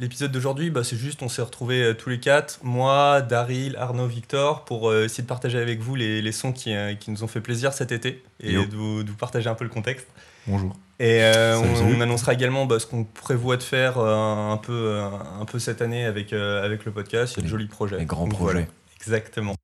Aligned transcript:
L'épisode 0.00 0.32
d'aujourd'hui, 0.32 0.70
bah, 0.70 0.82
c'est 0.82 0.96
juste, 0.96 1.22
on 1.22 1.28
s'est 1.28 1.42
retrouvés 1.42 1.82
euh, 1.82 1.94
tous 1.94 2.10
les 2.10 2.18
quatre, 2.18 2.58
moi, 2.64 3.22
Daryl, 3.22 3.76
Arnaud, 3.76 4.08
Victor, 4.08 4.64
pour 4.64 4.90
euh, 4.90 5.04
essayer 5.04 5.22
de 5.22 5.28
partager 5.28 5.58
avec 5.58 5.80
vous 5.80 5.94
les, 5.94 6.20
les 6.20 6.32
sons 6.32 6.52
qui, 6.52 6.74
euh, 6.74 6.94
qui 6.94 7.12
nous 7.12 7.22
ont 7.22 7.28
fait 7.28 7.40
plaisir 7.40 7.72
cet 7.72 7.92
été 7.92 8.24
et 8.40 8.54
de 8.54 8.74
vous, 8.74 9.04
de 9.04 9.10
vous 9.10 9.16
partager 9.16 9.48
un 9.48 9.54
peu 9.54 9.62
le 9.62 9.70
contexte. 9.70 10.08
Bonjour. 10.48 10.74
Et 10.98 11.22
euh, 11.22 11.58
on, 11.58 12.00
annoncera 12.00 12.34
également 12.34 12.66
bah, 12.66 12.78
ce 12.78 12.86
qu'on 12.86 13.04
prévoit 13.04 13.56
de 13.56 13.62
faire 13.62 13.98
euh, 13.98 14.52
un, 14.52 14.56
peu, 14.56 14.72
euh, 14.72 15.08
un 15.40 15.44
peu 15.44 15.58
cette 15.58 15.80
année 15.80 16.04
avec, 16.04 16.32
euh, 16.32 16.64
avec 16.64 16.84
le 16.84 16.92
podcast. 16.92 17.34
Il 17.36 17.36
y 17.36 17.40
a 17.40 17.44
de 17.44 17.48
jolis 17.48 17.66
projets. 17.66 18.04
Grands 18.04 18.28
voilà. 18.28 18.62
Exactement. 18.96 19.54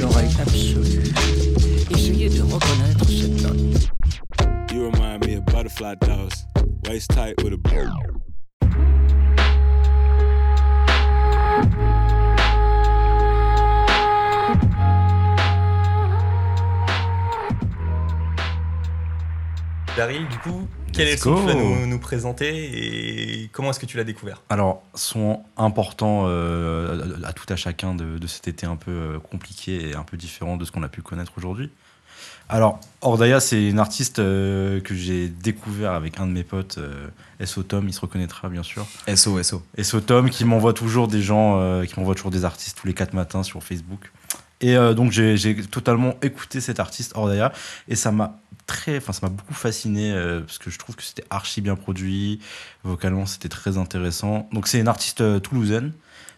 L'oreille 0.00 0.34
absolue. 0.40 1.12
Essayez 1.90 2.28
de 2.28 2.42
reconnaître 2.42 3.08
cette 3.08 3.42
note. 3.42 3.90
You 4.72 4.90
remind 4.90 5.26
me 5.26 5.36
of 5.36 5.44
butterfly 5.46 5.94
dolls, 6.00 6.46
waist 6.88 7.10
tight 7.10 7.42
with 7.42 7.52
a 7.52 7.58
Daryl, 19.96 20.26
du 20.26 20.38
coup, 20.38 20.66
quel 20.92 21.06
est 21.06 21.12
le 21.12 21.16
son 21.18 21.36
que 21.36 21.40
tu 21.40 21.46
vas 21.46 21.54
nous, 21.54 21.86
nous 21.86 21.98
présenter 22.00 23.42
et 23.42 23.48
comment 23.52 23.70
est-ce 23.70 23.78
que 23.78 23.86
tu 23.86 23.96
l'as 23.96 24.04
découvert? 24.04 24.42
Alors, 24.48 24.82
son 24.94 25.44
important 25.56 26.24
euh, 26.26 27.16
à 27.22 27.32
tout 27.32 27.46
à 27.48 27.54
chacun 27.54 27.94
de, 27.94 28.18
de 28.18 28.26
cet 28.26 28.48
été 28.48 28.66
un 28.66 28.74
peu 28.74 28.90
euh, 28.90 29.18
compliqué 29.20 29.90
et 29.90 29.94
un 29.94 30.02
peu 30.02 30.16
différent 30.16 30.56
de 30.56 30.64
ce 30.64 30.72
qu'on 30.72 30.82
a 30.82 30.88
pu 30.88 31.00
connaître 31.00 31.32
aujourd'hui. 31.36 31.70
Alors, 32.48 32.78
Ordaya, 33.00 33.40
c'est 33.40 33.68
une 33.68 33.78
artiste 33.78 34.18
euh, 34.18 34.80
que 34.80 34.94
j'ai 34.94 35.28
découvert 35.28 35.92
avec 35.92 36.20
un 36.20 36.26
de 36.26 36.32
mes 36.32 36.44
potes, 36.44 36.78
euh, 36.78 37.08
SO 37.44 37.62
Tom, 37.62 37.88
il 37.88 37.94
se 37.94 38.00
reconnaîtra 38.00 38.48
bien 38.48 38.62
sûr. 38.62 38.86
SO, 39.14 39.42
SO. 39.42 39.62
SO 39.82 40.00
Tom 40.00 40.28
qui 40.28 40.44
m'envoie 40.44 40.74
toujours 40.74 41.08
des 41.08 41.22
gens, 41.22 41.58
euh, 41.60 41.84
qui 41.84 41.98
m'envoie 41.98 42.14
toujours 42.14 42.30
des 42.30 42.44
artistes 42.44 42.78
tous 42.78 42.86
les 42.86 42.94
quatre 42.94 43.14
matins 43.14 43.42
sur 43.42 43.62
Facebook. 43.62 44.12
Et 44.64 44.76
euh, 44.76 44.94
donc 44.94 45.12
j'ai 45.12 45.56
totalement 45.70 46.14
écouté 46.22 46.60
cet 46.60 46.80
artiste 46.80 47.12
Ordaya 47.16 47.52
et 47.88 47.96
ça 47.96 48.10
m'a 48.12 48.38
très, 48.66 48.96
enfin 48.96 49.12
ça 49.12 49.20
m'a 49.24 49.28
beaucoup 49.28 49.52
fasciné 49.52 50.10
euh, 50.12 50.40
parce 50.40 50.56
que 50.58 50.70
je 50.70 50.78
trouve 50.78 50.96
que 50.96 51.02
c'était 51.02 51.24
archi 51.28 51.60
bien 51.60 51.76
produit, 51.76 52.40
vocalement 52.82 53.26
c'était 53.26 53.50
très 53.50 53.76
intéressant. 53.76 54.48
Donc 54.52 54.66
c'est 54.68 54.80
une 54.80 54.88
artiste 54.88 55.20
euh, 55.20 55.38
toulousaine, 55.38 55.92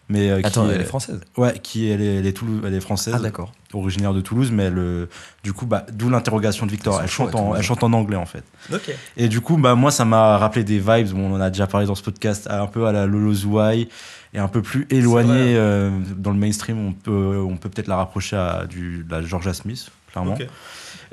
mais 0.09 0.29
euh, 0.29 0.41
Attends, 0.43 0.65
qui 0.67 0.73
elle 0.73 0.81
est 0.81 0.85
française? 0.85 1.21
Ouais, 1.37 1.57
qui 1.59 1.87
elle 1.89 2.01
est, 2.01 2.15
elle 2.17 2.25
est, 2.25 2.37
Toulou- 2.37 2.61
elle 2.65 2.73
est 2.73 2.81
française, 2.81 3.13
Ah, 3.15 3.19
d'accord. 3.21 3.53
originaire 3.73 4.13
de 4.13 4.19
Toulouse, 4.21 4.51
mais 4.51 4.63
elle, 4.63 4.77
euh, 4.77 5.05
du 5.43 5.53
coup 5.53 5.65
bah 5.65 5.85
d'où 5.93 6.09
l'interrogation 6.09 6.65
de 6.65 6.71
Victor. 6.71 6.95
Sont 6.95 7.01
Elle 7.03 7.09
chante 7.09 7.35
en, 7.35 7.39
Toulouse. 7.43 7.55
elle 7.59 7.63
chante 7.63 7.83
en 7.83 7.93
anglais 7.93 8.17
en 8.17 8.25
fait. 8.25 8.43
Ok. 8.73 8.93
Et 9.15 9.29
du 9.29 9.39
coup, 9.39 9.55
bah, 9.55 9.75
moi, 9.75 9.91
ça 9.91 10.03
m'a 10.03 10.37
rappelé 10.37 10.65
des 10.65 10.79
vibes. 10.79 11.11
Bon, 11.13 11.31
on 11.31 11.35
en 11.35 11.39
a 11.41 11.49
déjà 11.49 11.67
parlé 11.67 11.87
dans 11.87 11.95
ce 11.95 12.03
podcast, 12.03 12.47
un 12.49 12.67
peu 12.67 12.87
à 12.87 12.91
la 12.91 13.05
Lolo 13.05 13.33
Zouai 13.33 13.87
et 14.33 14.39
un 14.39 14.47
peu 14.47 14.61
plus 14.61 14.81
vrai. 14.89 14.97
éloigné 14.97 15.55
euh, 15.55 15.89
dans 16.15 16.31
le 16.31 16.37
mainstream. 16.37 16.77
On 16.85 16.93
peut, 16.93 17.37
on 17.47 17.57
peut 17.57 17.69
peut-être 17.69 17.87
la 17.87 17.95
rapprocher 17.97 18.35
à 18.35 18.65
du, 18.67 19.05
la 19.09 19.21
Georgia 19.21 19.53
Smith, 19.53 19.89
clairement. 20.11 20.37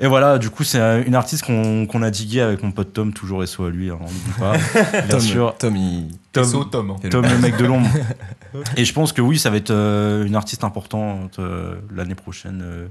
Et 0.01 0.07
voilà, 0.07 0.37
du 0.37 0.49
coup, 0.49 0.65
c'est 0.65 1.03
une 1.07 1.15
artiste 1.15 1.45
qu'on 1.45 1.85
qu'on 1.85 2.01
a 2.01 2.11
digué 2.11 2.41
avec 2.41 2.61
mon 2.61 2.71
pote 2.71 2.91
Tom, 2.91 3.13
toujours 3.13 3.47
SO 3.47 3.65
à 3.65 3.69
lui, 3.69 3.89
hein, 3.89 3.97
on 4.01 4.03
n'oublie 4.03 4.33
pas. 4.37 4.57
Bien 4.91 5.07
Tom, 5.07 5.19
sûr. 5.21 5.55
Tom, 5.57 5.75
il. 5.77 6.09
Tom, 6.33 6.43
SO 6.43 6.63
Tom. 6.65 6.89
hein. 6.91 7.09
Tom, 7.09 7.25
le 7.25 7.37
mec 7.37 7.55
de 7.55 7.65
l'ombre. 7.65 7.87
Et 8.77 8.83
je 8.83 8.93
pense 8.93 9.13
que 9.13 9.21
oui, 9.21 9.39
ça 9.39 9.49
va 9.49 9.55
être 9.57 9.71
euh, 9.71 10.25
une 10.25 10.35
artiste 10.35 10.63
importante 10.65 11.39
euh, 11.39 11.75
l'année 11.95 12.15
prochaine. 12.15 12.61
euh, 12.61 12.87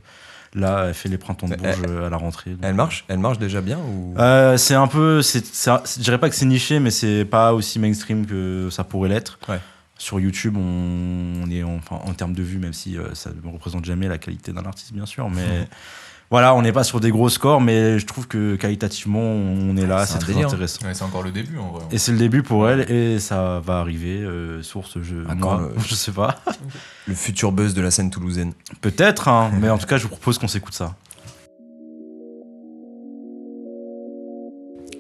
là, 0.55 0.85
elle 0.89 0.95
fait 0.95 1.09
les 1.11 1.19
printemps 1.19 1.49
de 1.49 1.57
Bourges 1.57 1.83
à 2.07 2.09
la 2.09 2.17
rentrée. 2.17 2.53
donc, 2.53 2.61
Elle 2.63 2.75
marche 2.75 3.05
Elle 3.09 3.19
marche 3.19 3.39
déjà 3.39 3.61
bien 3.61 3.79
ou? 3.79 4.15
C'est 4.57 4.75
un 4.75 4.87
peu, 4.87 5.21
je 5.23 6.01
dirais 6.01 6.19
pas 6.19 6.31
que 6.31 6.37
c'est 6.37 6.47
niché, 6.47 6.81
mais 6.81 6.91
c'est 6.91 7.25
pas 7.27 7.53
aussi 7.53 7.79
mainstream 7.79 8.25
que 8.25 8.69
ça 8.71 8.83
pourrait 8.85 9.09
l'être. 9.11 9.39
Ouais. 9.49 9.59
Sur 9.99 10.19
YouTube, 10.21 10.57
on, 10.57 11.43
on 11.47 11.51
est 11.51 11.63
en, 11.63 11.77
enfin, 11.77 12.01
en 12.05 12.13
termes 12.15 12.35
de 12.35 12.43
vues, 12.43 12.59
même 12.59 12.73
si 12.73 12.99
euh, 12.99 13.15
ça 13.15 13.31
ne 13.31 13.51
représente 13.53 13.85
jamais 13.85 14.09
la 14.09 14.19
qualité 14.19 14.53
d'un 14.53 14.65
artiste, 14.67 14.93
bien 14.93 15.07
sûr, 15.07 15.31
mais 15.31 15.69
voilà, 16.31 16.55
on 16.57 16.63
n'est 16.63 16.73
pas 16.73 16.83
sur 16.83 16.99
des 17.01 17.11
gros 17.13 17.29
scores, 17.29 17.61
mais 17.61 17.99
je 18.01 18.05
trouve 18.07 18.27
que 18.27 18.57
qualitativement, 18.57 19.21
on 19.21 19.77
est 19.77 19.87
là, 19.87 20.05
C'est 20.05 20.15
c'est 20.15 20.19
très 20.19 20.33
délire. 20.33 20.49
intéressant. 20.49 20.85
Ouais, 20.85 20.95
c'est 20.95 21.05
encore 21.05 21.23
le 21.23 21.31
début 21.31 21.59
en 21.59 21.71
vrai. 21.71 21.85
Et 21.93 21.99
c'est 21.99 22.11
le 22.11 22.19
début 22.19 22.43
pour 22.43 22.69
elle, 22.69 22.91
et 22.91 23.21
ça 23.21 23.61
va 23.65 23.79
arriver. 23.79 24.19
euh, 24.21 24.63
source, 24.63 24.99
je, 25.01 25.15
Ah, 25.29 25.35
moi, 25.37 25.71
le- 25.77 25.81
je 25.81 25.95
sais 25.95 26.13
pas. 26.13 26.41
le 27.07 27.15
futur 27.15 27.53
buzz 27.53 27.73
de 27.73 27.81
la 27.81 27.93
scène 27.93 28.11
toulousaine 28.11 28.53
Peut-être, 28.81 29.29
hein, 29.29 29.53
mais 29.61 29.71
en 29.71 29.79
tout 29.79 29.87
cas, 29.87 29.97
je 29.97 30.03
vous 30.05 30.09
propose 30.11 30.39
qu'on 30.39 30.49
s'écoute 30.49 30.75
ça. 30.75 30.97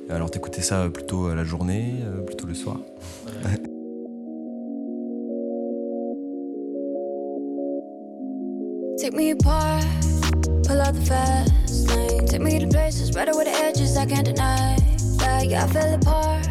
Alors 0.08 0.30
t'écoutais 0.30 0.62
ça 0.62 0.88
plutôt 0.88 1.26
à 1.26 1.34
la 1.34 1.44
journée, 1.44 1.94
euh, 2.04 2.20
plutôt 2.24 2.46
le 2.46 2.54
soir? 2.54 2.76
Take 9.04 9.12
me 9.12 9.32
apart, 9.32 9.84
pull 10.66 10.80
out 10.80 10.94
the 10.94 11.04
fast 11.06 11.90
lane. 11.90 12.26
Take 12.26 12.40
me 12.40 12.58
to 12.58 12.66
places 12.66 13.10
better 13.10 13.36
with 13.36 13.44
the 13.44 13.52
edges 13.52 13.98
I 13.98 14.06
can't 14.06 14.24
deny. 14.24 14.78
Yeah, 15.20 15.42
yeah, 15.42 15.64
I 15.64 15.68
fell 15.68 15.92
apart, 15.92 16.48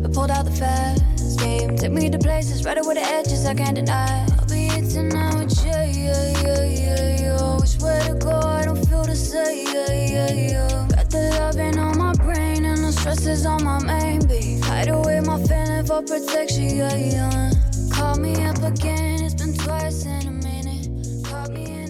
but 0.00 0.10
pulled 0.14 0.30
out 0.30 0.46
the 0.46 0.52
fast 0.52 1.38
game. 1.40 1.76
Take 1.76 1.92
me 1.92 2.08
to 2.08 2.18
places 2.18 2.62
better 2.62 2.80
with 2.82 2.96
the 2.96 3.04
edges 3.04 3.44
I 3.44 3.52
can't 3.52 3.74
deny. 3.74 4.26
I'll 4.38 4.46
be 4.46 4.68
here 4.72 4.88
tonight 4.88 5.34
with 5.34 5.66
you, 5.66 5.70
yeah, 5.70 6.40
yeah, 6.40 6.64
yeah, 6.64 7.20
yeah. 7.20 7.60
We 7.60 7.66
swear 7.66 8.00
to 8.08 8.14
God, 8.14 8.42
I 8.42 8.64
don't 8.64 8.88
feel 8.88 9.04
the 9.04 9.14
same, 9.14 9.66
yeah, 9.66 9.92
yeah, 9.92 10.32
yeah. 10.32 10.88
Got 10.96 11.10
the 11.10 11.28
loving 11.40 11.78
on 11.78 11.98
my 11.98 12.14
brain 12.24 12.64
and 12.64 12.82
the 12.82 12.92
stress 12.92 13.26
is 13.26 13.44
on 13.44 13.64
my 13.64 13.84
main 13.84 14.26
beat. 14.26 14.64
Hide 14.64 14.88
away 14.88 15.20
my 15.20 15.36
feeling 15.42 15.84
for 15.84 16.00
protection, 16.00 16.74
yeah, 16.74 16.96
yeah. 16.96 17.52
Call 17.92 18.16
me 18.16 18.42
up 18.46 18.62
again, 18.62 19.22
it's 19.22 19.34
been 19.34 19.52
twice 19.52 20.06
in 20.06 20.26
a 20.26 20.30
minute. 20.30 20.88
Caught 21.28 21.50
me 21.50 21.81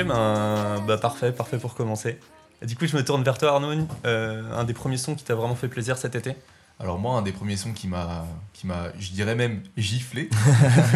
Ok, 0.00 0.06
ben, 0.08 0.84
bah, 0.86 0.98
parfait, 0.98 1.32
parfait 1.32 1.58
pour 1.58 1.74
commencer. 1.74 2.18
Du 2.62 2.76
coup, 2.76 2.86
je 2.86 2.96
me 2.96 3.04
tourne 3.04 3.22
vers 3.22 3.38
toi, 3.38 3.52
Arnaud. 3.52 3.86
Euh, 4.04 4.42
un 4.52 4.64
des 4.64 4.74
premiers 4.74 4.96
sons 4.96 5.14
qui 5.14 5.24
t'a 5.24 5.34
vraiment 5.34 5.54
fait 5.54 5.68
plaisir 5.68 5.96
cet 5.98 6.14
été? 6.16 6.34
Alors 6.80 6.98
moi, 6.98 7.16
un 7.18 7.22
des 7.22 7.32
premiers 7.32 7.56
sons 7.56 7.72
qui 7.72 7.88
m'a, 7.88 8.24
qui 8.52 8.66
m'a, 8.68 8.86
je 9.00 9.10
dirais 9.10 9.34
même 9.34 9.62
giflé, 9.76 10.30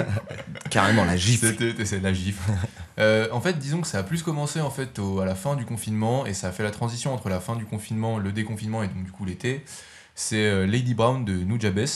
Carrément, 0.71 1.05
la 1.05 1.17
gifle. 1.17 1.49
c'était 1.49 1.85
c'est 1.85 1.99
la 1.99 2.13
gifle. 2.13 2.53
Euh, 3.01 3.27
en 3.33 3.41
fait, 3.41 3.59
disons 3.59 3.81
que 3.81 3.89
ça 3.89 3.99
a 3.99 4.03
plus 4.05 4.23
commencé 4.23 4.61
en 4.61 4.71
fait 4.71 5.01
au- 5.01 5.19
à 5.19 5.25
la 5.25 5.35
fin 5.35 5.57
du 5.57 5.65
confinement 5.65 6.25
et 6.25 6.35
ça 6.35 6.49
a 6.49 6.53
fait 6.53 6.63
la 6.63 6.71
transition 6.71 7.13
entre 7.13 7.29
la 7.29 7.41
fin 7.41 7.57
du 7.57 7.65
confinement, 7.65 8.19
le 8.19 8.31
déconfinement 8.31 8.85
et 8.85 8.89
donc 8.89 9.03
du 9.05 9.11
coup 9.11 9.25
l'été. 9.25 9.65
C'est 10.15 10.45
euh, 10.47 10.67
Lady 10.67 10.95
Brown 10.95 11.25
de 11.25 11.33
Nujabes. 11.33 11.87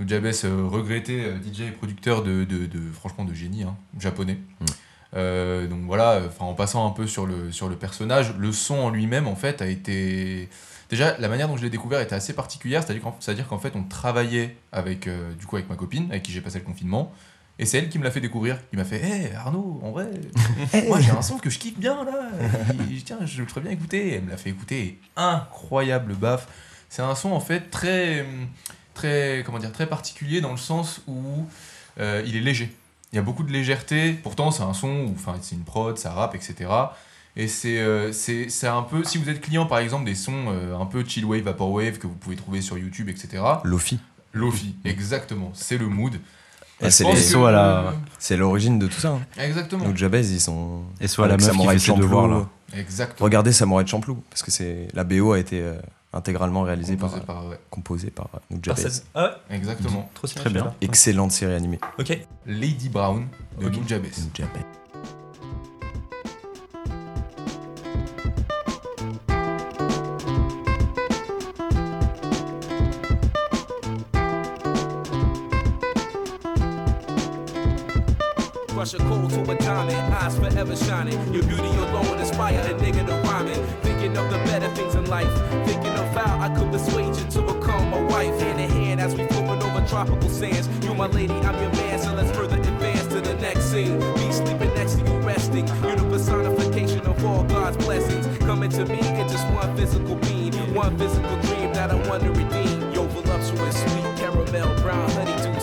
Nujabes, 0.00 0.26
euh, 0.44 0.66
regretté 0.66 1.24
euh, 1.26 1.36
DJ 1.38 1.60
et 1.60 1.70
producteur 1.70 2.24
de, 2.24 2.42
de, 2.44 2.66
de- 2.66 2.90
franchement 2.92 3.24
de 3.24 3.34
génie, 3.34 3.62
hein, 3.62 3.76
japonais. 4.00 4.38
Mm. 4.60 4.64
Euh, 5.14 5.66
donc 5.66 5.82
voilà, 5.84 6.22
en 6.40 6.54
passant 6.54 6.86
un 6.86 6.90
peu 6.90 7.06
sur 7.06 7.26
le, 7.26 7.52
sur 7.52 7.68
le 7.68 7.76
personnage, 7.76 8.34
le 8.36 8.52
son 8.52 8.76
en 8.76 8.90
lui-même 8.90 9.28
en 9.28 9.36
fait 9.36 9.62
a 9.62 9.66
été 9.66 10.48
Déjà, 10.88 11.16
la 11.18 11.28
manière 11.28 11.48
dont 11.48 11.56
je 11.56 11.62
l'ai 11.62 11.70
découvert 11.70 12.00
était 12.00 12.14
assez 12.14 12.32
particulière, 12.32 12.84
c'est-à-dire 12.84 13.48
qu'en, 13.48 13.58
fait, 13.58 13.74
on 13.74 13.82
travaillait 13.82 14.56
avec, 14.70 15.08
euh, 15.08 15.34
du 15.34 15.44
coup, 15.44 15.56
avec 15.56 15.68
ma 15.68 15.74
copine, 15.74 16.06
avec 16.10 16.22
qui 16.22 16.30
j'ai 16.30 16.40
passé 16.40 16.58
le 16.60 16.64
confinement, 16.64 17.12
et 17.58 17.66
c'est 17.66 17.78
elle 17.78 17.88
qui 17.88 17.98
me 17.98 18.04
l'a 18.04 18.10
fait 18.10 18.20
découvrir. 18.20 18.60
Il 18.72 18.78
m'a 18.78 18.84
fait 18.84 19.00
Hé 19.02 19.34
Arnaud, 19.34 19.80
en 19.82 19.90
vrai, 19.90 20.10
moi 20.86 21.00
j'ai 21.00 21.10
un 21.10 21.22
son 21.22 21.38
que 21.38 21.50
je 21.50 21.58
kiffe 21.58 21.78
bien 21.78 22.04
là, 22.04 22.28
Et, 22.90 23.02
tiens, 23.02 23.18
je 23.24 23.40
le 23.40 23.48
ferais 23.48 23.62
bien 23.62 23.72
écouter. 23.72 24.08
Et 24.08 24.14
elle 24.14 24.24
me 24.24 24.30
l'a 24.30 24.36
fait 24.36 24.50
écouter, 24.50 24.78
et 24.78 25.00
incroyable 25.16 26.14
baffe. 26.14 26.46
C'est 26.88 27.02
un 27.02 27.14
son 27.16 27.32
en 27.32 27.40
fait 27.40 27.70
très, 27.70 28.24
très, 28.94 29.42
comment 29.44 29.58
dire, 29.58 29.72
très 29.72 29.86
particulier 29.86 30.40
dans 30.40 30.52
le 30.52 30.56
sens 30.56 31.00
où 31.08 31.46
euh, 31.98 32.22
il 32.26 32.36
est 32.36 32.40
léger. 32.40 32.72
Il 33.12 33.16
y 33.16 33.18
a 33.18 33.22
beaucoup 33.22 33.42
de 33.44 33.52
légèreté, 33.52 34.12
pourtant 34.12 34.50
c'est 34.50 34.62
un 34.62 34.74
son 34.74 35.06
enfin, 35.14 35.34
c'est 35.40 35.54
une 35.54 35.62
prod, 35.64 35.96
ça 35.96 36.12
rappe, 36.12 36.34
etc. 36.34 36.68
Et 37.36 37.48
c'est 37.48 37.78
euh, 37.78 38.12
c'est 38.12 38.48
c'est 38.48 38.66
un 38.66 38.82
peu, 38.82 39.04
si 39.04 39.18
vous 39.18 39.28
êtes 39.28 39.40
client 39.40 39.66
par 39.66 39.78
exemple 39.78 40.04
des 40.04 40.14
sons 40.14 40.46
euh, 40.48 40.76
un 40.78 40.86
peu 40.86 41.04
chill 41.06 41.24
wave, 41.24 41.42
vaporwave 41.42 41.98
que 41.98 42.06
vous 42.06 42.14
pouvez 42.14 42.36
trouver 42.36 42.60
sur 42.62 42.78
YouTube, 42.78 43.08
etc. 43.08 43.42
Lofi. 43.64 43.98
Lofi, 44.32 44.74
exactement, 44.84 45.50
c'est 45.54 45.78
le 45.78 45.86
mood. 45.86 46.14
Ah, 46.82 46.86
Je 46.86 46.90
c'est 46.90 47.04
les- 47.04 47.12
que- 47.12 47.16
SO 47.16 47.46
à 47.46 47.52
la- 47.52 47.94
C'est 48.18 48.36
l'origine 48.36 48.78
de 48.78 48.86
tout 48.86 49.00
ça. 49.00 49.12
Hein. 49.12 49.20
Exactement. 49.42 49.84
Donc 49.84 49.96
Jabez, 49.96 50.30
ils 50.30 50.40
sont. 50.40 50.82
Et 51.00 51.08
soit 51.08 51.26
la 51.26 51.36
meuf 51.38 51.50
qui 51.50 51.66
fait 51.68 51.78
Champloo. 51.78 52.02
devoirs, 52.04 52.28
là. 52.28 52.46
Exactement. 52.76 53.24
Regardez 53.24 53.52
Samouraï 53.52 53.84
de 53.84 53.88
Champloo, 53.88 54.22
parce 54.28 54.42
que 54.42 54.50
c'est 54.50 54.88
la 54.92 55.04
BO 55.04 55.32
a 55.32 55.38
été 55.38 55.60
euh, 55.62 55.74
intégralement 56.16 56.62
réalisée 56.62 56.96
Composé 56.96 57.20
par, 57.20 57.36
par- 57.36 57.46
ouais, 57.48 57.60
composée 57.70 58.10
par 58.10 58.26
euh, 58.26 58.38
Par 58.38 58.42
Nujabes. 58.58 58.76
cette- 58.76 59.06
Ah 59.14 59.24
ouais, 59.50 59.56
Exactement. 59.56 60.10
trop 60.14 60.26
Très 60.26 60.50
bien. 60.50 60.74
Excellente 60.80 61.32
série 61.32 61.54
animée. 61.54 61.78
Ok. 61.98 62.18
Lady 62.46 62.88
Brown 62.88 63.26
de 63.60 63.66
Ok. 63.66 63.76
Nujabes. 63.76 64.02
Nujabes. 64.04 64.48
Crush 78.76 78.92
a 78.92 78.98
cold 78.98 79.30
to 79.30 79.40
a 79.40 79.54
diamond, 79.54 79.96
eyes 80.12 80.36
forever 80.36 80.76
shining. 80.76 81.16
Your 81.32 81.42
beauty 81.44 81.62
alone 81.62 82.18
inspire 82.18 82.60
a 82.60 82.74
nigga 82.74 83.06
to 83.06 83.14
rhyming. 83.26 83.64
Thinking 83.80 84.14
of 84.18 84.30
the 84.30 84.36
better 84.44 84.68
things 84.74 84.94
in 84.94 85.06
life. 85.06 85.32
Thinking 85.64 85.92
of 85.92 86.06
how 86.14 86.38
I 86.38 86.54
could 86.54 86.70
persuade 86.70 87.16
you 87.16 87.24
to 87.24 87.40
become 87.40 87.88
my 87.90 88.02
wife. 88.02 88.38
Hand 88.38 88.60
in 88.60 88.68
hand 88.68 89.00
as 89.00 89.14
we 89.14 89.26
flipping 89.28 89.62
over 89.62 89.82
tropical 89.88 90.28
sands. 90.28 90.68
You 90.84 90.92
my 90.92 91.06
lady, 91.06 91.32
I'm 91.32 91.58
your 91.58 91.72
man, 91.72 91.98
so 91.98 92.12
let's 92.12 92.36
further 92.36 92.58
advance 92.58 93.06
to 93.14 93.22
the 93.22 93.32
next 93.36 93.64
scene. 93.64 93.98
Me 93.98 94.30
sleeping 94.30 94.74
next 94.74 94.96
to 94.96 95.06
you, 95.06 95.20
resting. 95.20 95.66
You're 95.82 95.96
the 95.96 96.10
personification 96.10 97.00
of 97.06 97.24
all 97.24 97.44
God's 97.44 97.78
blessings. 97.78 98.26
Coming 98.44 98.68
to 98.72 98.84
me 98.84 98.98
in 98.98 99.26
just 99.26 99.50
one 99.54 99.74
physical 99.74 100.16
being, 100.16 100.52
one 100.74 100.98
physical 100.98 101.40
dream 101.40 101.72
that 101.72 101.90
I 101.90 102.08
want 102.10 102.24
to 102.24 102.28
redeem. 102.28 102.75
Yo, 102.96 103.02
voluptuous, 103.08 103.76
sweet 103.76 104.16
caramel, 104.16 104.74
brown 104.80 105.10
honeydew, 105.10 105.60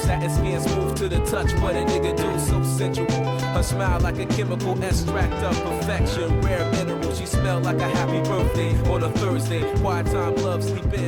smooth 0.59 0.95
to 0.95 1.09
the 1.09 1.17
touch, 1.25 1.51
what 1.63 1.75
a 1.75 1.79
nigga 1.79 2.15
do, 2.15 2.39
so 2.39 2.61
sensual. 2.61 3.09
Her 3.55 3.63
smile 3.63 3.99
like 4.01 4.19
a 4.19 4.27
chemical 4.27 4.77
extract 4.83 5.33
of 5.41 5.55
perfection, 5.63 6.39
rare 6.41 6.71
mineral. 6.73 7.11
She 7.15 7.25
smell 7.25 7.59
like 7.61 7.79
a 7.81 7.89
happy 7.89 8.21
birthday 8.29 8.71
on 8.87 9.01
a 9.01 9.09
Thursday. 9.09 9.63
Quiet 9.79 10.05
time, 10.05 10.35
love, 10.43 10.61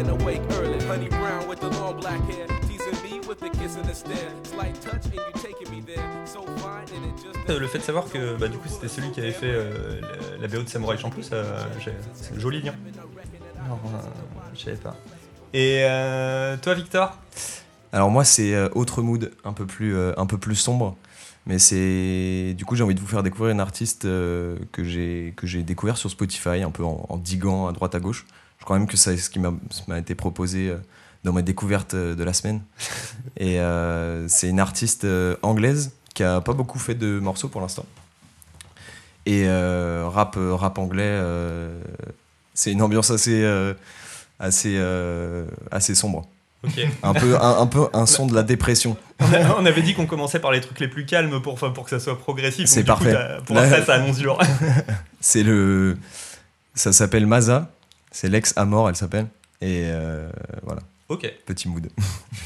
awake 0.10 0.42
early. 0.54 0.84
Honey 0.88 1.10
brown 1.10 1.48
with 1.48 1.60
the 1.60 1.70
long 1.70 2.00
black 2.00 2.20
hair, 2.22 2.48
teasing 2.68 3.00
me 3.04 3.20
with 3.28 3.44
a 3.44 3.50
kiss 3.52 3.76
and 3.76 3.88
a 3.88 3.94
stare. 3.94 4.32
Slight 4.46 4.82
touch 4.82 5.06
and 5.06 5.14
you 5.14 5.22
taking 5.36 5.70
me 5.70 5.82
there, 5.82 6.26
so 6.26 6.42
fine 6.58 6.88
and 6.96 7.06
it 7.06 7.24
just. 7.24 7.50
Euh, 7.50 7.60
Le 7.60 7.68
fait 7.68 7.78
de 7.78 7.84
savoir 7.84 8.10
que 8.10 8.36
bah, 8.36 8.48
du 8.48 8.58
coup 8.58 8.68
c'était 8.68 8.88
celui 8.88 9.12
qui 9.12 9.20
avait 9.20 9.32
fait 9.32 9.54
euh, 9.54 10.02
la, 10.02 10.38
la 10.42 10.48
BO 10.48 10.64
de 10.64 10.70
Samurai 10.70 10.98
Champloo, 10.98 11.22
c'est 11.22 12.40
joli 12.40 12.64
lien. 12.64 12.74
Alors, 13.64 13.80
euh, 13.86 14.00
je 14.56 14.60
savais 14.62 14.78
pas. 14.78 14.96
Et 15.56 15.86
euh, 15.86 16.58
toi 16.58 16.74
Victor? 16.74 17.18
Alors 17.94 18.12
moi 18.12 18.26
c'est 18.26 18.54
euh, 18.54 18.68
autre 18.76 19.02
mood, 19.02 19.32
un 19.46 19.54
peu 19.54 19.66
plus, 19.66 19.96
euh, 19.96 20.12
un 20.18 20.26
peu 20.26 20.38
plus 20.38 20.58
sombre. 20.58 20.98
Mais 21.46 21.60
c'est 21.60 22.54
du 22.58 22.66
coup 22.66 22.76
j'ai 22.76 22.84
envie 22.84 22.94
de 22.94 23.00
vous 23.00 23.08
faire 23.08 23.24
découvrir 23.24 23.54
une 23.54 23.62
artiste 23.62 24.04
euh, 24.04 24.58
que 24.74 24.84
j'ai 24.84 25.34
que 25.38 25.48
j'ai 25.48 25.64
découvert 25.64 25.96
sur 25.96 26.10
Spotify, 26.10 26.62
un 26.62 26.72
peu 26.72 26.84
en, 26.84 27.06
en 27.08 27.16
diguant 27.16 27.68
à 27.70 27.72
droite 27.72 27.96
à 27.96 28.02
gauche. 28.02 28.26
Je 28.60 28.66
crois 28.66 28.78
même 28.78 28.86
que 28.86 28.98
c'est 28.98 29.16
ce 29.16 29.30
qui 29.30 29.40
m'a 29.40 29.98
été 29.98 30.14
proposé 30.14 30.72
euh, 30.72 30.78
dans 31.24 31.32
ma 31.32 31.42
découverte 31.42 31.96
de 31.96 32.22
la 32.22 32.34
semaine. 32.34 32.62
Et 33.38 33.62
euh, 33.62 34.28
c'est 34.28 34.50
une 34.50 34.60
artiste 34.60 35.08
anglaise 35.42 35.94
qui 36.14 36.24
a 36.24 36.42
pas 36.42 36.54
beaucoup 36.54 36.80
fait 36.80 36.96
de 36.96 37.20
morceaux 37.20 37.48
pour 37.48 37.62
l'instant. 37.62 37.86
Et 39.26 39.48
rap 39.48 40.38
rap 40.38 40.78
anglais, 40.78 41.18
c'est 42.54 42.74
une 42.74 42.82
ambiance 42.82 43.10
assez 43.10 43.44
assez 44.40 44.76
euh, 44.78 45.46
assez 45.72 45.96
sombre. 45.96 46.28
Un 47.04 47.14
peu, 47.14 47.36
un, 47.40 47.60
un 47.60 47.68
peu 47.68 47.88
un 47.94 48.06
son 48.08 48.26
de 48.26 48.34
la 48.34 48.42
dépression. 48.42 48.98
on, 49.20 49.32
a- 49.34 49.56
on 49.60 49.66
avait 49.68 49.84
dit 49.84 49.94
qu'on 49.94 50.08
commençait 50.08 50.40
par 50.40 50.52
les 50.52 50.62
trucs 50.62 50.80
les 50.80 50.88
plus 50.88 51.06
calmes 51.06 51.40
pour, 51.42 51.54
enfin, 51.54 51.70
pour 51.70 51.84
que 51.84 51.92
ça 51.92 52.00
soit 52.00 52.18
progressif. 52.18 52.68
C'est 52.68 52.82
coup, 52.82 52.88
parfait. 52.88 53.16
pour 53.46 53.56
Là- 53.56 53.64
après 53.64 53.86
ça 53.86 53.94
annonce 53.96 54.18
dur. 54.18 54.40
C'est 55.22 55.44
le. 55.44 55.96
Ça 56.74 56.92
s'appelle 56.92 57.28
Maza. 57.28 57.70
C'est 58.12 58.30
l'ex 58.30 58.54
Amor, 58.58 58.90
elle 58.90 58.96
s'appelle. 58.96 59.28
Et 59.62 59.84
euh, 59.86 60.28
voilà, 60.64 60.82
ok, 61.10 61.32
petit 61.46 61.70
mood. 61.70 61.88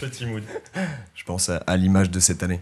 petit 0.01 0.25
mood. 0.25 0.43
Je 1.15 1.23
pense 1.23 1.47
à, 1.49 1.57
à 1.65 1.77
l'image 1.77 2.11
de 2.11 2.19
cette 2.19 2.43
année. 2.43 2.59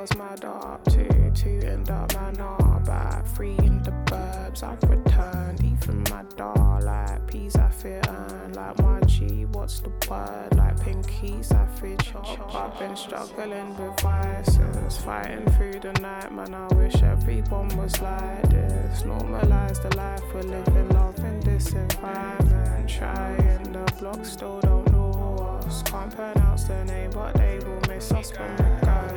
Was 0.00 0.16
mad 0.16 0.44
up 0.46 0.82
two, 0.84 1.30
two 1.34 1.60
end 1.66 1.90
up 1.90 2.14
up 2.14 2.86
back 2.86 3.26
three 3.34 3.56
in 3.58 3.82
the 3.82 3.90
burbs. 4.06 4.62
I've 4.62 4.82
returned, 4.88 5.62
even 5.62 6.04
my 6.10 6.22
dar 6.36 6.80
like 6.80 7.26
peas 7.26 7.54
I 7.56 7.68
fit 7.68 8.08
earn 8.08 8.54
like 8.54 8.78
my 8.78 9.00
G. 9.02 9.44
What's 9.52 9.80
the 9.80 9.90
word? 10.08 10.56
Like 10.56 10.76
pinkies 10.78 11.52
I 11.52 11.66
chop. 11.98 12.54
I've 12.54 12.78
been 12.78 12.96
struggling 12.96 13.76
with 13.76 14.00
vices, 14.00 14.96
fighting 14.98 15.44
through 15.52 15.80
the 15.80 15.92
night. 16.00 16.32
Man, 16.32 16.54
I 16.54 16.66
wish 16.74 17.02
everyone 17.02 17.68
was 17.76 18.00
like 18.00 18.48
this. 18.48 19.02
Normalize 19.02 19.82
the 19.82 19.94
life 19.98 20.22
we're 20.32 20.42
living, 20.42 20.88
love 20.90 21.18
in 21.18 21.40
this 21.40 21.72
environment. 21.74 22.88
Trying 22.88 23.72
the 23.72 23.92
block, 23.98 24.24
still 24.24 24.60
don't 24.60 24.90
know 24.92 25.60
us. 25.62 25.82
Can't 25.82 26.14
pronounce 26.14 26.64
the 26.64 26.84
name, 26.86 27.10
but 27.10 27.34
they 27.34 27.58
will 27.58 27.82
miss 27.88 28.10
us 28.12 28.32
when 28.38 28.50
we 28.52 28.86
go. 28.86 29.09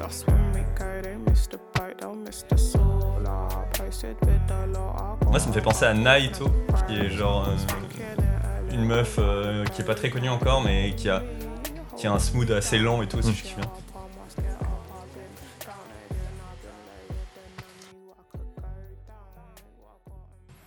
Lot. 0.00 0.26
Moi 5.30 5.38
ça 5.40 5.48
me 5.48 5.52
fait 5.52 5.60
penser 5.60 5.84
à 5.84 5.94
Naito, 5.94 6.50
qui 6.86 6.96
est 6.96 7.10
genre 7.10 7.48
euh, 7.48 8.74
une 8.74 8.84
meuf 8.84 9.16
euh, 9.18 9.64
qui 9.66 9.82
est 9.82 9.84
pas 9.84 9.94
très 9.94 10.10
connue 10.10 10.28
encore, 10.28 10.62
mais 10.62 10.94
qui 10.96 11.08
a, 11.08 11.22
qui 11.96 12.06
a 12.06 12.12
un 12.12 12.18
smooth 12.18 12.50
assez 12.50 12.78
lent 12.78 13.02
et 13.02 13.08
tout, 13.08 13.22
si 13.22 13.32
je 13.32 13.42
kiffe 13.42 13.56
bien. 13.56 13.70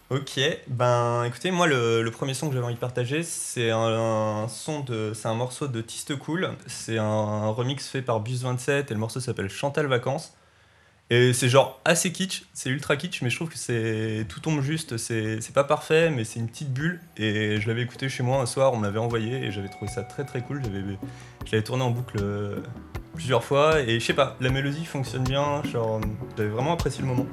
Ok, 0.10 0.40
ben 0.68 1.24
écoutez, 1.26 1.52
moi 1.52 1.68
le, 1.68 2.10
premier 2.10 2.34
son 2.34 2.48
que 2.48 2.56
j'avais 2.56 2.66
envie 2.66 2.74
de 2.74 2.80
partager, 2.80 3.22
c'est 3.22 3.70
un, 3.70 4.48
son 4.50 4.80
de, 4.80 5.12
c'est 5.14 5.28
un 5.28 5.36
morceau 5.36 5.68
de 5.68 5.82
Tiste 5.82 6.18
Cool. 6.18 6.50
C'est 6.66 6.98
un, 6.98 7.50
remix 7.50 7.88
fait 7.88 8.02
par 8.02 8.20
Bus 8.20 8.42
27 8.42 8.90
et 8.90 8.94
le 8.96 9.00
morceau 9.00 9.20
s'appelle 9.20 9.50
Chantal 9.52 9.86
Vacances. 9.86 10.34
Et 11.12 11.32
c'est 11.34 11.48
genre 11.48 11.80
assez 11.86 12.12
kitsch, 12.12 12.46
c'est 12.54 12.72
ultra 12.72 12.98
kitsch, 12.98 13.22
mais 13.22 13.30
je 13.30 13.36
trouve 13.36 13.50
que 13.50 13.58
c'est 13.58 14.26
tout 14.30 14.40
tombe 14.40 14.62
juste. 14.62 14.98
C'est 14.98 15.54
pas 15.54 15.64
parfait, 15.64 16.10
mais 16.10 16.24
c'est 16.24 16.40
une 16.40 16.48
petite 16.48 16.74
bulle. 16.74 17.00
Et 17.18 17.62
je 17.62 17.68
l'avais 17.68 17.84
écouté 17.84 18.10
chez 18.10 18.24
moi 18.24 18.42
un 18.42 18.48
soir, 18.48 18.74
on 18.74 18.78
m'avait 18.78 18.98
envoyé 18.98 19.44
et 19.44 19.52
j'avais 19.52 19.70
trouvé 19.70 19.92
ça 19.92 20.02
très 20.02 20.24
très 20.26 20.42
cool. 20.42 20.64
Je 20.64 21.52
l'avais 21.52 21.64
tourné 21.64 21.84
en 21.84 21.92
boucle 21.92 22.18
euh, 22.20 22.62
plusieurs 23.14 23.44
fois 23.44 23.80
et 23.82 24.00
je 24.00 24.06
sais 24.06 24.14
pas, 24.14 24.38
la 24.42 24.50
mélodie 24.50 24.86
fonctionne 24.86 25.24
bien. 25.24 25.62
Genre, 25.72 26.02
j'avais 26.36 26.50
vraiment 26.50 26.74
apprécié 26.74 27.02
le 27.04 27.10
moment. 27.10 27.28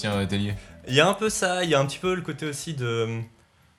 Sébastien 0.00 0.26
Tellier. 0.26 0.54
Il 0.88 0.94
y 0.94 1.00
a 1.00 1.08
un 1.08 1.14
peu 1.14 1.28
ça, 1.30 1.62
il 1.64 1.70
y 1.70 1.74
a 1.74 1.80
un 1.80 1.86
petit 1.86 1.98
peu 1.98 2.14
le 2.14 2.22
côté 2.22 2.46
aussi 2.46 2.74
de, 2.74 3.20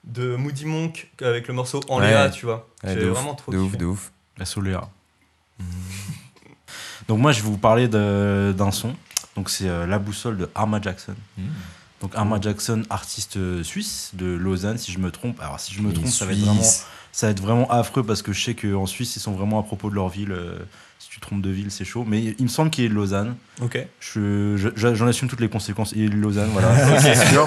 de 0.03 0.35
Moody 0.35 0.65
Monk 0.65 1.09
avec 1.21 1.47
le 1.47 1.53
morceau 1.53 1.79
En 1.89 1.99
Léa, 1.99 2.25
Ouais. 2.25 2.31
tu 2.31 2.45
vois. 2.45 2.67
Ouais, 2.83 2.93
J'ai 2.93 3.01
de 3.01 3.09
ouf, 3.09 3.17
vraiment 3.17 3.35
trop 3.35 3.51
de 3.51 3.57
ouf, 3.57 3.77
de 3.77 3.85
ouf. 3.85 4.11
La 4.37 4.45
Soléa. 4.45 4.89
Donc 7.07 7.19
moi 7.19 7.31
je 7.31 7.41
vais 7.41 7.47
vous 7.49 7.57
parler 7.57 7.87
d'un 7.87 8.71
son. 8.71 8.95
Donc 9.35 9.49
c'est 9.49 9.67
euh, 9.67 9.85
La 9.87 9.99
Boussole 9.99 10.37
de 10.37 10.49
Arma 10.55 10.79
Jackson. 10.81 11.15
Mmh. 11.37 11.41
Donc 12.01 12.11
Arma 12.15 12.39
Jackson, 12.41 12.83
artiste 12.89 13.37
euh, 13.37 13.63
suisse 13.63 14.11
de 14.13 14.25
Lausanne, 14.25 14.77
si 14.77 14.91
je 14.91 14.99
me 14.99 15.11
trompe. 15.11 15.39
Alors 15.39 15.59
si 15.59 15.73
je 15.73 15.81
me 15.81 15.93
trompe, 15.93 16.07
ça 16.07 16.25
va, 16.25 16.31
être 16.33 16.39
vraiment, 16.39 16.61
ça 17.11 17.27
va 17.27 17.31
être 17.31 17.41
vraiment 17.41 17.69
affreux 17.71 18.03
parce 18.03 18.21
que 18.21 18.33
je 18.33 18.43
sais 18.43 18.55
qu'en 18.55 18.85
Suisse, 18.87 19.15
ils 19.15 19.19
sont 19.19 19.33
vraiment 19.33 19.59
à 19.59 19.63
propos 19.63 19.89
de 19.89 19.95
leur 19.95 20.09
ville. 20.09 20.31
euh, 20.31 20.57
si 20.99 21.09
tu 21.09 21.19
te 21.19 21.21
trompes 21.25 21.41
de 21.41 21.49
ville, 21.49 21.71
c'est 21.71 21.83
chaud. 21.85 22.05
Mais 22.07 22.21
il 22.37 22.43
me 22.43 22.47
semble 22.47 22.69
qu'il 22.69 22.85
est 22.85 22.89
de 22.89 22.93
Lausanne. 22.93 23.35
Ok. 23.61 23.85
Je- 23.99 24.55
je- 24.75 24.93
J'en 24.95 25.07
assume 25.07 25.27
toutes 25.29 25.39
les 25.39 25.49
conséquences. 25.49 25.93
Il 25.95 26.03
est 26.03 26.09
de 26.09 26.15
Lausanne, 26.15 26.49
voilà. 26.53 26.99
c'est 26.99 27.15
sûr. 27.27 27.45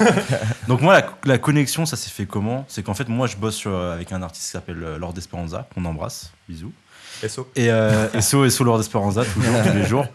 Donc 0.67 0.81
moi, 0.81 0.93
la, 0.99 1.07
la 1.23 1.37
connexion, 1.37 1.85
ça 1.85 1.95
s'est 1.95 2.09
fait 2.09 2.25
comment? 2.25 2.65
C'est 2.67 2.83
qu'en 2.83 2.93
fait, 2.93 3.07
moi, 3.07 3.27
je 3.27 3.37
bosse 3.37 3.55
sur- 3.55 3.73
avec 3.75 4.11
un 4.11 4.21
artiste 4.21 4.45
qui 4.45 4.51
s'appelle 4.51 4.83
euh, 4.83 4.97
Lord 4.97 5.13
Esperanza, 5.17 5.67
qu'on 5.73 5.85
embrasse. 5.85 6.31
Bisous. 6.49 6.73
SO. 7.27 7.49
Et 7.55 7.71
euh, 7.71 8.09
SO, 8.21 8.49
SO 8.49 8.63
Lord 8.65 8.81
Esperanza, 8.81 9.23
toujours, 9.23 9.63
tous 9.63 9.73
les 9.77 9.85
jours. 9.87 10.05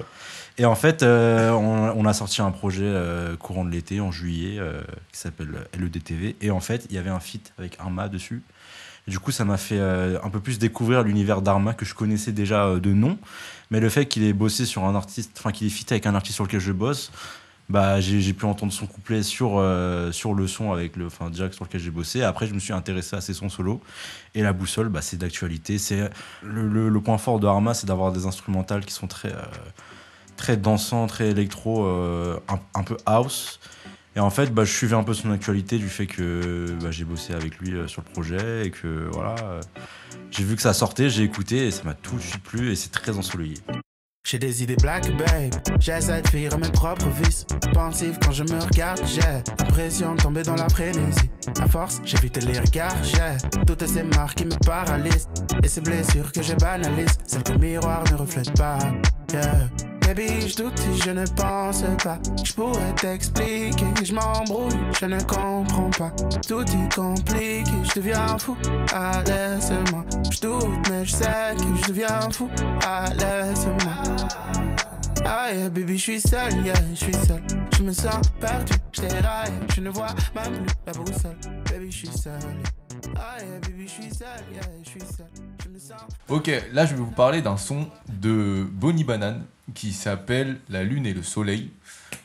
Et 0.60 0.66
en 0.66 0.74
fait, 0.74 1.02
euh, 1.02 1.52
on, 1.52 2.04
a 2.04 2.12
sorti 2.12 2.42
un 2.42 2.50
projet 2.50 2.84
euh, 2.84 3.34
courant 3.34 3.64
de 3.64 3.70
l'été, 3.70 3.98
en 4.02 4.12
juillet, 4.12 4.58
euh, 4.58 4.82
qui 5.10 5.18
s'appelle 5.18 5.66
LEDTV. 5.72 6.36
Et 6.42 6.50
en 6.50 6.60
fait, 6.60 6.86
il 6.90 6.96
y 6.96 6.98
avait 6.98 7.08
un 7.08 7.18
feat 7.18 7.54
avec 7.56 7.80
Arma 7.80 8.10
dessus. 8.10 8.42
Du 9.08 9.18
coup, 9.18 9.30
ça 9.30 9.46
m'a 9.46 9.56
fait 9.56 9.80
un 9.80 10.28
peu 10.28 10.38
plus 10.38 10.58
découvrir 10.58 11.02
l'univers 11.02 11.40
d'Arma 11.40 11.72
que 11.72 11.86
je 11.86 11.94
connaissais 11.94 12.32
déjà 12.32 12.76
de 12.76 12.92
nom. 12.92 13.16
Mais 13.70 13.80
le 13.80 13.88
fait 13.88 14.04
qu'il 14.04 14.22
ait 14.22 14.34
bossé 14.34 14.66
sur 14.66 14.84
un 14.84 14.94
artiste, 14.94 15.32
enfin 15.38 15.50
qu'il 15.50 15.66
ait 15.66 15.70
fit 15.70 15.86
avec 15.88 16.04
un 16.04 16.14
artiste 16.14 16.34
sur 16.34 16.44
lequel 16.44 16.60
je 16.60 16.72
bosse, 16.72 17.10
bah, 17.70 17.98
j'ai 18.02 18.34
pu 18.34 18.44
entendre 18.44 18.72
son 18.72 18.86
couplet 18.86 19.22
sur, 19.22 19.64
sur 20.12 20.34
le 20.34 20.46
son 20.46 20.72
avec 20.72 20.96
le, 20.96 21.06
enfin, 21.06 21.30
direct 21.30 21.54
sur 21.54 21.64
lequel 21.64 21.80
j'ai 21.80 21.90
bossé. 21.90 22.22
Après, 22.22 22.46
je 22.46 22.52
me 22.52 22.58
suis 22.58 22.74
intéressé 22.74 23.16
à 23.16 23.22
ses 23.22 23.32
sons 23.32 23.48
solo. 23.48 23.80
Et 24.34 24.42
la 24.42 24.52
boussole, 24.52 24.90
bah, 24.90 25.00
c'est 25.00 25.16
d'actualité. 25.16 25.78
C'est 25.78 26.10
le, 26.42 27.00
point 27.00 27.16
fort 27.16 27.40
de 27.40 27.46
Arma, 27.46 27.72
c'est 27.72 27.86
d'avoir 27.86 28.12
des 28.12 28.26
instrumentales 28.26 28.84
qui 28.84 28.92
sont 28.92 29.06
très, 29.06 29.32
très 30.40 30.56
dansants, 30.56 31.06
très 31.06 31.28
électro, 31.28 31.84
euh, 31.84 32.38
un, 32.74 32.82
peu 32.82 32.96
house. 33.04 33.60
Et 34.16 34.20
en 34.20 34.30
fait, 34.30 34.52
bah, 34.52 34.64
je 34.64 34.72
suivais 34.72 34.96
un 34.96 35.02
peu 35.04 35.12
son 35.12 35.30
actualité 35.30 35.76
du 35.76 35.88
fait 35.88 36.06
que 36.06 36.74
bah, 36.80 36.90
j'ai 36.90 37.04
bossé 37.04 37.34
avec 37.34 37.58
lui 37.58 37.74
euh, 37.74 37.86
sur 37.86 38.02
le 38.04 38.10
projet 38.10 38.66
et 38.66 38.70
que 38.70 39.08
voilà, 39.12 39.36
euh, 39.42 39.60
j'ai 40.30 40.42
vu 40.42 40.56
que 40.56 40.62
ça 40.62 40.72
sortait, 40.72 41.10
j'ai 41.10 41.24
écouté 41.24 41.66
et 41.66 41.70
ça 41.70 41.84
m'a 41.84 41.94
tout 41.94 42.16
de 42.16 42.22
suite 42.22 42.42
plu 42.42 42.72
et 42.72 42.76
c'est 42.76 42.88
très 42.88 43.16
ensoleillé. 43.16 43.58
J'ai 44.26 44.38
des 44.38 44.62
idées 44.62 44.76
black, 44.76 45.14
babe. 45.16 45.54
J'essaie 45.78 46.22
de 46.22 46.28
fuir 46.28 46.56
mes 46.58 46.70
propres 46.70 47.08
vices. 47.22 47.46
Pensif 47.74 48.18
quand 48.22 48.32
je 48.32 48.44
me 48.44 48.60
regarde, 48.60 49.00
j'ai 49.06 49.20
l'impression 49.58 50.14
de 50.14 50.22
tomber 50.22 50.42
dans 50.42 50.56
la 50.56 50.68
frénésie. 50.68 51.30
À 51.60 51.68
force, 51.68 52.00
j'évite 52.04 52.42
les 52.44 52.58
regards, 52.58 53.02
j'ai 53.02 53.64
toutes 53.66 53.86
ces 53.86 54.02
marques 54.02 54.38
qui 54.38 54.44
me 54.46 54.64
paralysent. 54.64 55.28
Et 55.62 55.68
ces 55.68 55.80
blessures 55.82 56.32
que 56.32 56.42
je 56.42 56.54
banalise, 56.54 57.18
celles 57.26 57.42
que 57.42 57.52
le 57.52 57.58
miroir 57.58 58.04
ne 58.10 58.16
reflète 58.16 58.56
pas. 58.56 58.78
Yeah. 59.32 59.89
Baby, 60.14 60.48
je 60.48 60.56
doute 60.56 60.76
si 60.76 61.02
je 61.02 61.10
ne 61.10 61.24
pense 61.24 61.84
pas. 62.02 62.18
Je 62.42 62.52
pourrais 62.52 62.92
t'expliquer, 63.00 63.86
je 64.02 64.12
m'embrouille, 64.12 64.76
je 64.98 65.06
ne 65.06 65.20
comprends 65.20 65.90
pas. 65.96 66.10
Tout 66.48 66.64
est 66.64 66.92
compliqué, 66.92 67.70
je 67.84 68.00
deviens 68.00 68.36
fou. 68.36 68.56
Ah, 68.92 69.22
laisse-moi. 69.24 70.04
Je 70.32 70.40
doute, 70.40 70.88
mais 70.90 71.04
je 71.04 71.12
sais 71.12 71.54
que 71.56 71.80
je 71.80 71.88
deviens 71.92 72.28
fou. 72.32 72.50
Ah, 72.84 73.04
laisse-moi. 73.10 74.16
Ah, 75.24 75.52
yeah, 75.54 75.68
baby, 75.68 75.96
je 75.96 76.02
suis 76.02 76.20
seul, 76.20 76.54
yeah, 76.64 76.74
je 76.92 77.04
suis 77.04 77.14
seul. 77.14 77.59
Je 77.80 77.84
me 77.86 77.92
je 77.92 78.02
Ok, 86.28 86.50
là 86.74 86.84
je 86.84 86.90
vais 86.90 87.00
vous 87.00 87.10
parler 87.10 87.40
d'un 87.40 87.56
son 87.56 87.88
de 88.10 88.66
Bonnie 88.70 89.04
Banane 89.04 89.46
qui 89.72 89.94
s'appelle 89.94 90.58
La 90.68 90.84
Lune 90.84 91.06
et 91.06 91.14
le 91.14 91.22
Soleil. 91.22 91.70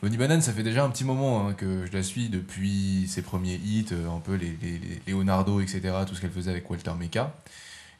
Bonnie 0.02 0.18
Banane, 0.18 0.42
ça 0.42 0.52
fait 0.52 0.62
déjà 0.62 0.84
un 0.84 0.90
petit 0.90 1.04
moment 1.04 1.48
hein, 1.48 1.54
que 1.54 1.86
je 1.86 1.92
la 1.96 2.02
suis 2.02 2.28
depuis 2.28 3.06
ses 3.08 3.22
premiers 3.22 3.54
hits, 3.54 3.86
euh, 3.92 4.10
un 4.14 4.20
peu 4.20 4.34
les, 4.34 4.58
Leonardo, 5.06 5.60
etc., 5.60 5.80
tout 6.06 6.14
ce 6.14 6.20
qu'elle 6.20 6.32
faisait 6.32 6.50
avec 6.50 6.68
Walter 6.68 6.92
Meka. 6.98 7.34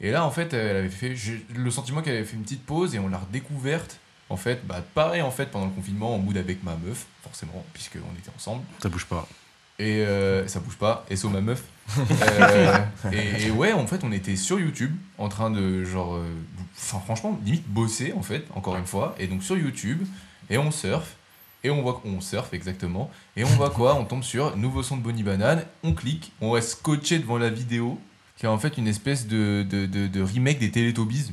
Et 0.02 0.10
là, 0.10 0.26
en 0.26 0.30
fait, 0.30 0.52
elle 0.52 0.76
avait 0.76 0.90
fait 0.90 1.14
le 1.54 1.70
sentiment 1.70 2.02
qu'elle 2.02 2.16
avait 2.16 2.24
fait 2.24 2.36
une 2.36 2.42
petite 2.42 2.66
pause 2.66 2.94
et 2.94 2.98
on 2.98 3.08
l'a 3.08 3.16
redécouverte. 3.16 3.98
En 4.28 4.36
fait, 4.36 4.66
bah, 4.66 4.82
pareil, 4.94 5.22
en 5.22 5.30
fait, 5.30 5.46
pendant 5.46 5.66
le 5.66 5.70
confinement, 5.72 6.14
en 6.14 6.18
mood 6.18 6.36
avec 6.36 6.62
ma 6.64 6.76
meuf, 6.76 7.06
forcément, 7.22 7.64
puisqu'on 7.72 8.18
était 8.18 8.30
ensemble. 8.34 8.62
Ça 8.82 8.88
bouge 8.88 9.06
pas. 9.06 9.28
Et 9.78 10.00
euh, 10.04 10.48
ça 10.48 10.58
bouge 10.60 10.76
pas, 10.76 11.04
et 11.10 11.16
so 11.16 11.28
ma 11.28 11.40
meuf. 11.40 11.62
Euh, 11.98 12.78
et, 13.12 13.46
et 13.46 13.50
ouais, 13.52 13.72
en 13.72 13.86
fait, 13.86 14.02
on 14.02 14.10
était 14.10 14.34
sur 14.34 14.58
YouTube 14.58 14.92
en 15.18 15.28
train 15.28 15.50
de, 15.50 15.84
genre, 15.84 16.16
euh, 16.16 16.26
enfin, 16.76 16.98
franchement, 16.98 17.38
limite 17.44 17.66
bosser, 17.68 18.12
en 18.16 18.22
fait, 18.22 18.44
encore 18.54 18.76
une 18.76 18.86
fois. 18.86 19.14
Et 19.18 19.28
donc 19.28 19.44
sur 19.44 19.56
YouTube, 19.56 20.02
et 20.50 20.58
on 20.58 20.72
surfe, 20.72 21.14
et 21.62 21.70
on 21.70 21.82
voit 21.82 21.94
qu'on 21.94 22.20
surfe 22.20 22.52
exactement. 22.52 23.10
Et 23.36 23.44
on 23.44 23.48
voit 23.48 23.70
quoi? 23.70 23.94
On 23.94 24.04
tombe 24.04 24.24
sur 24.24 24.56
nouveau 24.56 24.82
son 24.82 24.96
de 24.96 25.02
Bonnie 25.02 25.22
Banane, 25.22 25.64
on 25.84 25.94
clique, 25.94 26.32
on 26.40 26.50
reste 26.50 26.70
scotché 26.70 27.18
devant 27.20 27.38
la 27.38 27.50
vidéo, 27.50 28.00
qui 28.36 28.46
est 28.46 28.48
en 28.48 28.58
fait 28.58 28.76
une 28.78 28.88
espèce 28.88 29.26
de, 29.28 29.64
de, 29.68 29.86
de, 29.86 30.08
de 30.08 30.22
remake 30.22 30.58
des 30.58 30.70
Teletubbies. 30.70 31.32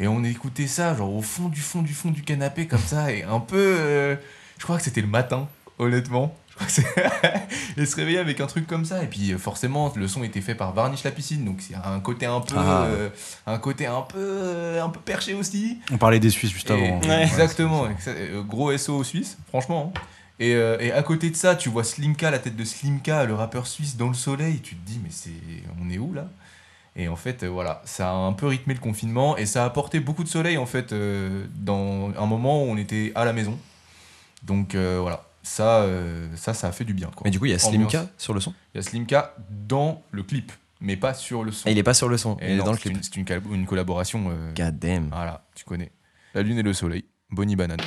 Et 0.00 0.08
on 0.08 0.24
écoutait 0.24 0.66
ça, 0.66 0.96
genre 0.96 1.14
au 1.14 1.22
fond 1.22 1.48
du 1.48 1.60
fond 1.60 1.82
du 1.82 1.92
fond 1.94 2.10
du 2.10 2.22
canapé, 2.22 2.66
comme 2.66 2.80
ça, 2.80 3.12
et 3.12 3.22
un 3.22 3.38
peu. 3.38 3.56
euh, 3.78 4.16
je 4.58 4.64
crois 4.64 4.78
que 4.78 4.82
c'était 4.82 5.02
le 5.02 5.06
matin, 5.06 5.46
honnêtement. 5.78 6.34
Et 7.78 7.86
se 7.86 7.96
réveiller 7.96 8.18
avec 8.18 8.40
un 8.40 8.46
truc 8.46 8.66
comme 8.66 8.84
ça. 8.84 9.02
Et 9.02 9.06
puis 9.06 9.32
euh, 9.32 9.38
forcément, 9.38 9.92
le 9.96 10.06
son 10.08 10.22
était 10.24 10.40
fait 10.42 10.54
par 10.54 10.72
Varnish 10.74 11.04
la 11.04 11.10
piscine, 11.10 11.44
donc 11.44 11.60
c'est 11.60 11.74
un 11.74 12.00
côté 12.00 12.26
un 12.26 12.40
peu. 12.40 12.54
Ah. 12.58 12.84
euh, 12.84 13.08
un 13.46 13.58
côté 13.58 13.86
un 13.86 14.02
peu. 14.02 14.18
euh, 14.18 14.82
un 14.82 14.88
peu 14.88 15.00
perché 15.00 15.32
aussi. 15.34 15.78
On 15.92 15.96
parlait 15.98 16.20
des 16.20 16.30
Suisses 16.30 16.52
juste 16.52 16.70
Et- 16.70 16.72
avant. 16.72 17.00
Exactement. 17.20 17.86
exa- 17.88 18.08
euh, 18.16 18.42
Gros 18.42 18.76
SO 18.76 18.96
aux 18.98 19.04
Suisses, 19.04 19.38
franchement. 19.48 19.92
hein. 19.96 20.00
Et, 20.38 20.54
euh, 20.54 20.78
et 20.80 20.90
à 20.92 21.02
côté 21.02 21.28
de 21.30 21.36
ça, 21.36 21.54
tu 21.54 21.68
vois 21.68 21.84
Slimka, 21.84 22.30
la 22.30 22.38
tête 22.38 22.56
de 22.56 22.64
Slimka, 22.64 23.24
le 23.26 23.34
rappeur 23.34 23.66
suisse 23.66 23.96
dans 23.98 24.08
le 24.08 24.14
soleil. 24.14 24.56
et 24.56 24.60
Tu 24.60 24.74
te 24.74 24.86
dis, 24.86 24.98
mais 25.02 25.10
c'est, 25.10 25.30
on 25.82 25.90
est 25.90 25.98
où 25.98 26.14
là? 26.14 26.28
Et 27.00 27.08
en 27.08 27.16
fait, 27.16 27.42
euh, 27.42 27.48
voilà, 27.48 27.80
ça 27.86 28.10
a 28.10 28.12
un 28.12 28.34
peu 28.34 28.46
rythmé 28.46 28.74
le 28.74 28.80
confinement 28.80 29.38
et 29.38 29.46
ça 29.46 29.62
a 29.62 29.66
apporté 29.66 30.00
beaucoup 30.00 30.22
de 30.22 30.28
soleil 30.28 30.58
en 30.58 30.66
fait 30.66 30.92
euh, 30.92 31.46
dans 31.56 32.10
un 32.14 32.26
moment 32.26 32.62
où 32.62 32.66
on 32.66 32.76
était 32.76 33.10
à 33.14 33.24
la 33.24 33.32
maison. 33.32 33.58
Donc 34.42 34.74
euh, 34.74 34.98
voilà, 35.00 35.24
ça, 35.42 35.86
ça, 36.36 36.52
ça 36.52 36.68
a 36.68 36.72
fait 36.72 36.84
du 36.84 36.92
bien. 36.92 37.08
Quoi. 37.08 37.22
Mais 37.24 37.30
du 37.30 37.38
coup, 37.38 37.46
il 37.46 37.52
y 37.52 37.54
a. 37.54 37.58
Slimka 37.58 38.06
sur 38.18 38.34
le 38.34 38.40
son? 38.40 38.52
Il 38.74 38.78
y 38.78 38.80
a 38.80 38.82
Slimka 38.82 39.34
dans 39.50 40.02
le 40.10 40.22
clip, 40.22 40.52
mais 40.82 40.96
pas 40.96 41.14
sur 41.14 41.42
le 41.42 41.52
son. 41.52 41.64
Ah, 41.68 41.70
il 41.70 41.78
est 41.78 41.82
pas 41.82 41.94
sur 41.94 42.10
le 42.10 42.18
son, 42.18 42.36
Et 42.42 42.52
il 42.52 42.60
est 42.60 42.62
dans 42.62 42.72
le 42.72 42.76
clip. 42.76 42.98
C'est 43.00 43.16
une 43.16 43.66
collaboration. 43.66 44.30
euh, 44.30 44.52
God 44.54 44.78
damn. 44.78 45.08
Voilà, 45.08 45.46
tu 45.54 45.64
connais. 45.64 45.92
La 46.34 46.42
lune 46.42 46.58
et 46.58 46.62
le 46.62 46.74
soleil, 46.74 47.06
Bonnie 47.30 47.56
Banane. 47.56 47.80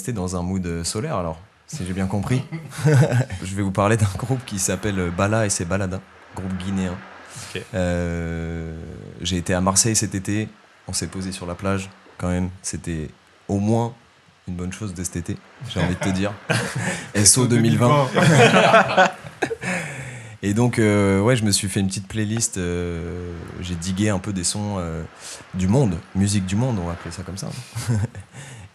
Rester 0.00 0.12
dans 0.14 0.34
un 0.34 0.42
mood 0.42 0.82
solaire 0.82 1.16
alors, 1.16 1.38
si 1.66 1.84
j'ai 1.86 1.92
bien 1.92 2.06
compris. 2.06 2.42
je 3.44 3.54
vais 3.54 3.60
vous 3.60 3.70
parler 3.70 3.98
d'un 3.98 4.08
groupe 4.16 4.40
qui 4.46 4.58
s'appelle 4.58 5.10
Bala 5.14 5.44
et 5.44 5.50
ses 5.50 5.66
Baladins, 5.66 6.00
groupe 6.34 6.56
guinéen. 6.56 6.96
Euh, 7.74 8.74
j'ai 9.20 9.36
été 9.36 9.52
à 9.52 9.60
Marseille 9.60 9.94
cet 9.94 10.14
été, 10.14 10.48
on 10.88 10.94
s'est 10.94 11.08
posé 11.08 11.32
sur 11.32 11.44
la 11.44 11.54
plage 11.54 11.90
quand 12.16 12.30
même, 12.30 12.48
c'était 12.62 13.10
au 13.46 13.58
moins 13.58 13.92
une 14.48 14.54
bonne 14.54 14.72
chose 14.72 14.94
de 14.94 15.04
cet 15.04 15.16
été, 15.16 15.36
j'ai 15.68 15.80
envie 15.80 15.96
de 15.96 16.00
te 16.00 16.08
dire. 16.08 16.32
SO 17.22 17.46
2020. 17.46 18.08
Et 20.42 20.54
donc, 20.54 20.78
euh, 20.78 21.20
ouais, 21.20 21.36
je 21.36 21.44
me 21.44 21.50
suis 21.50 21.68
fait 21.68 21.80
une 21.80 21.88
petite 21.88 22.08
playlist. 22.08 22.56
euh, 22.56 23.34
j'ai 23.60 23.74
digué 23.74 24.08
un 24.08 24.18
peu 24.18 24.32
des 24.32 24.44
sons 24.44 24.76
euh, 24.78 25.02
du 25.52 25.68
monde, 25.68 25.98
musique 26.14 26.46
du 26.46 26.56
monde, 26.56 26.78
on 26.80 26.86
va 26.86 26.92
appeler 26.92 27.10
ça 27.10 27.22
comme 27.22 27.36
ça. 27.36 27.50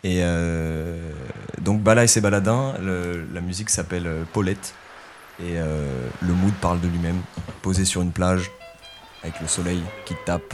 et 0.03 0.19
euh, 0.21 1.11
donc, 1.65 1.81
Bala 1.81 2.03
et 2.03 2.07
ses 2.07 2.21
baladins, 2.21 2.75
la 2.79 3.41
musique 3.41 3.71
s'appelle 3.71 4.05
euh, 4.05 4.23
Paulette. 4.31 4.75
Et 5.39 5.57
euh, 5.57 6.07
le 6.21 6.33
mood 6.33 6.53
parle 6.61 6.79
de 6.79 6.87
lui-même, 6.87 7.19
posé 7.63 7.83
sur 7.83 8.03
une 8.03 8.11
plage, 8.11 8.51
avec 9.23 9.41
le 9.41 9.47
soleil 9.47 9.81
qui 10.05 10.13
tape. 10.25 10.53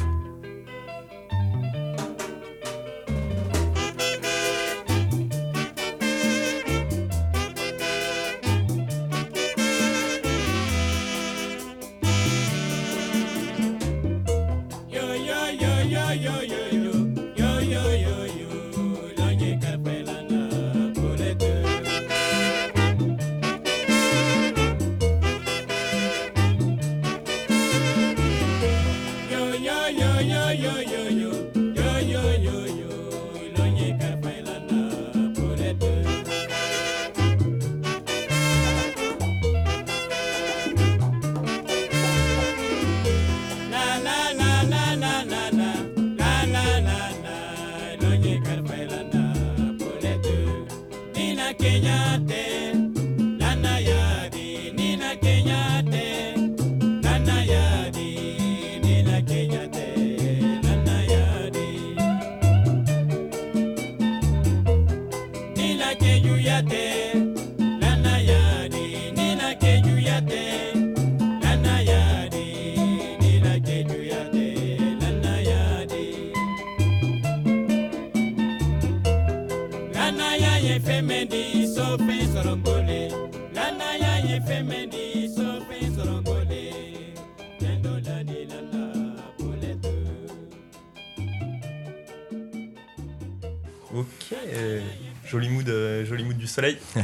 Joli 95.31 95.49
mood, 95.49 95.67
euh, 95.69 96.05
joli 96.05 96.23
mood 96.23 96.37
du 96.37 96.47
soleil. 96.47 96.77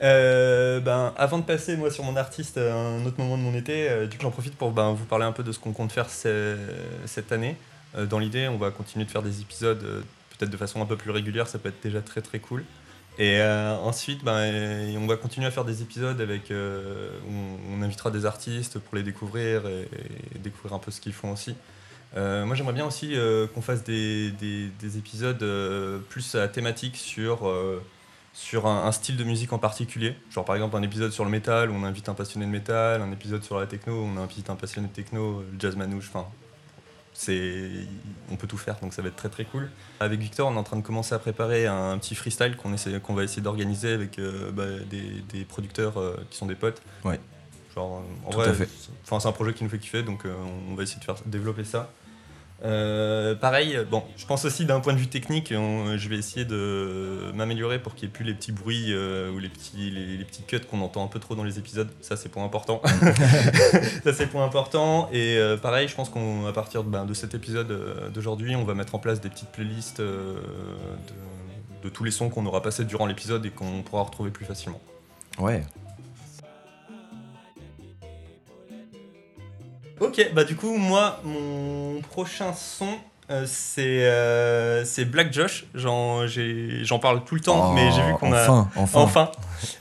Euh, 0.00 0.78
ben, 0.78 1.12
avant 1.16 1.38
de 1.38 1.42
passer 1.42 1.76
moi 1.76 1.90
sur 1.90 2.04
mon 2.04 2.14
artiste 2.14 2.56
à 2.56 2.72
un 2.72 3.04
autre 3.04 3.18
moment 3.18 3.36
de 3.36 3.42
mon 3.42 3.52
été, 3.54 3.88
euh, 3.90 4.06
du 4.06 4.16
coup 4.16 4.22
j'en 4.22 4.30
profite 4.30 4.54
pour 4.54 4.70
ben, 4.70 4.92
vous 4.92 5.04
parler 5.06 5.24
un 5.24 5.32
peu 5.32 5.42
de 5.42 5.50
ce 5.50 5.58
qu'on 5.58 5.72
compte 5.72 5.90
faire 5.90 6.08
ce- 6.08 6.56
cette 7.04 7.32
année. 7.32 7.56
Euh, 7.96 8.06
dans 8.06 8.20
l'idée, 8.20 8.46
on 8.46 8.58
va 8.58 8.70
continuer 8.70 9.04
de 9.06 9.10
faire 9.10 9.22
des 9.22 9.40
épisodes 9.40 9.82
euh, 9.82 10.02
peut-être 10.38 10.50
de 10.52 10.56
façon 10.56 10.80
un 10.80 10.86
peu 10.86 10.94
plus 10.96 11.10
régulière, 11.10 11.48
ça 11.48 11.58
peut 11.58 11.70
être 11.70 11.82
déjà 11.82 12.00
très 12.00 12.20
très 12.20 12.38
cool. 12.38 12.62
Et 13.18 13.40
euh, 13.40 13.74
ensuite, 13.78 14.22
ben, 14.22 14.36
euh, 14.36 14.94
on 14.98 15.08
va 15.08 15.16
continuer 15.16 15.48
à 15.48 15.50
faire 15.50 15.64
des 15.64 15.82
épisodes 15.82 16.20
avec 16.20 16.52
euh, 16.52 17.10
où 17.28 17.32
on, 17.74 17.80
on 17.80 17.82
invitera 17.82 18.12
des 18.12 18.24
artistes 18.24 18.78
pour 18.78 18.94
les 18.94 19.02
découvrir 19.02 19.66
et, 19.66 19.88
et 20.36 20.38
découvrir 20.38 20.74
un 20.74 20.78
peu 20.78 20.92
ce 20.92 21.00
qu'ils 21.00 21.12
font 21.12 21.32
aussi. 21.32 21.56
Euh, 22.16 22.46
moi, 22.46 22.56
j'aimerais 22.56 22.72
bien 22.72 22.86
aussi 22.86 23.14
euh, 23.14 23.46
qu'on 23.46 23.60
fasse 23.62 23.84
des, 23.84 24.30
des- 24.32 24.68
des 24.80 24.98
épisodes 24.98 25.42
euh, 25.42 25.98
plus 26.08 26.34
à 26.34 26.48
thématique 26.48 26.96
sur, 26.96 27.50
sur 28.32 28.66
un, 28.66 28.90
style 28.92 29.16
de 29.16 29.24
musique 29.24 29.52
en 29.52 29.58
particulier. 29.58 30.16
Genre, 30.30 30.44
par 30.44 30.56
exemple, 30.56 30.76
un 30.76 30.82
épisode 30.82 31.12
sur 31.12 31.24
le 31.24 31.30
métal 31.30 31.70
où 31.70 31.74
on 31.74 31.84
invite 31.84 32.08
un 32.08 32.14
passionné 32.14 32.46
de 32.46 32.50
métal, 32.50 33.02
un 33.02 33.12
épisode 33.12 33.42
sur 33.42 33.58
la 33.58 33.66
techno 33.66 33.92
où 33.92 34.04
on 34.06 34.16
invite 34.16 34.48
un 34.50 34.56
passionné 34.56 34.88
de 34.88 34.92
techno, 34.92 35.40
le 35.40 35.58
jazz 35.58 35.76
manouche, 35.76 36.10
enfin. 36.12 36.26
On 38.30 38.36
peut 38.36 38.46
tout 38.46 38.58
faire, 38.58 38.76
donc 38.80 38.94
ça 38.94 39.02
va 39.02 39.08
être 39.08 39.16
très 39.16 39.28
très 39.28 39.44
cool. 39.44 39.68
Avec 39.98 40.20
Victor, 40.20 40.48
on 40.48 40.54
est 40.54 40.58
en 40.58 40.62
train 40.62 40.76
de 40.76 40.82
commencer 40.82 41.16
à 41.16 41.18
préparer 41.18 41.66
un, 41.66 41.98
petit 41.98 42.14
freestyle 42.14 42.56
qu'on 42.56 42.76
qu'on 43.02 43.14
va 43.14 43.24
essayer 43.24 43.42
d'organiser 43.42 43.92
avec 43.92 44.20
bah, 44.52 44.62
des, 44.88 45.24
des 45.32 45.44
producteurs 45.44 45.94
qui 46.30 46.38
sont 46.38 46.46
des 46.46 46.54
potes. 46.54 46.80
Ouais. 47.04 47.18
Genre, 47.74 48.02
en 48.26 48.30
Tout 48.30 48.38
vrai, 48.38 48.48
à 48.48 48.52
fait. 48.54 48.66
c'est- 48.66 48.90
Enfin, 49.04 49.20
c'est 49.20 49.28
un 49.28 49.32
projet 49.32 49.52
qui 49.54 49.64
nous 49.64 49.70
fait 49.70 49.78
kiffer, 49.78 50.02
donc 50.02 50.24
euh, 50.26 50.34
on 50.70 50.74
va 50.74 50.82
essayer 50.82 50.98
de 51.00 51.04
faire 51.04 51.16
développer 51.26 51.64
ça. 51.64 51.90
Euh, 52.64 53.36
pareil, 53.36 53.78
bon, 53.88 54.02
je 54.16 54.26
pense 54.26 54.44
aussi 54.44 54.66
d'un 54.66 54.80
point 54.80 54.92
de 54.92 54.98
vue 54.98 55.06
technique, 55.06 55.54
on- 55.56 55.96
je 55.96 56.08
vais 56.08 56.16
essayer 56.16 56.44
de 56.44 57.30
m'améliorer 57.32 57.78
pour 57.78 57.94
qu'il 57.94 58.08
n'y 58.08 58.12
ait 58.12 58.16
plus 58.16 58.24
les 58.24 58.34
petits 58.34 58.50
bruits 58.50 58.86
euh, 58.92 59.30
ou 59.30 59.38
les 59.38 59.48
petits, 59.48 59.90
les, 59.90 60.16
les 60.16 60.24
petits 60.24 60.42
cuts 60.42 60.58
qu'on 60.68 60.80
entend 60.80 61.04
un 61.04 61.06
peu 61.06 61.20
trop 61.20 61.36
dans 61.36 61.44
les 61.44 61.58
épisodes. 61.60 61.88
Ça, 62.00 62.16
c'est 62.16 62.28
point 62.28 62.44
important. 62.44 62.82
ça, 64.04 64.12
c'est 64.12 64.26
point 64.26 64.44
important. 64.44 65.08
Et 65.12 65.36
euh, 65.38 65.56
pareil, 65.56 65.86
je 65.86 65.94
pense 65.94 66.10
qu'à 66.10 66.52
partir 66.52 66.82
de, 66.82 66.88
ben, 66.90 67.04
de 67.04 67.14
cet 67.14 67.32
épisode 67.34 68.10
d'aujourd'hui, 68.12 68.56
on 68.56 68.64
va 68.64 68.74
mettre 68.74 68.96
en 68.96 68.98
place 68.98 69.20
des 69.20 69.28
petites 69.28 69.50
playlists 69.52 70.00
de, 70.00 70.34
de 71.84 71.88
tous 71.88 72.02
les 72.02 72.10
sons 72.10 72.28
qu'on 72.28 72.44
aura 72.46 72.60
passés 72.60 72.84
durant 72.84 73.06
l'épisode 73.06 73.46
et 73.46 73.50
qu'on 73.50 73.82
pourra 73.82 74.02
retrouver 74.02 74.30
plus 74.30 74.44
facilement. 74.44 74.80
Ouais. 75.38 75.62
Ok, 80.00 80.30
bah 80.34 80.44
du 80.44 80.56
coup, 80.56 80.76
moi, 80.76 81.20
mon 81.24 82.00
prochain 82.02 82.52
son, 82.52 82.98
euh, 83.30 83.44
c'est 83.46 84.06
euh, 84.06 84.84
c'est 84.84 85.04
Black 85.04 85.32
Josh. 85.32 85.66
J'en 85.74 86.98
parle 87.00 87.24
tout 87.24 87.34
le 87.34 87.40
temps, 87.40 87.70
Oh, 87.70 87.72
mais 87.74 87.90
j'ai 87.92 88.02
vu 88.02 88.14
qu'on 88.14 88.32
a. 88.32 88.48
enfin, 88.48 89.00
enfin. 89.00 89.30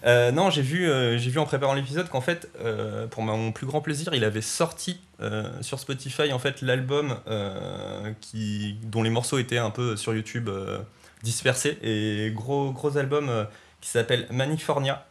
Euh, 0.05 0.31
non, 0.31 0.49
j'ai 0.49 0.61
vu, 0.61 0.89
j'ai 1.17 1.29
vu 1.29 1.39
en 1.39 1.45
préparant 1.45 1.73
l'épisode 1.73 2.09
qu'en 2.09 2.21
fait, 2.21 2.49
pour 3.11 3.23
mon 3.23 3.51
plus 3.51 3.67
grand 3.67 3.81
plaisir, 3.81 4.13
il 4.13 4.23
avait 4.23 4.41
sorti 4.41 4.99
sur 5.61 5.79
Spotify 5.79 6.33
en 6.33 6.39
fait 6.39 6.61
l'album 6.61 7.15
qui 8.21 8.77
dont 8.83 9.03
les 9.03 9.09
morceaux 9.09 9.37
étaient 9.37 9.57
un 9.57 9.71
peu 9.71 9.95
sur 9.95 10.13
YouTube 10.13 10.49
dispersés 11.23 11.77
et 11.81 12.31
gros 12.35 12.71
gros 12.71 12.97
album 12.97 13.47
qui 13.81 13.89
s'appelle 13.89 14.27
Manifornia 14.29 15.05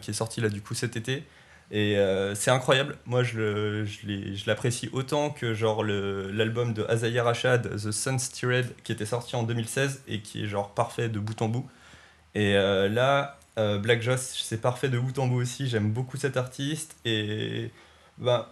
qui 0.00 0.10
est 0.10 0.14
sorti 0.14 0.40
là 0.40 0.48
du 0.48 0.62
coup 0.62 0.74
cet 0.74 0.96
été. 0.96 1.24
Et 1.72 1.96
euh, 1.98 2.34
c'est 2.36 2.50
incroyable. 2.52 2.96
Moi, 3.06 3.22
je, 3.24 3.84
je 3.84 4.46
l'apprécie 4.46 4.88
autant 4.92 5.30
que 5.30 5.52
genre 5.52 5.82
l'album 5.84 6.72
de 6.74 6.84
Azaya 6.88 7.24
Rashad, 7.24 7.68
The 7.76 7.90
Sun 7.90 8.18
Steered, 8.20 8.72
qui 8.84 8.92
était 8.92 9.06
sorti 9.06 9.34
en 9.34 9.42
2016 9.42 10.02
et 10.06 10.20
qui 10.20 10.44
est 10.44 10.46
genre 10.46 10.70
parfait 10.74 11.08
de 11.08 11.18
bout 11.18 11.40
en 11.42 11.48
bout. 11.48 11.68
Et 12.36 12.54
euh, 12.54 12.88
là, 12.88 13.38
euh, 13.58 13.78
Black 13.78 14.00
Joss, 14.02 14.40
c'est 14.44 14.60
parfait 14.60 14.88
de 14.88 14.98
bout 14.98 15.18
en 15.18 15.26
bout 15.26 15.40
aussi. 15.40 15.68
J'aime 15.68 15.90
beaucoup 15.90 16.16
cet 16.16 16.36
artiste. 16.36 16.94
Et 17.04 17.70
ben, 18.18 18.46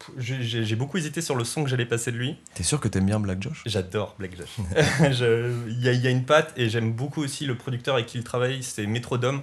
p- 0.00 0.12
j'ai 0.18 0.76
beaucoup 0.76 0.98
hésité 0.98 1.22
sur 1.22 1.34
le 1.36 1.44
son 1.44 1.64
que 1.64 1.70
j'allais 1.70 1.86
passer 1.86 2.12
de 2.12 2.18
lui. 2.18 2.36
T'es 2.54 2.62
sûr 2.62 2.78
que 2.80 2.88
t'aimes 2.88 3.06
bien 3.06 3.20
Black 3.20 3.40
Josh 3.42 3.62
J'adore 3.64 4.16
Black 4.18 4.32
Josh. 4.36 4.56
Il 5.00 5.78
y, 5.80 5.96
y 5.98 6.06
a 6.06 6.10
une 6.10 6.24
patte 6.24 6.52
et 6.58 6.68
j'aime 6.68 6.92
beaucoup 6.92 7.22
aussi 7.22 7.46
le 7.46 7.54
producteur 7.54 7.94
avec 7.94 8.06
qui 8.06 8.18
il 8.18 8.24
travaille, 8.24 8.62
c'est 8.62 8.86
Metrodome. 8.86 9.42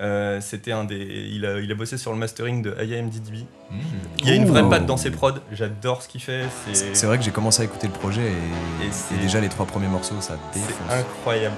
Euh, 0.00 0.40
C'était 0.40 0.72
un 0.72 0.84
des. 0.84 1.28
Il 1.30 1.44
a, 1.46 1.60
il 1.60 1.70
a 1.70 1.74
bossé 1.74 1.96
sur 1.98 2.12
le 2.12 2.18
mastering 2.18 2.62
de 2.62 2.74
IAMDDB. 2.82 3.44
Il 4.20 4.28
y 4.28 4.30
a 4.30 4.34
une 4.34 4.46
vraie 4.46 4.68
patte 4.68 4.86
dans 4.86 4.96
ses 4.96 5.10
prods. 5.10 5.32
J'adore 5.52 6.02
ce 6.02 6.08
qu'il 6.08 6.20
fait. 6.22 6.44
C'est 6.72 6.94
c'est 6.96 7.06
vrai 7.06 7.18
que 7.18 7.24
j'ai 7.24 7.30
commencé 7.30 7.62
à 7.62 7.64
écouter 7.64 7.86
le 7.86 7.92
projet 7.92 8.22
et, 8.26 8.90
c'est- 8.90 9.14
et 9.14 9.18
déjà 9.18 9.40
les 9.40 9.48
trois 9.48 9.66
premiers 9.66 9.88
morceaux, 9.88 10.20
ça 10.20 10.36
défonce. 10.54 10.70
C'est 10.88 10.94
incroyable. 10.94 11.56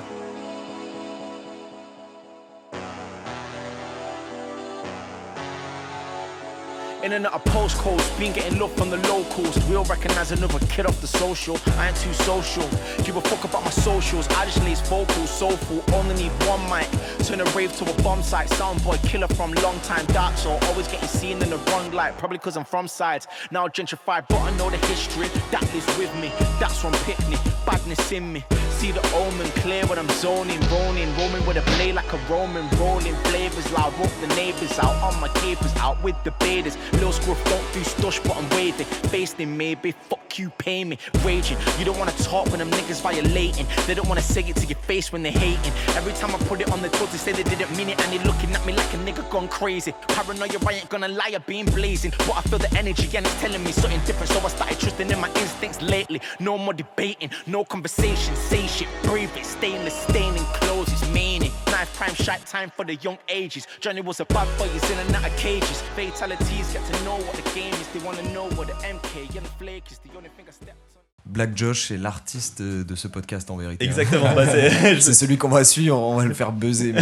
In 7.05 7.13
and 7.13 7.27
out 7.27 7.35
of 7.35 7.45
postcodes, 7.45 8.19
been 8.19 8.33
getting 8.33 8.59
love 8.59 8.73
from 8.79 8.89
the 8.89 8.97
locals. 9.09 9.63
We'll 9.69 9.85
recognize 9.85 10.33
another 10.33 10.59
kid 10.69 10.87
off 10.87 11.03
the 11.03 11.07
social. 11.07 11.61
I 11.77 11.89
ain't 11.89 11.97
too 11.99 12.15
social. 12.15 12.67
Give 13.05 13.17
a 13.17 13.21
fuck 13.21 13.45
about 13.45 13.63
my 13.63 13.69
socials. 13.69 14.27
I 14.29 14.47
just 14.47 14.65
lace 14.65 14.81
vocals, 14.89 15.29
soulful. 15.29 15.85
Only 15.95 16.15
need 16.15 16.33
one 16.47 16.63
mic. 16.71 16.89
Turn 17.27 17.43
a 17.43 17.45
rave 17.51 17.77
to 17.77 17.85
a 17.85 18.03
bomb 18.03 18.23
site. 18.23 18.49
Soundboy 18.49 19.07
killer 19.07 19.29
from 19.29 19.53
long 19.57 19.79
time 19.81 20.07
dark 20.07 20.35
soul. 20.39 20.59
Always 20.63 20.89
getting 20.89 21.07
seen 21.07 21.43
in 21.43 21.51
the 21.51 21.59
wrong 21.69 21.93
light. 21.93 22.17
Probably 22.17 22.39
cause 22.39 22.57
I'm 22.57 22.65
from 22.65 22.89
sides. 22.89 23.27
Now 23.51 23.69
gentrified, 23.69 24.27
but 24.27 24.41
I 24.41 24.57
know 24.57 24.71
the 24.71 24.79
history. 24.87 25.29
That 25.51 25.63
is 25.75 25.87
with 25.99 26.15
me. 26.23 26.33
That's 26.59 26.81
from 26.81 26.93
picnic. 27.05 27.39
Badness 27.67 28.13
in 28.13 28.33
me. 28.33 28.43
See 28.85 28.93
the 28.93 29.15
omen 29.15 29.47
clear 29.63 29.87
when 29.87 29.99
I'm 29.99 30.11
zoning, 30.11 30.61
rolling, 30.69 31.09
roaming 31.17 31.47
with 31.47 31.57
a 31.57 31.63
blade 31.63 31.95
like 31.95 32.13
a 32.13 32.19
Roman, 32.31 32.69
rolling 32.79 33.15
flavors 33.29 33.73
loud, 33.73 33.99
rope 33.99 34.13
the 34.21 34.27
neighbors 34.37 34.79
out 34.79 34.95
on 35.03 35.19
my 35.23 35.29
capers, 35.41 35.75
out 35.77 35.97
with 36.03 36.23
the 36.23 36.33
baiters. 36.33 36.77
Lil 37.01 37.11
scruff 37.11 37.43
don't 37.45 37.65
do 37.73 37.81
stush, 37.81 38.23
but 38.25 38.37
I'm 38.37 38.47
waving, 38.51 38.85
faced 39.09 39.41
in 39.41 39.57
maybe. 39.57 39.93
Fuck 39.93 40.39
you, 40.39 40.51
pay 40.51 40.85
me, 40.85 40.99
raging. 41.25 41.57
You 41.79 41.87
don't 41.87 41.99
wanna 41.99 42.13
talk 42.19 42.45
when 42.51 42.59
them 42.59 42.71
niggas 42.73 43.01
violating. 43.01 43.67
They 43.87 43.95
don't 43.95 44.07
wanna 44.07 44.21
say 44.21 44.43
it 44.43 44.57
to 44.57 44.67
your 44.67 44.79
face 44.81 45.11
when 45.13 45.23
they're 45.23 45.33
hating. 45.33 45.73
Every 45.97 46.13
time 46.13 46.35
I 46.35 46.39
put 46.45 46.61
it 46.61 46.71
on 46.71 46.83
the 46.83 46.91
toes, 46.91 47.11
they 47.13 47.17
say 47.17 47.33
they 47.33 47.43
didn't 47.43 47.75
mean 47.79 47.89
it, 47.89 47.99
and 48.03 48.13
they 48.13 48.23
looking 48.27 48.53
at 48.53 48.67
me 48.67 48.75
like 48.75 48.93
a 48.93 48.99
nigga 48.99 49.25
gone 49.31 49.49
crazy. 49.49 49.95
Paranoia, 50.09 50.59
I 50.69 50.73
ain't 50.75 50.91
gonna 50.91 51.09
lie, 51.09 51.33
I've 51.35 51.47
been 51.47 51.65
blazing, 51.65 52.13
but 52.19 52.37
I 52.37 52.43
feel 52.43 52.59
the 52.59 52.71
energy 52.77 53.17
and 53.17 53.25
it's 53.25 53.41
telling 53.41 53.65
me 53.65 53.73
something 53.73 54.01
different. 54.05 54.31
So 54.31 54.41
I 54.41 54.49
started 54.49 54.79
trusting 54.79 55.11
in 55.11 55.19
my 55.19 55.31
instincts 55.37 55.81
lately. 55.81 56.21
No 56.39 56.59
more 56.59 56.75
debating, 56.75 57.31
no 57.47 57.65
conversation. 57.65 58.37
Say 58.37 58.67
shit, 58.77 58.89
breathe 59.03 59.31
it. 59.37 59.45
Stainless, 59.47 59.95
staining 60.09 60.45
clothes, 60.61 60.89
it's 60.93 61.09
meaning. 61.11 61.51
Knife 61.67 61.93
prime, 61.97 62.15
shot 62.15 62.45
time 62.47 62.71
for 62.75 62.85
the 62.85 62.97
young 62.97 63.19
ages. 63.29 63.67
Johnny 63.81 64.01
was 64.01 64.21
a 64.21 64.25
bad 64.25 64.49
boy, 64.59 64.69
he's 64.69 64.91
in 64.91 64.99
and 64.99 65.15
out 65.15 65.27
of 65.27 65.37
cages. 65.37 65.83
Fatalities 65.97 66.73
get 66.73 66.85
to 66.93 67.05
know 67.05 67.17
what 67.17 67.35
the 67.37 67.51
game 67.55 67.73
is. 67.75 67.87
They 67.93 68.01
wanna 68.05 68.23
know 68.33 68.49
what 68.57 68.67
the 68.69 68.75
MK, 68.87 69.33
yellow 69.35 69.47
flake 69.59 69.91
is. 69.91 69.99
The 69.99 70.11
only 70.17 70.31
thing 70.37 70.47
I 70.49 70.53
stepped 70.53 70.71
on. 70.97 71.03
Black 71.27 71.57
Josh 71.57 71.91
est 71.91 71.97
l'artiste 71.97 72.61
de 72.61 72.95
ce 72.95 73.09
podcast 73.09 73.51
en 73.51 73.57
vérité. 73.57 73.85
Exactement, 73.87 74.35
bah, 74.35 74.47
c'est- 74.47 75.01
c'est 75.01 75.15
celui 75.15 75.39
qu'on 75.39 75.49
va 75.49 75.65
suivre, 75.65 75.99
on 75.99 76.17
va 76.17 76.25
le 76.27 76.35
faire 76.35 76.53
buzzer. 76.53 76.95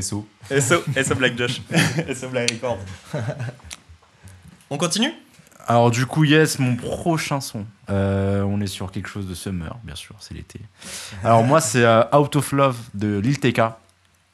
SO. 0.00 0.26
SO, 0.60 0.84
SO 1.04 1.14
Black 1.16 1.36
Josh. 1.36 1.60
SO 2.14 2.28
Black 2.28 2.50
Record. 2.52 2.78
On 4.70 4.76
continue? 4.78 5.12
Alors 5.68 5.90
du 5.90 6.06
coup, 6.06 6.24
yes, 6.24 6.58
mon 6.58 6.76
prochain 6.76 7.40
son. 7.40 7.66
Euh, 7.90 8.42
on 8.42 8.60
est 8.60 8.66
sur 8.68 8.90
quelque 8.92 9.08
chose 9.08 9.26
de 9.26 9.34
summer, 9.34 9.76
bien 9.82 9.96
sûr, 9.96 10.14
c'est 10.20 10.34
l'été. 10.34 10.60
Alors 11.24 11.42
moi, 11.42 11.60
c'est 11.60 11.84
euh, 11.84 12.02
Out 12.16 12.36
of 12.36 12.52
Love 12.52 12.76
de 12.94 13.18
Lil 13.18 13.40
TK. 13.40 13.62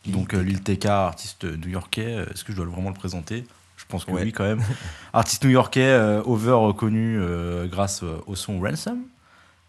Donc 0.07 0.35
euh, 0.35 0.43
Lil 0.43 0.63
TK, 0.63 0.87
artiste 0.87 1.45
new-yorkais. 1.45 2.27
Est-ce 2.31 2.45
que 2.45 2.53
je 2.53 2.57
dois 2.59 2.67
vraiment 2.67 2.91
le 2.91 2.95
présenter? 2.95 3.47
Je 3.77 3.85
pense 3.89 4.05
que 4.05 4.11
Ouais. 4.11 4.25
oui, 4.25 4.33
quand 4.33 4.45
même. 4.45 4.63
artiste 5.13 5.45
new-yorkais, 5.45 6.21
over 6.25 6.73
connu 6.77 7.19
grâce 7.71 8.03
au 8.27 8.35
son 8.37 8.61
Ransom. 8.61 8.99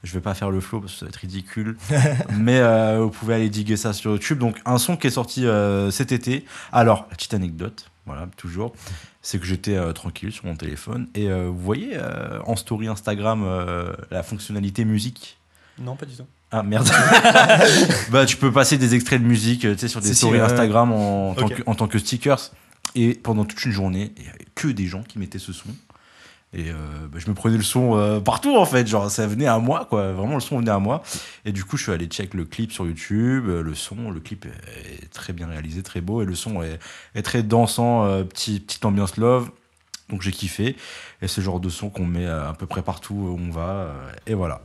Je 0.04 0.13
vais 0.13 0.21
pas 0.21 0.34
faire 0.34 0.52
le 0.52 0.60
flow 0.60 0.82
parce 0.82 0.93
que 0.93 0.99
ça 0.99 1.06
va 1.06 1.10
être 1.10 1.15
ridicule. 1.15 1.78
Mais 2.38 2.62
vous 2.97 3.10
pouvez 3.10 3.36
aller 3.36 3.49
diguer 3.49 3.78
ça 3.78 3.93
sur 3.93 4.12
YouTube. 4.12 4.38
Donc, 4.38 4.60
un 4.65 4.78
son 4.78 4.97
qui 4.97 5.08
est 5.08 5.12
sorti 5.12 5.45
cet 5.91 6.12
été. 6.12 6.45
Alors, 6.71 7.08
petite 7.08 7.34
anecdote, 7.34 7.89
voilà, 8.05 8.27
toujours. 8.35 8.73
C'est 9.21 9.39
que 9.39 9.45
j'étais 9.45 9.75
euh, 9.75 9.93
tranquille 9.93 10.31
sur 10.31 10.45
mon 10.45 10.55
téléphone. 10.55 11.07
Et 11.15 11.29
euh, 11.29 11.47
vous 11.47 11.59
voyez 11.59 11.91
euh, 11.93 12.41
en 12.45 12.55
story 12.55 12.87
Instagram 12.87 13.45
la 14.11 14.23
fonctionnalité 14.23 14.85
musique? 14.85 15.37
Non, 15.79 15.95
pas 15.95 16.05
du 16.05 16.15
tout. 16.15 16.25
ah 16.51 16.63
merde. 16.63 16.87
bah 18.11 18.25
tu 18.25 18.37
peux 18.37 18.51
passer 18.51 18.77
des 18.77 18.93
extraits 18.93 19.21
de 19.21 19.27
musique, 19.27 19.61
tu 19.61 19.77
sais, 19.77 19.87
sur 19.87 20.01
des 20.01 20.09
si, 20.09 20.15
stories. 20.15 20.39
Instagram 20.39 20.91
en, 20.91 21.33
tant 21.33 21.47
que, 21.47 21.63
en 21.65 21.75
tant 21.75 21.87
que 21.87 21.97
stickers. 21.97 22.51
Et 22.95 23.15
pendant 23.15 23.45
toute 23.45 23.63
une 23.65 23.71
journée, 23.71 24.11
il 24.17 24.25
y 24.25 24.29
avait 24.29 24.45
que 24.53 24.67
des 24.67 24.85
gens 24.85 25.01
qui 25.01 25.17
mettaient 25.17 25.39
ce 25.39 25.53
son. 25.53 25.69
Et 26.53 26.69
euh, 26.69 26.75
bah, 27.11 27.17
je 27.17 27.27
me 27.29 27.33
prenais 27.33 27.57
le 27.57 27.63
son 27.63 27.97
euh, 27.97 28.19
partout 28.19 28.55
en 28.55 28.65
fait, 28.65 28.85
genre 28.85 29.09
ça 29.09 29.25
venait 29.25 29.47
à 29.47 29.57
moi 29.57 29.87
quoi, 29.89 30.13
vraiment 30.13 30.35
le 30.35 30.39
son 30.39 30.59
venait 30.59 30.71
à 30.71 30.79
moi. 30.79 31.01
Et 31.45 31.51
du 31.51 31.63
coup 31.63 31.77
je 31.77 31.83
suis 31.83 31.91
allé 31.91 32.05
check 32.05 32.33
le 32.35 32.45
clip 32.45 32.71
sur 32.71 32.85
YouTube, 32.85 33.45
euh, 33.47 33.63
le 33.63 33.73
son, 33.73 34.11
le 34.11 34.19
clip 34.19 34.45
est 34.45 35.11
très 35.11 35.33
bien 35.33 35.47
réalisé, 35.47 35.81
très 35.81 36.01
beau 36.01 36.21
et 36.21 36.25
le 36.25 36.35
son 36.35 36.61
est, 36.61 37.21
très 37.23 37.41
dansant, 37.41 38.23
petit, 38.25 38.59
petite 38.59 38.85
ambiance 38.85 39.17
love. 39.17 39.49
Donc 40.09 40.21
j'ai 40.21 40.31
kiffé. 40.31 40.75
Et 41.21 41.27
c'est 41.27 41.41
le 41.41 41.45
genre 41.45 41.59
de 41.59 41.69
son 41.69 41.89
qu'on 41.89 42.05
met 42.05 42.27
à 42.27 42.53
peu 42.57 42.67
près 42.67 42.83
partout 42.83 43.13
où 43.15 43.39
on 43.39 43.51
va. 43.51 43.93
et 44.27 44.33
voilà. 44.33 44.61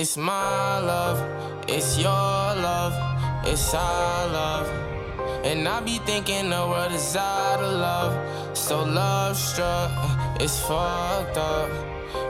It's 0.00 0.16
my 0.16 0.78
love, 0.78 1.18
it's 1.68 1.98
your 1.98 2.06
love, 2.06 2.94
it's 3.44 3.74
our 3.74 4.28
love. 4.28 4.68
And 5.44 5.66
I 5.66 5.80
be 5.80 5.98
thinking 6.06 6.50
the 6.50 6.68
world 6.68 6.92
is 6.92 7.16
out 7.16 7.58
of 7.58 7.72
love. 7.72 8.56
So 8.56 8.84
love 8.84 9.36
struck, 9.36 9.90
it's 10.40 10.60
fucked 10.60 11.36
up. 11.36 11.68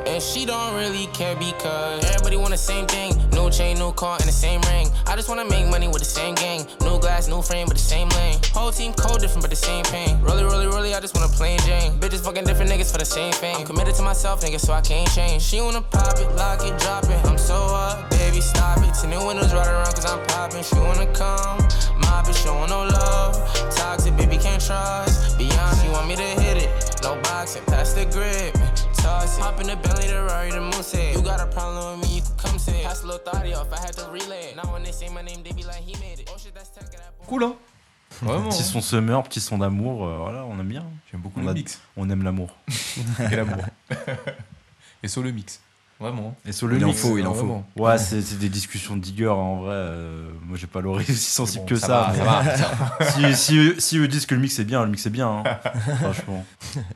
And 0.06 0.22
she 0.22 0.46
don't 0.46 0.76
really 0.76 1.08
care 1.08 1.36
because 1.36 2.02
everybody 2.06 2.38
want 2.38 2.52
the 2.52 2.56
same 2.56 2.86
thing. 2.86 3.12
New 3.48 3.54
chain, 3.54 3.78
new 3.78 3.92
car, 3.92 4.18
and 4.20 4.28
the 4.28 4.32
same 4.32 4.60
ring. 4.68 4.90
I 5.06 5.16
just 5.16 5.26
wanna 5.26 5.46
make 5.46 5.66
money 5.70 5.88
with 5.88 6.00
the 6.00 6.04
same 6.04 6.34
gang. 6.34 6.66
New 6.82 7.00
glass, 7.00 7.28
new 7.28 7.40
frame, 7.40 7.66
but 7.66 7.78
the 7.78 7.82
same 7.82 8.10
lane. 8.10 8.38
Whole 8.52 8.70
team 8.70 8.92
code 8.92 9.22
different, 9.22 9.40
but 9.40 9.48
the 9.48 9.56
same 9.56 9.84
pain. 9.84 10.20
Really, 10.20 10.44
really, 10.44 10.66
really, 10.66 10.94
I 10.94 11.00
just 11.00 11.14
wanna 11.14 11.32
plain 11.32 11.58
Jane. 11.60 11.98
Bitches 11.98 12.20
fucking 12.22 12.44
different 12.44 12.70
niggas 12.70 12.92
for 12.92 12.98
the 12.98 13.06
same 13.06 13.32
thing. 13.32 13.56
I'm 13.56 13.64
committed 13.64 13.94
to 13.94 14.02
myself, 14.02 14.42
nigga, 14.42 14.60
so 14.60 14.74
I 14.74 14.82
can't 14.82 15.10
change. 15.12 15.40
She 15.40 15.62
wanna 15.62 15.80
pop 15.80 16.18
it, 16.18 16.28
lock 16.36 16.62
it, 16.62 16.78
drop 16.78 17.04
it. 17.04 17.24
I'm 17.24 17.38
so 17.38 17.54
up, 17.54 18.10
baby, 18.10 18.42
stop 18.42 18.84
it. 18.84 18.92
Ten 18.92 19.08
new 19.08 19.26
windows 19.26 19.54
right 19.54 19.66
around, 19.66 19.94
cause 19.94 20.04
I'm 20.04 20.22
popping. 20.26 20.62
She 20.62 20.74
wanna 20.74 21.06
come, 21.14 21.56
mop 22.00 22.28
it, 22.28 22.36
showing 22.36 22.68
no 22.68 22.84
love. 22.84 23.32
Toxic, 23.74 24.14
baby, 24.14 24.36
can't 24.36 24.62
trust. 24.62 25.38
Beyond, 25.38 25.84
you 25.84 25.92
want 25.92 26.06
me 26.06 26.16
to 26.16 26.22
hit 26.22 26.58
it. 26.64 26.87
No 27.02 27.14
boxing, 27.22 27.62
pass 27.66 27.92
the 27.94 28.04
grip. 28.06 28.54
Toss 28.96 29.38
it. 29.38 29.42
Hop 29.42 29.60
in 29.60 29.66
the 29.68 29.76
Bentley, 29.76 30.08
the 30.08 30.22
Rari, 30.24 30.50
the 30.50 30.60
Moose 30.60 30.92
head. 30.92 31.14
You 31.14 31.22
got 31.22 31.40
a 31.40 31.46
problem 31.46 32.00
with 32.00 32.08
me, 32.08 32.16
you 32.16 32.22
can 32.22 32.36
come 32.36 32.58
say. 32.58 32.80
it. 32.80 32.84
Pass 32.84 33.02
a 33.02 33.06
little 33.06 33.20
thotty 33.32 33.54
off, 33.54 33.72
I 33.72 33.80
had 33.80 33.92
to 33.94 34.10
relay 34.10 34.50
it. 34.50 34.56
Now 34.56 34.72
when 34.72 34.82
they 34.82 34.92
say 34.92 35.08
my 35.08 35.22
name, 35.22 35.42
they 35.42 35.52
be 35.52 35.62
like, 35.64 35.76
he 35.82 35.94
made 36.00 36.20
it. 36.20 36.30
Oh 36.32 36.36
shit, 36.38 36.54
that's 36.54 36.70
tech. 36.70 36.86
Cool, 37.26 37.42
hein? 37.44 37.54
Vraiment. 38.22 38.48
Petit 38.50 38.62
son 38.64 38.80
summer, 38.80 39.22
petit 39.22 39.40
son 39.40 39.58
d'amour, 39.58 40.06
euh, 40.06 40.16
voilà, 40.16 40.44
on 40.44 40.58
aime 40.58 40.68
bien. 40.68 40.84
J'aime 41.10 41.20
beaucoup 41.20 41.40
on 41.40 41.44
le 41.44 41.50
a- 41.50 41.54
mix. 41.54 41.80
On 41.96 42.08
aime 42.10 42.22
l'amour. 42.24 42.50
Quel 43.16 43.40
amour. 43.40 43.64
Et 45.02 45.08
sur 45.08 45.22
le 45.22 45.30
mix. 45.30 45.60
Vraiment. 46.00 46.36
Et 46.46 46.52
sur 46.52 46.68
le 46.68 46.76
Il 46.76 46.84
en 46.84 46.92
faut, 46.92 47.18
il 47.18 47.26
en 47.26 47.32
vraiment. 47.32 47.66
faut. 47.76 47.82
Ouais, 47.82 47.98
c'est 47.98 48.22
c'est 48.22 48.36
des 48.38 48.48
discussions 48.48 48.96
de 48.96 49.00
digger 49.00 49.26
hein, 49.26 49.30
en 49.32 49.56
vrai. 49.62 49.74
euh, 49.74 50.30
moi, 50.44 50.56
j'ai 50.56 50.68
pas 50.68 50.80
l'oreille 50.80 51.06
aussi 51.10 51.16
sensible 51.30 51.64
bon, 51.64 51.68
que 51.70 51.76
ça 51.76 51.86
ça. 51.86 52.00
va, 52.02 52.12
mais- 52.42 52.56
ça 52.56 52.68
va, 52.68 53.04
ça 53.04 53.10
si, 53.10 53.36
si, 53.36 53.56
eux- 53.58 53.80
si 53.80 53.98
eux 53.98 54.06
disent 54.06 54.24
que 54.26 54.34
le 54.36 54.40
mix 54.40 54.56
est 54.60 54.64
bien, 54.64 54.84
le 54.84 54.90
mix 54.90 55.04
est 55.06 55.10
bien. 55.10 55.28
hein. 55.28 55.42
Franchement. 56.00 56.44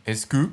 Est-ce 0.06 0.26
que, 0.26 0.50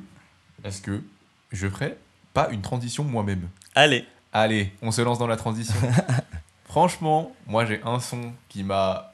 est-ce 0.64 0.82
que 0.82 1.04
je 1.52 1.68
ferais 1.68 1.98
pas 2.34 2.50
une 2.50 2.62
transition 2.62 3.04
moi-même? 3.04 3.48
Allez. 3.76 4.06
Allez, 4.34 4.74
on 4.82 4.92
se 4.92 5.02
lance 5.02 5.20
dans 5.20 5.28
la 5.28 5.38
transition. 5.38 5.76
Franchement, 6.66 7.36
moi 7.48 7.66
j'ai 7.66 7.82
un 7.84 8.00
son 8.00 8.32
qui 8.48 8.64
m'a 8.64 9.14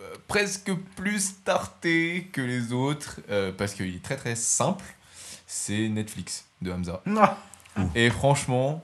euh, 0.00 0.14
presque 0.26 0.72
plus 0.96 1.20
starté 1.20 2.28
que 2.32 2.40
les 2.40 2.72
autres 2.72 3.20
euh, 3.30 3.52
parce 3.56 3.74
qu'il 3.74 3.94
est 3.94 4.02
très 4.02 4.16
très 4.16 4.34
simple. 4.34 4.84
C'est 5.46 5.88
Netflix 5.88 6.44
de 6.62 6.72
Hamza. 6.72 7.00
Et 7.94 8.10
franchement, 8.10 8.82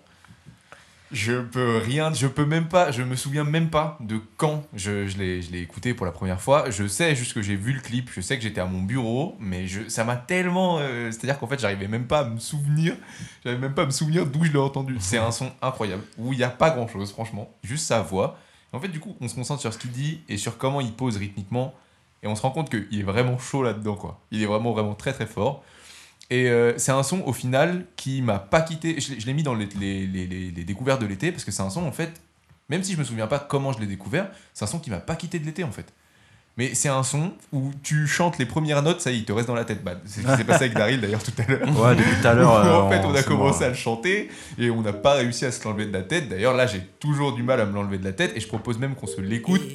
je 1.12 1.42
peux 1.42 1.76
rien, 1.76 2.12
je 2.14 2.26
peux 2.26 2.46
même 2.46 2.68
pas, 2.68 2.90
je 2.90 3.02
me 3.02 3.16
souviens 3.16 3.44
même 3.44 3.68
pas 3.68 3.98
de 4.00 4.18
quand 4.38 4.64
je, 4.74 5.06
je 5.06 5.18
l'ai 5.18 5.60
écouté 5.60 5.92
pour 5.92 6.06
la 6.06 6.12
première 6.12 6.40
fois. 6.40 6.70
Je 6.70 6.86
sais 6.86 7.14
juste 7.14 7.34
que 7.34 7.42
j'ai 7.42 7.54
vu 7.54 7.74
le 7.74 7.80
clip, 7.80 8.10
je 8.14 8.22
sais 8.22 8.36
que 8.36 8.42
j'étais 8.42 8.62
à 8.62 8.64
mon 8.64 8.80
bureau, 8.80 9.36
mais 9.38 9.66
je, 9.66 9.88
ça 9.88 10.04
m'a 10.04 10.16
tellement. 10.16 10.78
euh, 10.80 11.10
C'est-à-dire 11.10 11.38
qu'en 11.38 11.46
fait, 11.46 11.60
j'arrivais 11.60 11.88
même 11.88 12.06
pas 12.06 12.20
à 12.20 12.24
me 12.24 12.38
souvenir, 12.38 12.94
j'arrivais 13.44 13.60
même 13.60 13.74
pas 13.74 13.82
à 13.82 13.86
me 13.86 13.90
souvenir 13.90 14.24
d'où 14.26 14.44
je 14.44 14.52
l'ai 14.52 14.58
entendu. 14.58 14.96
C'est 15.00 15.18
un 15.18 15.30
son 15.32 15.50
incroyable, 15.60 16.02
où 16.16 16.32
il 16.32 16.38
n'y 16.38 16.44
a 16.44 16.50
pas 16.50 16.70
grand 16.70 16.88
chose, 16.88 17.12
franchement, 17.12 17.50
juste 17.62 17.86
sa 17.86 18.00
voix. 18.00 18.38
En 18.72 18.80
fait, 18.80 18.88
du 18.88 19.00
coup, 19.00 19.14
on 19.20 19.28
se 19.28 19.34
concentre 19.34 19.60
sur 19.60 19.74
ce 19.74 19.78
qu'il 19.78 19.90
dit 19.90 20.22
et 20.30 20.38
sur 20.38 20.56
comment 20.56 20.80
il 20.80 20.92
pose 20.92 21.18
rythmiquement, 21.18 21.74
et 22.22 22.26
on 22.26 22.34
se 22.34 22.40
rend 22.40 22.52
compte 22.52 22.70
qu'il 22.70 22.98
est 22.98 23.02
vraiment 23.02 23.38
chaud 23.38 23.62
là-dedans, 23.62 23.96
quoi. 23.96 24.18
Il 24.30 24.42
est 24.42 24.46
vraiment, 24.46 24.72
vraiment 24.72 24.94
très, 24.94 25.12
très 25.12 25.26
fort. 25.26 25.62
Et 26.32 26.48
euh, 26.48 26.72
c'est 26.78 26.92
un 26.92 27.02
son 27.02 27.20
au 27.26 27.32
final 27.34 27.84
qui 27.96 28.22
m'a 28.22 28.38
pas 28.38 28.62
quitté. 28.62 28.98
Je 29.00 29.26
l'ai- 29.26 29.34
mis 29.34 29.42
dans 29.42 29.54
les, 29.54 29.68
les- 29.78 30.06
les- 30.06 30.26
les- 30.26 30.50
les 30.50 30.64
découvertes 30.64 31.00
de 31.02 31.06
l'été 31.06 31.30
parce 31.30 31.44
que 31.44 31.50
c'est 31.50 31.62
un 31.62 31.68
son 31.68 31.84
en 31.84 31.92
fait, 31.92 32.10
même 32.70 32.82
si 32.82 32.94
je 32.94 32.98
me 32.98 33.04
souviens 33.04 33.26
pas 33.26 33.38
comment 33.38 33.72
je 33.72 33.80
l'ai 33.80 33.86
découvert, 33.86 34.28
c'est 34.54 34.64
un 34.64 34.68
son 34.68 34.78
qui 34.78 34.88
m'a 34.90 34.96
pas 34.98 35.14
quitté 35.16 35.38
de 35.38 35.44
l'été 35.44 35.62
en 35.62 35.72
fait. 35.72 35.92
Mais 36.56 36.74
c'est 36.74 36.88
un 36.88 37.02
son 37.02 37.32
où 37.52 37.70
tu 37.82 38.06
chantes 38.06 38.38
les 38.38 38.46
premières 38.46 38.82
notes, 38.82 39.00
ça 39.02 39.10
y 39.10 39.14
est, 39.16 39.18
il 39.18 39.24
te 39.24 39.32
reste 39.32 39.48
dans 39.48 39.54
la 39.54 39.64
tête. 39.66 39.82
Bah, 39.84 39.94
c'est 40.06 40.20
ce 40.22 40.26
qui 40.26 40.36
s'est 40.36 40.44
passé 40.44 40.64
avec 40.64 40.74
Daryl 40.76 41.00
d'ailleurs 41.02 41.22
tout 41.22 41.32
à 41.38 41.50
l'heure. 41.50 41.62
Ouais, 41.78 41.96
depuis 41.96 42.20
tout 42.20 42.28
à 42.28 42.34
l'heure, 42.34 42.52
euh, 42.66 42.80
en 42.80 42.90
fait, 42.90 43.00
on- 43.04 43.10
on 43.10 43.14
a 43.14 43.22
commencé 43.22 43.64
à 43.64 43.68
le 43.68 43.74
chanter 43.74 44.30
et 44.58 44.70
on 44.70 44.80
n'a 44.82 44.92
pas 44.94 45.14
réussi 45.14 45.44
à 45.44 45.52
se 45.52 45.62
l'enlever 45.64 45.86
de 45.86 45.92
la 45.92 46.02
tête. 46.02 46.28
D'ailleurs, 46.30 46.54
là, 46.54 46.66
j'ai 46.66 46.80
toujours 47.00 47.34
du 47.34 47.42
mal 47.42 47.60
à 47.60 47.66
me 47.66 47.72
l'enlever 47.74 47.98
de 47.98 48.04
la 48.04 48.12
tête 48.12 48.32
et 48.36 48.40
je 48.40 48.48
propose 48.48 48.78
même 48.78 48.94
qu'on 48.94 49.06
se 49.06 49.20
l'écoute 49.20 49.72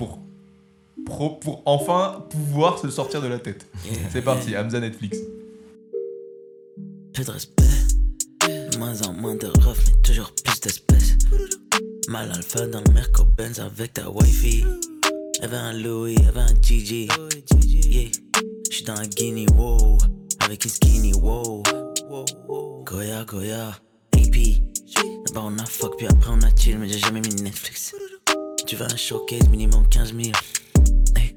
pour, 1.06 1.40
pour 1.40 1.62
enfin 1.66 2.24
pouvoir 2.30 2.78
se 2.80 2.86
le 2.88 2.92
sortir 2.92 3.22
de 3.22 3.28
la 3.28 3.40
tête. 3.40 3.68
C'est 4.12 4.22
parti, 4.24 4.56
Hamza 4.58 4.80
Netflix. 4.80 5.18
De 7.18 7.32
respect, 7.32 7.64
moins 8.78 9.02
en 9.02 9.12
moins 9.12 9.34
de 9.34 9.48
refs, 9.48 9.88
mais 9.88 10.02
toujours 10.04 10.32
plus 10.44 10.60
d'espèces. 10.60 11.18
Mal 12.10 12.32
alpha 12.32 12.68
dans 12.68 12.82
le 12.82 12.94
Merco 12.94 13.24
Benz 13.24 13.60
avec 13.60 13.94
ta 13.94 14.08
wifey. 14.08 14.64
Elle 15.42 15.56
un 15.56 15.74
Louis, 15.74 16.16
elle 16.20 16.38
un 16.38 16.54
Gigi. 16.62 17.08
Yeah, 17.56 18.12
j'suis 18.70 18.84
dans 18.84 18.94
la 18.94 19.08
Guinea, 19.08 19.48
wow, 19.56 19.98
avec 20.42 20.64
une 20.64 20.70
skinny, 20.70 21.14
wow. 21.16 21.64
Goya, 22.86 23.24
Goya, 23.26 23.70
AP. 24.14 24.62
D'abord 25.26 25.46
on 25.48 25.58
a 25.58 25.66
fuck, 25.66 25.98
puis 25.98 26.06
après 26.06 26.30
on 26.30 26.42
a 26.44 26.56
chill, 26.56 26.78
mais 26.78 26.88
j'ai 26.88 27.00
jamais 27.00 27.22
mis 27.22 27.34
Netflix. 27.42 27.96
Tu 28.68 28.76
veux 28.76 28.86
un 28.86 28.96
showcase 28.96 29.50
minimum 29.50 29.90
15 29.90 30.14
000. 30.14 30.22
Hey, 31.16 31.34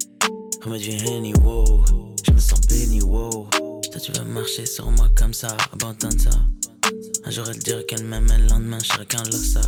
remets 0.62 0.78
du 0.78 0.90
Henny, 0.90 1.32
wow. 1.42 1.82
Je 2.22 2.32
me 2.32 2.38
sens 2.38 2.60
béni, 2.68 3.00
wow. 3.00 3.48
Toi 3.90 4.00
tu 4.00 4.12
vas 4.12 4.24
marcher 4.24 4.66
sur 4.66 4.90
moi 4.90 5.08
comme 5.16 5.34
ça, 5.34 5.56
abandonne 5.72 6.18
ça. 6.18 6.30
Un 7.24 7.30
jour 7.30 7.44
elle 7.48 7.58
dirait 7.58 7.84
qu'elle 7.84 8.04
m'aime, 8.04 8.28
et 8.30 8.38
le 8.38 8.46
lendemain 8.46 8.78
losa. 9.26 9.60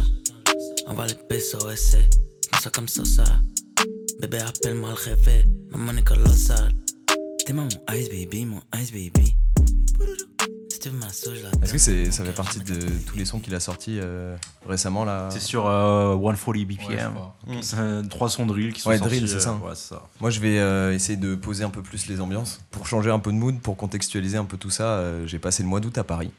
On 0.87 0.95
va 0.95 1.07
les 1.07 1.15
pesos, 1.15 1.71
essaie, 1.71 2.09
comme 2.51 2.61
ça 2.61 2.71
comme 2.71 2.89
ça, 2.89 3.05
ça. 3.05 3.25
Bébé 4.21 4.39
appelle-moi 4.39 4.91
le 4.91 4.95
réveil, 4.95 5.45
maman 5.71 5.97
est 5.97 6.05
colossale. 6.05 6.73
T'es 7.45 7.53
mon 7.53 7.69
ice 7.69 8.09
baby, 8.09 8.45
mon 8.45 8.63
ice 8.81 8.93
baby. 8.93 9.35
Est-ce 11.63 11.73
que 11.73 11.79
c'est, 11.79 12.11
ça 12.11 12.25
fait 12.25 12.33
partie 12.33 12.61
de 12.61 12.79
tous 13.07 13.17
les 13.17 13.25
sons 13.25 13.39
qu'il 13.41 13.55
a 13.55 13.61
sortis 13.61 13.99
euh, 14.01 14.37
récemment 14.69 15.05
là 15.05 15.29
C'est 15.31 15.41
sur 15.41 15.67
euh, 15.69 16.15
140 16.15 16.67
BPM. 16.67 17.13
Ouais, 17.47 17.61
euh, 17.79 18.03
trois 18.05 18.29
sons 18.29 18.47
drill 18.47 18.73
qui 18.73 18.81
sont 18.81 18.91
Ouais, 18.91 18.99
sortis. 18.99 19.17
drill, 19.19 19.29
c'est 19.29 19.37
euh, 19.37 19.41
ça. 19.41 19.53
ouais, 19.55 19.73
c'est 19.75 19.89
ça. 19.95 20.03
Moi, 20.21 20.31
je 20.31 20.41
vais 20.41 20.59
euh, 20.59 20.93
essayer 20.95 21.17
de 21.17 21.35
poser 21.35 21.65
un 21.65 21.71
peu 21.71 21.83
plus 21.83 22.07
les 22.09 22.21
ambiances. 22.21 22.61
Pour 22.71 22.87
changer 22.87 23.11
un 23.11 23.19
peu 23.19 23.31
de 23.33 23.37
mood, 23.37 23.59
pour 23.61 23.77
contextualiser 23.77 24.37
un 24.39 24.45
peu 24.45 24.57
tout 24.57 24.71
ça, 24.71 24.85
euh, 24.85 25.27
j'ai 25.27 25.39
passé 25.39 25.63
le 25.63 25.69
mois 25.69 25.81
d'août 25.81 25.97
à 25.99 26.05
Paris. 26.05 26.31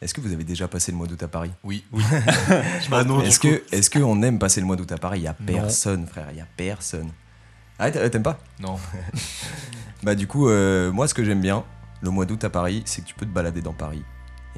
Est-ce 0.00 0.14
que 0.14 0.20
vous 0.20 0.32
avez 0.32 0.44
déjà 0.44 0.68
passé 0.68 0.92
le 0.92 0.98
mois 0.98 1.06
d'août 1.08 1.22
à 1.24 1.28
Paris? 1.28 1.50
Oui. 1.64 1.84
oui. 1.92 2.02
Bah 2.90 3.02
non, 3.04 3.20
est-ce 3.22 3.40
que, 3.40 3.62
est-ce 3.72 3.90
qu'on 3.90 4.22
aime 4.22 4.38
passer 4.38 4.60
le 4.60 4.66
mois 4.66 4.76
d'août 4.76 4.92
à 4.92 4.96
Paris? 4.98 5.20
Il 5.20 5.24
y 5.24 5.26
a 5.28 5.34
personne, 5.34 6.06
frère, 6.06 6.28
il 6.30 6.38
y 6.38 6.40
a 6.40 6.46
personne. 6.56 7.10
Ah, 7.80 7.90
t'a- 7.90 8.08
t'aimes 8.08 8.22
pas? 8.22 8.38
Non. 8.60 8.76
bah 10.02 10.14
du 10.14 10.26
coup, 10.26 10.48
euh, 10.48 10.92
moi, 10.92 11.08
ce 11.08 11.14
que 11.14 11.24
j'aime 11.24 11.40
bien, 11.40 11.64
le 12.00 12.10
mois 12.10 12.26
d'août 12.26 12.42
à 12.44 12.50
Paris, 12.50 12.82
c'est 12.86 13.02
que 13.02 13.06
tu 13.06 13.14
peux 13.14 13.26
te 13.26 13.30
balader 13.30 13.62
dans 13.62 13.72
Paris. 13.72 14.04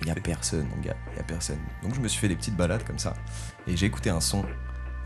Il 0.02 0.08
y 0.08 0.10
a 0.10 0.14
personne, 0.14 0.66
mon 0.68 0.80
gars, 0.82 0.96
il 1.12 1.16
y 1.16 1.20
a 1.20 1.24
personne. 1.24 1.58
Donc 1.82 1.94
je 1.94 2.00
me 2.00 2.08
suis 2.08 2.20
fait 2.20 2.28
des 2.28 2.36
petites 2.36 2.56
balades 2.56 2.84
comme 2.84 2.98
ça, 2.98 3.14
et 3.66 3.76
j'ai 3.76 3.86
écouté 3.86 4.10
un 4.10 4.20
son 4.20 4.44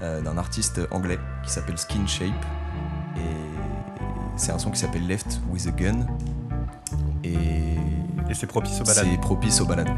euh, 0.03 0.21
d'un 0.21 0.39
artiste 0.39 0.81
anglais 0.91 1.19
qui 1.43 1.51
s'appelle 1.51 1.79
Skin 1.79 2.07
Shape, 2.07 2.45
et 3.17 4.37
c'est 4.37 4.53
un 4.53 4.59
son 4.59 4.71
qui 4.71 4.79
s'appelle 4.79 5.07
Left 5.07 5.41
with 5.49 5.67
a 5.67 5.71
Gun, 5.71 6.07
et, 7.25 7.35
Et 8.29 8.35
c'est 8.35 8.47
propice 8.47 8.81
aux 8.81 8.85
balades. 8.85 9.07
C'est 9.11 9.21
propice 9.21 9.61
aux 9.61 9.67
balades. 9.67 9.97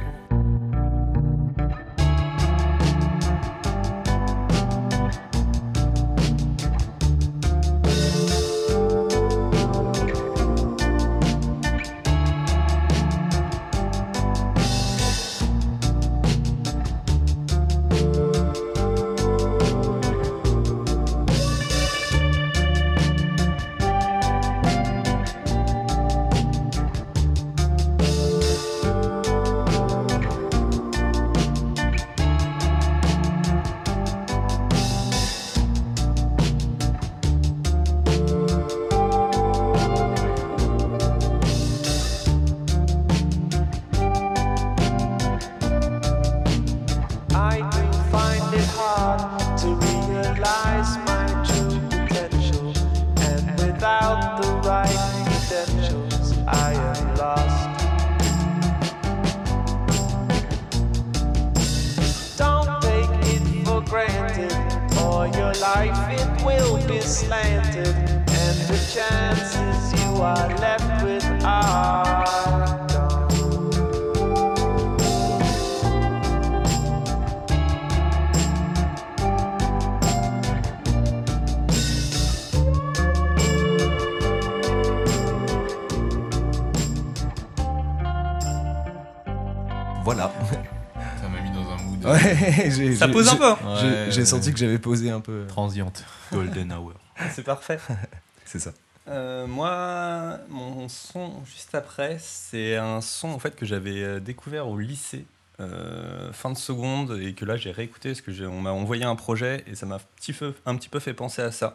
Ça 92.96 93.08
pose 93.08 93.28
un 93.28 93.36
peu. 93.36 93.54
j'ai- 93.80 93.86
Ouais, 93.86 94.06
J'ai 94.10 94.20
ouais. 94.20 94.26
senti 94.26 94.52
que 94.52 94.58
j'avais 94.58 94.78
posé 94.78 95.10
un 95.10 95.20
peu. 95.20 95.44
Transiente. 95.48 96.04
Golden 96.32 96.72
Hour. 96.72 96.92
C'est 97.34 97.42
parfait. 97.44 97.78
C'est 98.44 98.58
ça. 98.58 98.72
Euh, 99.08 99.46
moi, 99.46 100.38
mon 100.48 100.88
son 100.88 101.44
juste 101.44 101.74
après, 101.76 102.18
c'est 102.20 102.74
un 102.76 103.00
son 103.00 103.28
en 103.28 103.38
fait 103.38 103.54
que 103.54 103.64
j'avais 103.64 104.02
euh, 104.02 104.18
découvert 104.20 104.66
au 104.68 104.78
lycée, 104.78 105.26
euh, 105.60 106.32
fin 106.32 106.50
de 106.50 106.56
seconde, 106.56 107.16
et 107.22 107.32
que 107.32 107.44
là 107.44 107.56
j'ai 107.56 107.70
réécouté 107.70 108.08
parce 108.10 108.20
que 108.20 108.44
on 108.46 108.60
m'a 108.60 108.72
envoyé 108.72 109.04
un 109.04 109.14
projet 109.14 109.62
et 109.68 109.76
ça 109.76 109.86
m'a 109.86 110.00
petit 110.16 110.32
peu, 110.32 110.54
un 110.66 110.74
petit 110.74 110.88
peu 110.88 110.98
fait 110.98 111.14
penser 111.14 111.40
à 111.40 111.52
ça. 111.52 111.74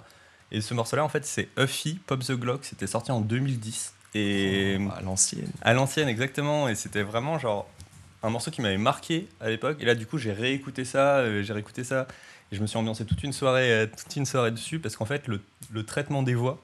Et 0.52 0.60
ce 0.60 0.74
morceau-là, 0.74 1.06
en 1.06 1.10
fait, 1.10 1.26
c'est 1.26 1.48
Huffy 1.58 2.00
Pop 2.06 2.20
the 2.22 2.34
Glock. 2.34 2.66
C'était 2.66 2.86
sorti 2.88 3.12
en 3.14 3.22
2010 3.22 3.94
et 4.14 4.78
Oh, 4.82 4.92
à 4.98 5.02
l'ancienne. 5.02 5.50
À 5.62 5.74
l'ancienne, 5.74 6.10
exactement. 6.10 6.68
Et 6.68 6.76
c'était 6.76 7.04
vraiment 7.04 7.40
genre 7.40 7.66
un 8.24 8.30
morceau 8.30 8.52
qui 8.52 8.62
m'avait 8.62 8.78
marqué 8.78 9.28
à 9.40 9.50
l'époque. 9.50 9.78
Et 9.80 9.86
là, 9.86 9.96
du 9.96 10.06
coup, 10.06 10.18
j'ai 10.18 10.32
réécouté 10.34 10.86
ça, 10.86 11.18
euh, 11.18 11.42
j'ai 11.44 11.54
réécouté 11.54 11.84
ça, 11.84 12.08
et 12.52 12.56
je 12.56 12.62
me 12.62 12.68
suis 12.68 12.78
ambiancé 12.78 13.06
toute 13.06 13.24
une 13.24 13.34
soirée, 13.34 13.72
euh, 13.72 13.88
toute 13.88 14.16
une 14.16 14.26
soirée 14.26 14.52
dessus 14.52 14.80
parce 14.80 14.96
qu'en 14.96 15.06
fait, 15.06 15.28
le, 15.28 15.42
le 15.72 15.84
traitement 15.86 16.24
des 16.24 16.36
voix, 16.36 16.62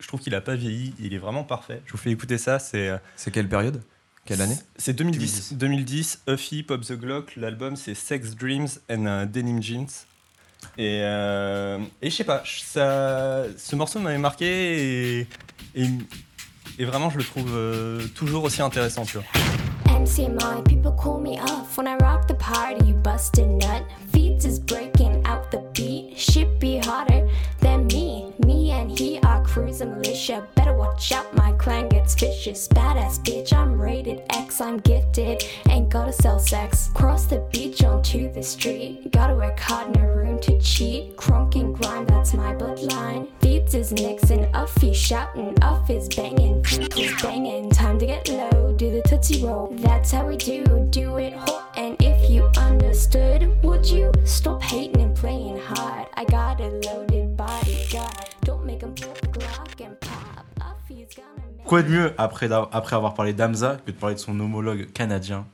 je 0.00 0.08
trouve 0.08 0.20
qu'il 0.20 0.34
a 0.34 0.40
pas 0.40 0.54
vieilli. 0.54 0.94
Il 0.98 1.14
est 1.14 1.18
vraiment 1.18 1.44
parfait. 1.44 1.80
Je 1.86 1.92
vous 1.92 1.98
fais 1.98 2.10
écouter 2.10 2.38
ça. 2.38 2.58
C'est 2.58 2.88
euh, 2.88 2.98
C'est 3.16 3.30
quelle 3.30 3.48
période? 3.48 3.82
Quelle 4.24 4.40
année? 4.40 4.56
C'est 4.76 4.92
2010. 4.92 5.54
2010. 5.54 6.22
Huffy 6.28 6.62
Pop 6.62 6.82
the 6.82 6.92
Glock. 6.92 7.34
L'album, 7.36 7.76
c'est 7.76 7.94
Sex 7.94 8.36
Dreams 8.36 8.68
and 8.88 9.26
Denim 9.32 9.60
Jeans. 9.60 9.86
Et, 10.78 10.98
et 11.00 12.10
je 12.10 12.14
sais 12.14 12.22
pas, 12.22 12.44
ça, 12.46 13.44
ce 13.56 13.74
morceau 13.74 13.98
m'avait 13.98 14.18
marqué 14.18 15.18
et, 15.18 15.26
et, 15.74 15.86
et 16.78 16.84
vraiment, 16.84 17.10
je 17.10 17.18
le 17.18 17.24
trouve 17.24 17.52
toujours 18.14 18.44
aussi 18.44 18.62
intéressant, 18.62 19.04
tu 19.04 19.18
vois. 19.18 19.24
MCMI, 20.12 20.68
people 20.68 20.92
call 20.92 21.18
me 21.18 21.38
off 21.38 21.78
when 21.78 21.88
I 21.88 21.96
rock 21.96 22.28
the 22.28 22.34
party. 22.34 22.84
You 22.84 22.92
bust 22.92 23.38
a 23.38 23.46
nut. 23.46 23.82
Feet 24.12 24.44
is 24.44 24.58
breaking 24.58 25.24
out 25.24 25.50
the 25.50 25.60
beat. 25.72 26.18
Shit 26.18 26.60
be 26.60 26.76
harder 26.76 27.30
than 27.62 27.86
me. 27.86 28.32
Me 28.44 28.72
and 28.72 28.98
he 28.98 29.18
are 29.20 29.42
cruising 29.44 29.90
militia. 29.90 30.46
Better 30.54 30.74
watch 30.74 31.12
out, 31.12 31.34
my 31.34 31.52
clan 31.52 31.88
gets 31.88 32.14
vicious. 32.14 32.68
Badass 32.68 33.20
bitch, 33.24 33.52
I'm 33.52 33.80
rated 33.80 34.22
X, 34.30 34.60
I'm 34.60 34.78
gifted. 34.78 35.44
Ain't 35.70 35.88
gotta 35.88 36.12
sell 36.12 36.38
sex. 36.38 36.90
Cross 36.94 37.26
the 37.26 37.38
beach 37.52 37.82
onto 37.84 38.32
the 38.32 38.42
street. 38.42 39.10
Gotta 39.12 39.34
work 39.34 39.58
hard 39.58 39.96
in 39.96 40.02
a 40.02 40.14
room 40.14 40.38
to 40.40 40.60
cheat. 40.60 41.16
Crunk 41.16 41.54
and 41.54 41.74
grind, 41.74 42.08
that's 42.08 42.34
my 42.34 42.52
bloodline. 42.54 43.28
Beats 43.40 43.74
is 43.74 43.92
Nixon, 43.92 44.44
Uffy 44.52 44.94
shouting, 44.94 45.54
Uff 45.62 45.88
is 45.88 46.08
banging, 46.08 46.62
Feet 46.64 46.96
is 46.98 47.22
banging. 47.22 47.70
Time 47.70 47.98
to 47.98 48.06
get 48.06 48.28
low, 48.28 48.74
do 48.76 48.90
the 48.90 49.02
tootsie 49.08 49.44
roll. 49.44 49.68
That's 49.78 50.10
how 50.10 50.26
we 50.26 50.36
do, 50.36 50.64
do 50.90 51.16
it 51.18 51.32
hot. 51.32 51.72
And 51.76 51.96
if 52.00 52.28
you 52.28 52.50
understood, 52.56 53.62
would 53.62 53.86
you 53.86 54.12
stop 54.24 54.62
hating 54.62 55.00
and 55.00 55.16
playing 55.16 55.58
hard? 55.58 56.08
I 56.14 56.24
got 56.24 56.60
a 56.60 56.68
loaded 56.68 57.21
Quoi 61.64 61.82
de 61.82 61.88
mieux 61.88 62.14
après, 62.18 62.48
après 62.52 62.96
avoir 62.96 63.14
parlé 63.14 63.32
d'Amza 63.32 63.78
que 63.84 63.90
de 63.90 63.96
parler 63.96 64.14
de 64.14 64.20
son 64.20 64.38
homologue 64.38 64.90
canadien? 64.92 65.46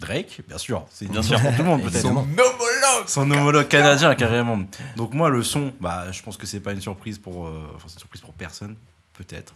Drake, 0.00 0.42
bien 0.48 0.58
sûr, 0.58 0.84
c'est 0.90 1.08
bien 1.08 1.22
sûr 1.22 1.40
pour 1.40 1.50
tout 1.52 1.62
le 1.62 1.64
monde 1.64 1.82
peut-être. 1.84 2.02
Son 2.02 2.10
homologue 2.16 3.06
Son 3.06 3.30
homologue 3.30 3.68
canadien 3.68 4.14
carrément. 4.14 4.58
Donc 4.96 5.14
moi 5.14 5.28
le 5.30 5.42
son, 5.42 5.72
bah 5.80 6.10
je 6.10 6.22
pense 6.22 6.36
que 6.36 6.46
c'est 6.46 6.60
pas 6.60 6.72
une 6.72 6.80
surprise 6.80 7.18
pour, 7.18 7.46
euh, 7.46 7.62
enfin 7.74 7.84
c'est 7.86 7.94
une 7.94 8.00
surprise 8.00 8.20
pour 8.20 8.34
personne 8.34 8.76
peut-être. 9.16 9.54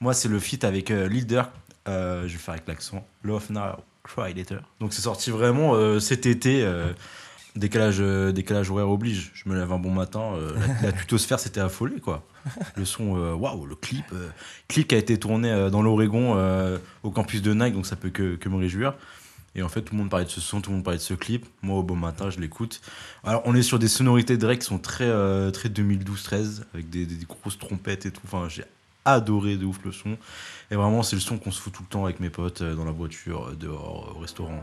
Moi 0.00 0.14
c'est 0.14 0.28
le 0.28 0.38
feat 0.38 0.64
avec 0.64 0.90
euh, 0.90 1.08
Lil 1.08 1.26
Durk, 1.26 1.50
euh, 1.88 2.22
je 2.28 2.32
vais 2.34 2.38
faire 2.38 2.54
avec 2.54 2.68
l'accent, 2.68 3.06
Love 3.22 3.50
Now, 3.50 3.76
Cry 4.04 4.34
Later. 4.34 4.60
Donc 4.80 4.92
c'est 4.92 5.02
sorti 5.02 5.30
vraiment 5.30 5.74
euh, 5.74 6.00
cet 6.00 6.26
été. 6.26 6.64
Euh, 7.58 7.60
Décalage, 7.60 8.00
décalage 8.34 8.70
horaire 8.70 8.88
oblige. 8.88 9.30
Je 9.34 9.48
me 9.48 9.56
lève 9.58 9.72
un 9.72 9.78
bon 9.78 9.90
matin. 9.92 10.32
euh, 10.36 10.52
la, 10.82 10.86
la 10.90 10.92
tutosphère 10.92 11.40
s'était 11.40 11.60
affolée, 11.60 12.00
quoi. 12.00 12.24
Le 12.76 12.84
son, 12.84 13.16
euh, 13.16 13.34
waouh, 13.34 13.66
le 13.66 13.74
clip. 13.74 14.04
euh, 14.12 14.28
clip 14.68 14.88
qui 14.88 14.94
a 14.94 14.98
été 14.98 15.18
tourné 15.18 15.68
dans 15.70 15.82
l'Oregon, 15.82 16.34
euh, 16.36 16.78
au 17.02 17.10
campus 17.10 17.42
de 17.42 17.52
Nike, 17.52 17.74
donc 17.74 17.86
ça 17.86 17.96
peut 17.96 18.10
que, 18.10 18.36
que 18.36 18.48
me 18.48 18.56
réjouir. 18.56 18.94
Et 19.54 19.62
en 19.62 19.68
fait, 19.68 19.82
tout 19.82 19.94
le 19.94 19.98
monde 19.98 20.10
parlait 20.10 20.26
de 20.26 20.30
ce 20.30 20.40
son, 20.40 20.60
tout 20.60 20.70
le 20.70 20.76
monde 20.76 20.84
parlait 20.84 20.98
de 20.98 21.02
ce 21.02 21.14
clip. 21.14 21.46
Moi, 21.62 21.76
au 21.78 21.82
bon 21.82 21.96
matin, 21.96 22.30
je 22.30 22.38
l'écoute. 22.38 22.80
Alors, 23.24 23.42
on 23.44 23.54
est 23.56 23.62
sur 23.62 23.78
des 23.78 23.88
sonorités 23.88 24.36
de 24.36 24.40
Drake 24.40 24.60
qui 24.60 24.66
sont 24.66 24.78
très, 24.78 25.06
très 25.52 25.68
2012-13, 25.68 26.62
avec 26.74 26.90
des, 26.90 27.06
des 27.06 27.24
grosses 27.24 27.58
trompettes 27.58 28.06
et 28.06 28.10
tout. 28.12 28.20
Enfin, 28.24 28.48
j'ai 28.48 28.64
adoré 29.04 29.56
de 29.56 29.64
ouf 29.64 29.78
le 29.84 29.90
son. 29.90 30.16
Et 30.70 30.76
vraiment, 30.76 31.02
c'est 31.02 31.16
le 31.16 31.20
son 31.22 31.38
qu'on 31.38 31.50
se 31.50 31.60
fout 31.60 31.72
tout 31.72 31.82
le 31.82 31.88
temps 31.88 32.04
avec 32.04 32.20
mes 32.20 32.30
potes, 32.30 32.62
dans 32.62 32.84
la 32.84 32.92
voiture, 32.92 33.56
dehors, 33.58 34.12
au 34.16 34.20
restaurant. 34.20 34.62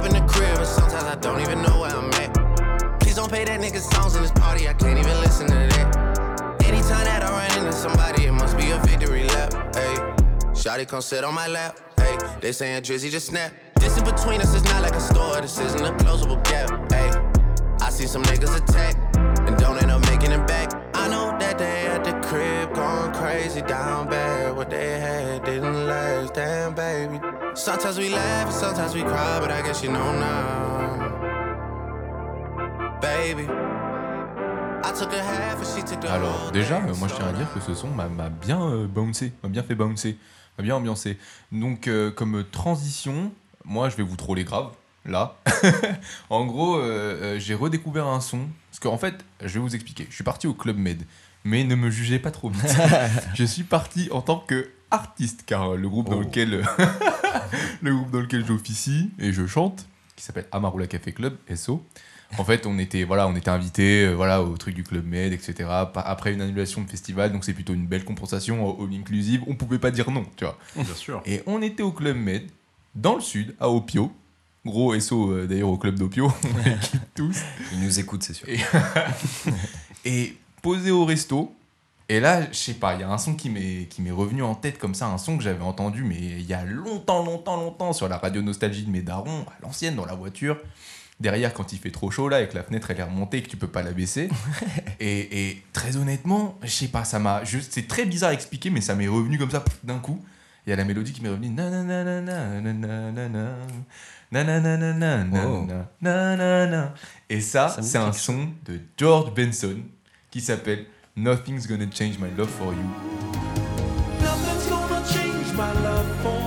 Up 0.00 0.06
in 0.06 0.12
the 0.14 0.32
crib, 0.32 0.56
and 0.56 0.66
sometimes 0.66 1.04
I 1.04 1.14
don't 1.16 1.42
even 1.42 1.60
know 1.60 1.80
where 1.80 1.90
I'm 1.90 2.08
at. 2.12 3.00
Please 3.00 3.16
don't 3.16 3.30
pay 3.30 3.44
that 3.44 3.60
nigga 3.60 3.80
songs 3.80 4.16
in 4.16 4.22
this 4.22 4.30
party, 4.30 4.66
I 4.66 4.72
can't 4.72 4.98
even 4.98 5.20
listen 5.20 5.46
to 5.48 5.52
that. 5.52 6.56
Anytime 6.64 7.04
that 7.04 7.22
I 7.22 7.28
run 7.30 7.58
into 7.58 7.70
somebody, 7.70 8.24
it 8.24 8.32
must 8.32 8.56
be 8.56 8.70
a 8.70 8.78
victory 8.78 9.24
lap. 9.24 9.52
Hey, 9.74 9.94
Shotty 10.56 10.88
come 10.88 11.02
sit 11.02 11.22
on 11.22 11.34
my 11.34 11.48
lap. 11.48 11.78
Hey, 11.98 12.16
they 12.40 12.52
saying 12.52 12.82
Drizzy 12.82 13.10
just 13.10 13.26
snap. 13.26 13.52
This 13.74 13.98
in 13.98 14.04
between 14.04 14.40
us 14.40 14.54
is 14.54 14.64
not 14.64 14.80
like 14.80 14.94
a 14.94 15.00
store, 15.00 15.38
this 15.42 15.60
isn't 15.60 15.84
a 15.84 15.92
closable 16.02 16.42
gap. 16.44 16.70
Hey, 16.90 17.10
I 17.84 17.90
see 17.90 18.06
some 18.06 18.22
niggas 18.22 18.56
attack 18.56 18.96
and 19.46 19.54
don't 19.58 19.76
end 19.82 19.90
up 19.90 20.00
making 20.06 20.32
it 20.32 20.46
back. 20.46 20.72
I 20.94 21.08
know 21.08 21.36
that 21.38 21.58
they 21.58 21.88
at 21.88 22.04
the 22.04 22.12
crib 22.26 22.72
going 22.74 23.12
crazy 23.12 23.60
down 23.60 24.08
bad. 24.08 24.56
What 24.56 24.70
they 24.70 24.98
had 24.98 25.44
didn't 25.44 25.86
last, 25.86 26.32
damn 26.32 26.74
baby. 26.74 27.20
Sometimes 27.60 27.98
we 27.98 28.08
laugh 28.08 28.46
and 28.46 28.54
sometimes 28.54 28.94
we 28.94 29.02
cry, 29.02 29.38
but 29.38 29.50
I 29.50 29.60
guess 29.60 29.82
you 29.82 29.90
know 29.90 30.12
now, 30.18 31.10
baby. 33.02 33.46
I 34.82 34.92
took 34.98 35.12
a 35.12 35.22
half 35.22 35.58
and 35.58 35.66
she 35.66 35.82
took 35.84 36.00
the 36.00 36.08
Alors 36.08 36.52
déjà, 36.52 36.80
moi 36.80 37.06
je 37.06 37.14
tiens 37.14 37.26
à 37.26 37.32
dire 37.34 37.52
que 37.52 37.60
ce 37.60 37.74
son 37.74 37.88
m'a 37.88 38.08
m'a 38.08 38.30
bien 38.30 38.62
euh, 38.62 38.86
bouncé, 38.86 39.34
m'a 39.42 39.50
bien 39.50 39.62
fait 39.62 39.74
bouncer, 39.74 40.16
m'a 40.56 40.64
bien 40.64 40.74
ambiancé. 40.76 41.18
Donc 41.52 41.86
euh, 41.86 42.10
comme 42.10 42.44
transition, 42.50 43.30
moi 43.66 43.90
je 43.90 43.96
vais 43.96 44.04
vous 44.04 44.16
troller 44.16 44.44
grave, 44.44 44.70
là. 45.04 45.36
en 46.30 46.46
gros, 46.46 46.78
euh, 46.78 47.34
euh, 47.36 47.38
j'ai 47.38 47.54
redécouvert 47.54 48.06
un 48.06 48.22
son, 48.22 48.48
parce 48.70 48.80
qu'en 48.80 48.96
fait, 48.96 49.22
je 49.42 49.48
vais 49.48 49.60
vous 49.60 49.74
expliquer. 49.74 50.06
Je 50.08 50.14
suis 50.14 50.24
parti 50.24 50.46
au 50.46 50.54
Club 50.54 50.78
Med, 50.78 51.02
mais 51.44 51.62
ne 51.64 51.74
me 51.74 51.90
jugez 51.90 52.20
pas 52.20 52.30
trop 52.30 52.48
vite. 52.48 52.74
je 53.34 53.44
suis 53.44 53.64
parti 53.64 54.08
en 54.12 54.22
tant 54.22 54.38
que 54.38 54.70
artiste, 54.90 55.42
car 55.46 55.72
euh, 55.72 55.76
le 55.76 55.88
groupe 55.88 56.08
dans 56.10 56.16
Oh. 56.18 56.22
lequel 56.22 56.64
le 57.82 57.94
groupe 57.94 58.10
dans 58.10 58.20
lequel 58.20 58.44
j'officie 58.46 59.10
et 59.18 59.32
je 59.32 59.46
chante, 59.46 59.86
qui 60.16 60.24
s'appelle 60.24 60.46
Amarula 60.52 60.86
Café 60.86 61.12
Club, 61.12 61.36
SO. 61.54 61.84
En 62.38 62.44
fait, 62.44 62.64
on 62.66 62.78
était, 62.78 63.02
voilà, 63.02 63.26
on 63.26 63.34
était 63.34 63.48
invités 63.50 64.04
euh, 64.06 64.14
voilà, 64.14 64.40
au 64.42 64.56
truc 64.56 64.74
du 64.76 64.84
Club 64.84 65.04
Med, 65.04 65.32
etc. 65.32 65.68
Après 65.68 66.32
une 66.32 66.40
annulation 66.40 66.80
de 66.82 66.88
festival, 66.88 67.32
donc 67.32 67.44
c'est 67.44 67.52
plutôt 67.54 67.74
une 67.74 67.86
belle 67.86 68.04
compensation 68.04 68.64
au 68.64 68.84
all 68.84 68.94
inclusive. 68.94 69.42
On 69.48 69.56
pouvait 69.56 69.80
pas 69.80 69.90
dire 69.90 70.10
non, 70.12 70.24
tu 70.36 70.44
vois. 70.44 70.56
Bien 70.76 70.94
sûr. 70.94 71.22
Et 71.26 71.42
on 71.46 71.60
était 71.60 71.82
au 71.82 71.90
Club 71.90 72.16
Med, 72.16 72.44
dans 72.94 73.16
le 73.16 73.20
sud, 73.20 73.56
à 73.58 73.68
Opio. 73.68 74.12
Gros 74.64 74.96
SO 75.00 75.30
euh, 75.32 75.46
d'ailleurs 75.46 75.70
au 75.70 75.78
club 75.78 75.98
d'Opio. 75.98 76.30
On 76.44 76.58
les 76.58 76.76
kiffe 76.76 77.00
tous. 77.14 77.38
Ils 77.72 77.80
nous 77.80 77.98
écoutent, 77.98 78.22
c'est 78.22 78.34
sûr. 78.34 78.46
Et, 78.46 78.60
et 80.04 80.36
posé 80.62 80.90
au 80.90 81.04
resto. 81.06 81.52
Et 82.10 82.18
là, 82.18 82.42
je 82.50 82.56
sais 82.56 82.74
pas, 82.74 82.94
il 82.94 83.02
y 83.02 83.04
a 83.04 83.08
un 83.08 83.18
son 83.18 83.36
qui 83.36 83.48
m'est 83.50 84.10
revenu 84.10 84.42
en 84.42 84.56
tête 84.56 84.78
comme 84.78 84.96
ça, 84.96 85.06
un 85.06 85.16
son 85.16 85.38
que 85.38 85.44
j'avais 85.44 85.62
entendu, 85.62 86.02
mais 86.02 86.18
il 86.18 86.42
y 86.42 86.52
a 86.52 86.64
longtemps, 86.64 87.24
longtemps, 87.24 87.56
longtemps, 87.56 87.92
sur 87.92 88.08
la 88.08 88.18
radio 88.18 88.42
nostalgie 88.42 88.82
de 88.82 88.90
mes 88.90 89.00
darons, 89.00 89.42
à 89.42 89.62
l'ancienne, 89.62 89.94
dans 89.94 90.06
la 90.06 90.16
voiture. 90.16 90.58
Derrière, 91.20 91.54
quand 91.54 91.72
il 91.72 91.78
fait 91.78 91.92
trop 91.92 92.10
chaud, 92.10 92.28
là, 92.28 92.42
et 92.42 92.48
que 92.48 92.56
la 92.56 92.64
fenêtre 92.64 92.90
elle 92.90 92.98
est 92.98 93.04
remontée 93.04 93.38
et 93.38 93.42
que 93.44 93.48
tu 93.48 93.56
peux 93.56 93.68
pas 93.68 93.84
la 93.84 93.92
baisser. 93.92 94.28
et, 94.98 95.50
et 95.50 95.62
très 95.72 95.96
honnêtement, 95.96 96.58
je 96.64 96.68
sais 96.68 96.88
pas, 96.88 97.04
ça 97.04 97.20
m'a. 97.20 97.42
C'est 97.44 97.86
très 97.86 98.06
bizarre 98.06 98.30
à 98.30 98.34
expliquer, 98.34 98.70
mais 98.70 98.80
ça 98.80 98.96
m'est 98.96 99.06
revenu 99.06 99.38
comme 99.38 99.52
ça, 99.52 99.64
d'un 99.84 100.00
coup. 100.00 100.20
Il 100.66 100.70
y 100.70 100.72
a 100.72 100.76
la 100.76 100.84
mélodie 100.84 101.12
qui 101.12 101.22
m'est 101.22 101.28
revenue. 101.28 101.54
Oh. 105.32 105.66
Et 107.28 107.40
ça, 107.40 107.68
Ça 107.68 107.82
c'est 107.82 107.98
un 107.98 108.12
son 108.12 108.48
de 108.64 108.80
George 108.96 109.32
Benson 109.32 109.76
qui 110.32 110.40
s'appelle 110.40 110.86
Nothing's 111.16 111.66
Gonna 111.66 111.88
Change 111.88 112.18
My 112.18 112.30
Love 112.30 112.50
for 112.50 112.72
You. 112.72 112.82
Nothing's 114.20 114.66
gonna 114.68 115.04
change 115.12 115.52
my 115.54 115.72
love 115.82 116.20
for 116.22 116.28
you. 116.28 116.39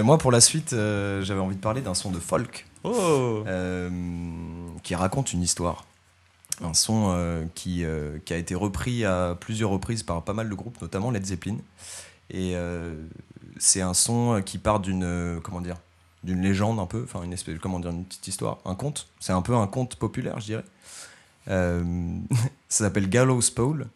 Euh, 0.00 0.04
moi, 0.04 0.18
pour 0.18 0.32
la 0.32 0.40
suite, 0.40 0.72
euh, 0.72 1.22
j'avais 1.22 1.40
envie 1.40 1.56
de 1.56 1.60
parler 1.60 1.80
d'un 1.80 1.94
son 1.94 2.10
de 2.10 2.18
folk 2.18 2.66
Oh 2.84 3.44
euh, 3.46 3.90
qui 4.82 4.94
raconte 4.94 5.32
une 5.32 5.42
histoire. 5.42 5.84
Un 6.62 6.74
son 6.74 7.48
qui, 7.54 7.84
qui 8.26 8.32
a 8.34 8.36
été 8.36 8.54
repris 8.54 9.06
à 9.06 9.34
plusieurs 9.38 9.70
reprises 9.70 10.02
par 10.02 10.22
pas 10.22 10.34
mal 10.34 10.50
de 10.50 10.54
groupes, 10.54 10.80
notamment 10.82 11.10
Led 11.10 11.24
Zeppelin. 11.24 11.56
Et 12.28 12.54
c'est 13.58 13.80
un 13.80 13.94
son 13.94 14.42
qui 14.44 14.58
part 14.58 14.80
d'une 14.80 15.40
comment 15.42 15.62
dire 15.62 15.76
d'une 16.22 16.42
légende 16.42 16.78
un 16.78 16.84
peu, 16.84 17.02
enfin 17.02 17.22
une 17.22 17.32
espèce 17.32 17.58
comment 17.60 17.80
dire 17.80 17.92
une 17.92 18.04
petite 18.04 18.28
histoire, 18.28 18.58
un 18.66 18.74
conte. 18.74 19.08
C'est 19.20 19.32
un 19.32 19.40
peu 19.40 19.54
un 19.54 19.66
conte 19.66 19.96
populaire, 19.96 20.38
je 20.40 20.44
dirais. 20.44 20.64
Euh, 21.48 21.82
ça 22.68 22.84
s'appelle 22.84 23.08
Gallows 23.08 23.40
Pole 23.54 23.86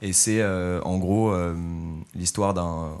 et 0.00 0.14
c'est 0.14 0.40
euh, 0.40 0.80
en 0.82 0.96
gros 0.96 1.32
euh, 1.32 1.54
l'histoire 2.14 2.54
d'un 2.54 2.98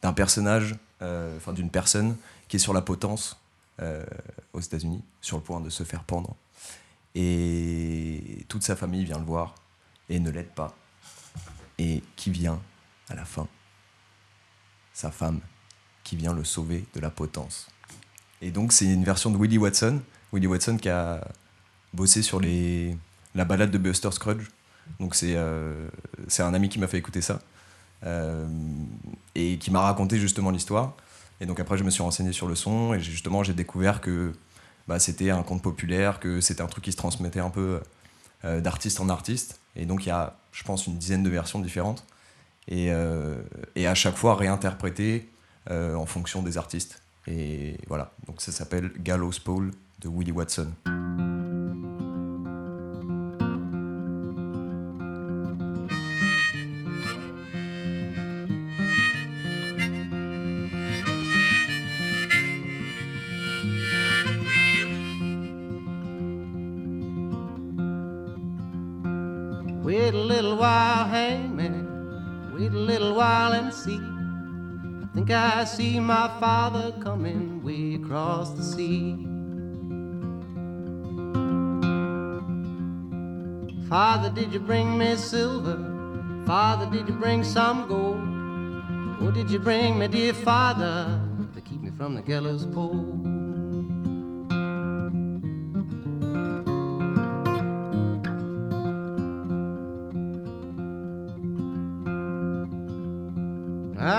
d'un 0.00 0.12
personnage, 0.12 0.76
enfin 1.00 1.52
d'une 1.52 1.70
personne 1.70 2.16
qui 2.48 2.56
est 2.56 2.60
sur 2.60 2.72
la 2.72 2.82
potence 2.82 3.36
euh, 3.80 4.04
aux 4.52 4.60
États-Unis, 4.60 5.02
sur 5.20 5.36
le 5.36 5.42
point 5.42 5.60
de 5.60 5.70
se 5.70 5.84
faire 5.84 6.02
pendre. 6.02 6.34
Et 7.14 8.44
toute 8.48 8.62
sa 8.62 8.74
famille 8.74 9.04
vient 9.04 9.18
le 9.18 9.24
voir 9.24 9.54
et 10.08 10.18
ne 10.18 10.30
l'aide 10.30 10.50
pas. 10.50 10.74
Et 11.78 12.02
qui 12.16 12.30
vient 12.30 12.60
à 13.08 13.14
la 13.14 13.24
fin? 13.24 13.46
Sa 14.92 15.12
femme, 15.12 15.40
qui 16.02 16.16
vient 16.16 16.32
le 16.32 16.42
sauver 16.42 16.86
de 16.94 17.00
la 17.00 17.10
potence. 17.10 17.68
Et 18.40 18.50
donc 18.50 18.72
c'est 18.72 18.86
une 18.86 19.04
version 19.04 19.30
de 19.30 19.36
Willie 19.36 19.58
Watson, 19.58 20.02
Willie 20.32 20.48
Watson 20.48 20.76
qui 20.76 20.88
a 20.88 21.26
bossé 21.92 22.22
sur 22.22 22.40
la 22.40 23.44
balade 23.44 23.70
de 23.70 23.78
Buster 23.78 24.10
Scruggs. 24.10 24.46
Donc 24.98 25.14
c'est 25.14 25.34
euh, 25.36 25.88
c'est 26.26 26.42
un 26.42 26.54
ami 26.54 26.68
qui 26.68 26.78
m'a 26.78 26.88
fait 26.88 26.98
écouter 26.98 27.20
ça 27.20 27.34
euh, 27.34 27.38
et 28.04 29.58
qui 29.58 29.70
m'a 29.70 29.80
raconté 29.80 30.18
justement 30.18 30.50
l'histoire. 30.50 30.94
Et 31.40 31.46
donc 31.46 31.60
après 31.60 31.78
je 31.78 31.84
me 31.84 31.90
suis 31.90 32.02
renseigné 32.02 32.32
sur 32.32 32.46
le 32.46 32.54
son 32.54 32.94
et 32.94 33.00
justement 33.00 33.42
j'ai 33.42 33.54
découvert 33.54 34.00
que 34.00 34.32
bah, 34.88 34.98
c'était 34.98 35.30
un 35.30 35.42
conte 35.42 35.62
populaire, 35.62 36.18
que 36.18 36.40
c'était 36.40 36.62
un 36.62 36.66
truc 36.66 36.84
qui 36.84 36.92
se 36.92 36.96
transmettait 36.96 37.40
un 37.40 37.50
peu 37.50 37.80
euh, 38.44 38.60
d'artiste 38.60 39.00
en 39.00 39.08
artiste. 39.08 39.60
Et 39.76 39.84
donc 39.84 40.06
il 40.06 40.08
y 40.08 40.12
a, 40.12 40.36
je 40.52 40.64
pense, 40.64 40.86
une 40.86 40.96
dizaine 40.96 41.22
de 41.22 41.30
versions 41.30 41.60
différentes. 41.60 42.04
Et, 42.68 42.90
euh, 42.90 43.40
à 43.76 43.94
chaque 43.94 44.16
fois 44.16 44.34
réinterprétées 44.34 45.28
euh, 45.70 45.94
en 45.94 46.06
fonction 46.06 46.42
des 46.42 46.58
artistes. 46.58 47.02
Et 47.26 47.76
voilà, 47.86 48.12
donc 48.26 48.40
ça 48.40 48.52
s'appelle 48.52 48.90
Gallows 48.98 49.32
Pole 49.44 49.72
de 50.00 50.08
Willie 50.08 50.32
Watson. 50.32 50.68
See 75.78 76.00
my 76.00 76.26
father 76.40 76.92
coming 77.04 77.62
way 77.62 77.94
across 77.94 78.50
the 78.50 78.64
sea. 78.64 79.14
Father, 83.88 84.28
did 84.28 84.52
you 84.52 84.58
bring 84.58 84.98
me 84.98 85.14
silver? 85.14 85.78
Father, 86.44 86.90
did 86.90 87.06
you 87.06 87.14
bring 87.14 87.44
some 87.44 87.86
gold? 87.86 88.18
Or 89.22 89.30
did 89.30 89.52
you 89.52 89.60
bring 89.60 90.00
me, 90.00 90.08
dear 90.08 90.34
father, 90.34 91.20
to 91.54 91.60
keep 91.60 91.80
me 91.80 91.92
from 91.96 92.16
the 92.16 92.22
gallows 92.22 92.66
pole? 92.66 93.17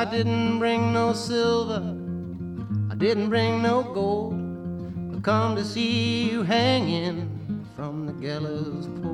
I 0.10 0.12
didn't 0.12 0.57
bring 0.57 0.91
no 0.91 1.14
silver, 1.14 1.95
I 2.89 2.95
didn't 2.95 3.30
bring 3.30 3.62
no 3.62 3.84
gold. 3.84 4.34
I 5.16 5.20
come 5.22 5.55
to 5.55 5.64
see 5.64 6.32
you 6.32 6.41
hanging 6.41 7.64
from 7.76 8.07
the 8.07 8.14
gallows 8.14 8.88
pole. 8.88 9.09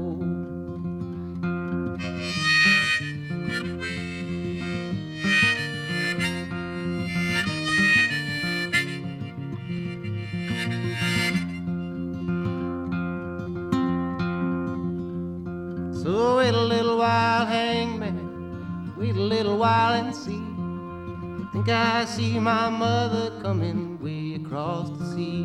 Think 21.65 21.77
I 21.77 22.05
see 22.05 22.39
my 22.39 22.69
mother 22.69 23.41
coming 23.41 23.99
way 23.99 24.35
across 24.35 24.89
the 24.99 25.05
sea. 25.15 25.43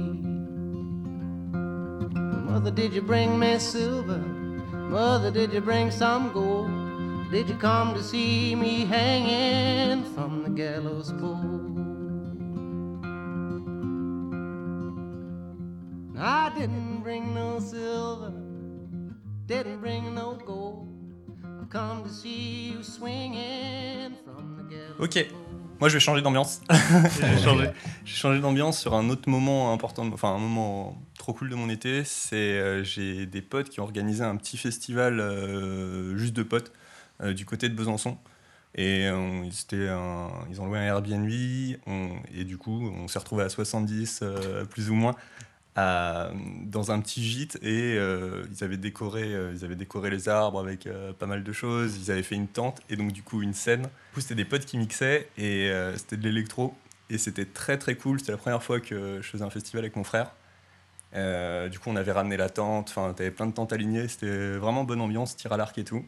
Mother, 2.50 2.70
did 2.70 2.92
you 2.92 3.00
bring 3.00 3.38
me 3.38 3.58
silver? 3.58 4.18
Mother, 4.18 5.30
did 5.30 5.52
you 5.52 5.60
bring 5.62 5.90
some 5.90 6.32
gold? 6.32 6.70
Did 7.30 7.48
you 7.48 7.54
come 7.56 7.94
to 7.94 8.02
see 8.02 8.54
me 8.54 8.84
hanging 8.84 10.04
from 10.14 10.42
the 10.42 10.50
gallows 10.50 11.12
pole? 11.12 11.68
I 16.18 16.50
didn't 16.54 17.02
bring 17.02 17.34
no 17.34 17.60
silver, 17.60 18.32
didn't 19.46 19.80
bring 19.80 20.14
no 20.14 20.34
gold. 20.34 20.88
I've 21.62 21.70
come 21.70 22.04
to 22.04 22.10
see 22.10 22.72
you 22.72 22.82
swinging 22.82 24.16
from 24.24 24.56
the 24.58 24.64
gallows 24.74 25.00
Ok, 25.00 25.30
moi 25.80 25.88
je 25.88 25.94
vais 25.94 26.00
changer 26.00 26.22
d'ambiance. 26.22 26.60
j'ai 28.04 28.14
changé, 28.14 28.40
d'ambiance 28.40 28.78
sur 28.78 28.94
un 28.94 29.08
autre 29.10 29.28
moment 29.28 29.72
important, 29.72 30.06
enfin 30.12 30.34
un 30.34 30.38
moment 30.38 30.96
trop 31.18 31.32
cool 31.32 31.48
de 31.50 31.54
mon 31.56 31.68
été. 31.68 32.04
C'est 32.04 32.36
euh, 32.36 32.84
j'ai 32.84 33.26
des 33.26 33.42
potes 33.42 33.68
qui 33.68 33.80
ont 33.80 33.84
organisé 33.84 34.22
un 34.22 34.36
petit 34.36 34.56
festival 34.58 35.18
euh, 35.20 36.16
juste 36.16 36.34
de 36.34 36.42
potes 36.42 36.72
euh, 37.22 37.32
du 37.32 37.44
côté 37.44 37.68
de 37.68 37.74
Besançon. 37.74 38.16
Et 38.76 39.06
ils, 39.06 39.48
étaient 39.64 39.88
un- 39.88 40.30
ils 40.48 40.60
ont 40.60 40.66
loué 40.66 40.78
un 40.78 40.82
Airbnb 40.84 41.28
on- 41.88 42.10
et 42.32 42.44
du 42.44 42.56
coup 42.56 42.88
on 42.96 43.08
s'est 43.08 43.18
retrouvé 43.18 43.42
à 43.42 43.48
70 43.48 44.20
euh, 44.22 44.64
plus 44.64 44.90
ou 44.90 44.94
moins 44.94 45.16
à- 45.80 46.30
dans 46.64 46.90
un 46.92 47.00
petit 47.00 47.22
gîte 47.24 47.56
et 47.62 47.96
euh, 47.96 48.42
ils 48.52 48.64
avaient 48.64 48.76
décoré 48.76 49.22
euh, 49.34 49.52
ils 49.54 49.64
avaient 49.64 49.76
décoré 49.76 50.10
les 50.10 50.28
arbres 50.28 50.60
avec 50.60 50.86
euh, 50.86 51.12
pas 51.12 51.26
mal 51.26 51.42
de 51.42 51.52
choses 51.52 51.96
ils 51.96 52.10
avaient 52.10 52.22
fait 52.22 52.34
une 52.34 52.48
tente 52.48 52.80
et 52.90 52.96
donc 52.96 53.12
du 53.12 53.22
coup 53.22 53.42
une 53.42 53.54
scène 53.54 53.82
du 53.82 53.88
coup 54.14 54.20
c'était 54.20 54.34
des 54.34 54.44
potes 54.44 54.64
qui 54.66 54.78
mixaient 54.78 55.28
et 55.38 55.70
c'était 55.96 56.16
de 56.16 56.22
l'électro 56.24 56.74
et 57.08 57.18
c'était 57.18 57.44
très 57.46 57.78
très 57.78 57.94
cool 57.94 58.18
c'était 58.20 58.32
la 58.32 58.38
première 58.38 58.62
fois 58.62 58.80
que 58.80 59.18
je 59.22 59.28
faisais 59.28 59.44
un 59.44 59.50
festival 59.50 59.84
avec 59.84 59.96
mon 59.96 60.04
frère 60.04 60.32
du 61.14 61.78
coup 61.78 61.90
on 61.90 61.96
avait 61.96 62.12
ramené 62.12 62.36
la 62.36 62.48
tente 62.50 62.88
enfin 62.90 63.12
t'avais 63.12 63.30
plein 63.30 63.46
de 63.46 63.52
tentes 63.52 63.72
alignées 63.72 64.06
c'était 64.08 64.56
vraiment 64.56 64.84
bonne 64.84 65.00
ambiance 65.00 65.36
tir 65.36 65.52
à 65.52 65.56
l'arc 65.56 65.76
et 65.78 65.84
tout 65.84 66.04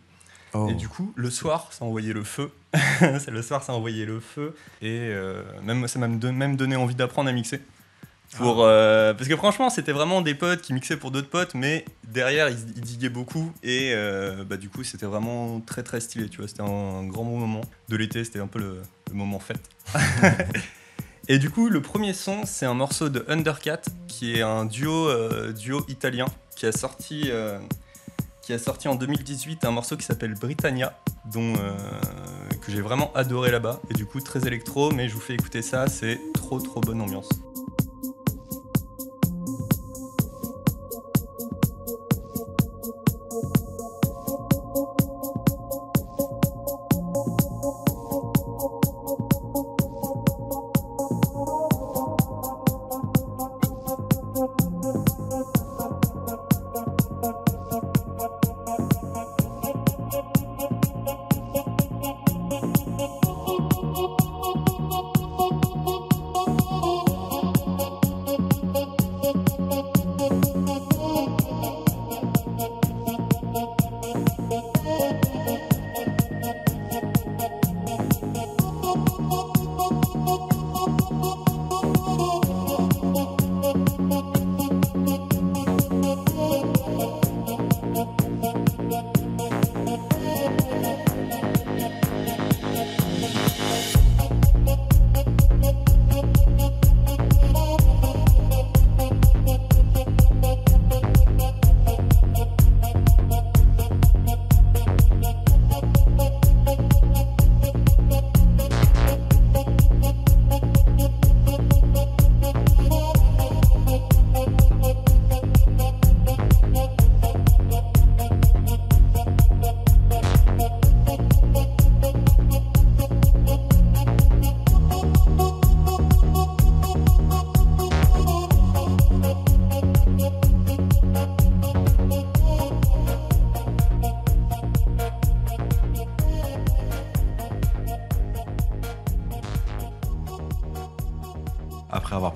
Oh. 0.55 0.68
Et 0.68 0.75
du 0.75 0.87
coup, 0.87 1.14
le 1.16 1.31
soir, 1.31 1.73
ça 1.73 1.87
envoyait 1.87 2.12
le 2.12 2.23
feu. 2.25 2.51
Le 3.01 3.41
soir, 3.41 3.62
ça 3.62 3.73
envoyait 3.73 4.05
le 4.05 4.20
feu. 4.20 4.55
Et 4.83 5.11
même, 5.62 5.89
ça 5.89 5.99
m'a 5.99 6.09
même 6.09 6.57
donné 6.57 6.77
envie 6.77 6.95
d'apprendre 6.95 7.31
à 7.31 7.33
mixer. 7.33 7.62
Pour, 8.37 8.64
euh, 8.64 9.12
parce 9.12 9.28
que 9.28 9.37
franchement, 9.37 9.68
c'était 9.68 9.93
vraiment 9.93 10.22
des 10.22 10.35
potes 10.35 10.62
qui 10.62 10.72
mixaient 10.72 10.97
pour 10.97 11.11
d'autres 11.11 11.28
potes, 11.28 11.55
mais 11.55 11.85
derrière, 12.05 12.49
ils, 12.49 12.59
ils 12.76 12.80
diguaient 12.80 13.11
beaucoup. 13.11 13.53
Et 13.62 13.93
euh, 13.95 14.45
bah, 14.45 14.57
du 14.57 14.70
coup, 14.70 14.85
c'était 14.85 15.07
vraiment 15.07 15.61
très 15.61 15.83
très 15.83 16.01
stylé. 16.01 16.28
Tu 16.28 16.39
vois, 16.39 16.49
c'était 16.49 16.62
un, 16.62 17.05
grand 17.05 17.24
bon 17.24 17.39
moment 17.39 17.61
de 17.89 17.97
l'été. 17.97 18.24
C'était 18.24 18.41
un 18.41 18.47
peu 18.47 18.59
le, 18.59 18.83
le 19.11 19.14
moment 19.14 19.39
fête. 19.39 19.68
et 21.28 21.39
du 21.39 21.51
coup, 21.51 21.68
le 21.68 21.83
premier 21.83 22.14
son, 22.14 22.47
c'est 22.47 22.66
un 22.66 22.74
morceau 22.74 23.11
de 23.11 23.24
Undercat, 23.28 23.83
qui 24.09 24.35
est 24.35 24.43
un 24.43 24.64
duo, 24.64 25.09
euh, 25.09 25.53
duo 25.53 25.85
italien 25.89 26.26
qui 26.57 26.66
a 26.66 26.72
sorti. 26.72 27.30
qui 28.41 28.53
a 28.53 28.59
sorti 28.59 28.89
en 28.89 28.95
2018 28.95 29.64
un 29.64 29.70
morceau 29.70 29.97
qui 29.97 30.05
s'appelle 30.05 30.35
Britannia, 30.35 30.99
dont, 31.30 31.55
euh, 31.57 31.76
que 32.61 32.72
j'ai 32.72 32.80
vraiment 32.80 33.12
adoré 33.14 33.51
là-bas. 33.51 33.80
Et 33.91 33.95
du 33.95 34.07
coup, 34.07 34.20
très 34.20 34.47
électro, 34.47 34.91
mais 34.91 35.09
je 35.09 35.14
vous 35.14 35.20
fais 35.20 35.35
écouter 35.35 35.62
ça, 35.62 35.87
c'est 35.87 36.18
trop 36.35 36.61
trop 36.61 36.80
bonne 36.80 37.01
ambiance. 37.01 37.28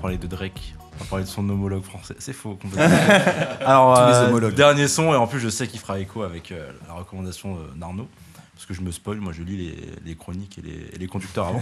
Parlé 0.07 0.17
de 0.19 0.27
Drake, 0.27 0.73
on 0.95 1.03
va 1.03 1.09
parler 1.09 1.25
de 1.25 1.29
son 1.29 1.49
homologue 1.49 1.83
français. 1.83 2.15
C'est 2.19 2.31
faux, 2.31 2.55
complètement. 2.61 2.95
Alors, 3.59 3.99
euh, 3.99 4.51
dernier 4.51 4.87
son, 4.87 5.11
et 5.11 5.17
en 5.17 5.27
plus, 5.27 5.41
je 5.41 5.49
sais 5.49 5.67
qu'il 5.67 5.81
fera 5.81 5.99
écho 5.99 6.23
avec 6.23 6.53
euh, 6.53 6.71
la 6.87 6.93
recommandation 6.93 7.57
d'Arnaud. 7.75 8.07
Parce 8.53 8.65
que 8.65 8.73
je 8.73 8.79
me 8.79 8.91
spoil, 8.91 9.17
moi 9.17 9.33
je 9.33 9.43
lis 9.43 9.57
les, 9.57 9.75
les 10.05 10.15
chroniques 10.15 10.59
et 10.59 10.61
les, 10.61 10.89
et 10.93 10.97
les 10.97 11.07
conducteurs 11.07 11.47
avant. 11.47 11.61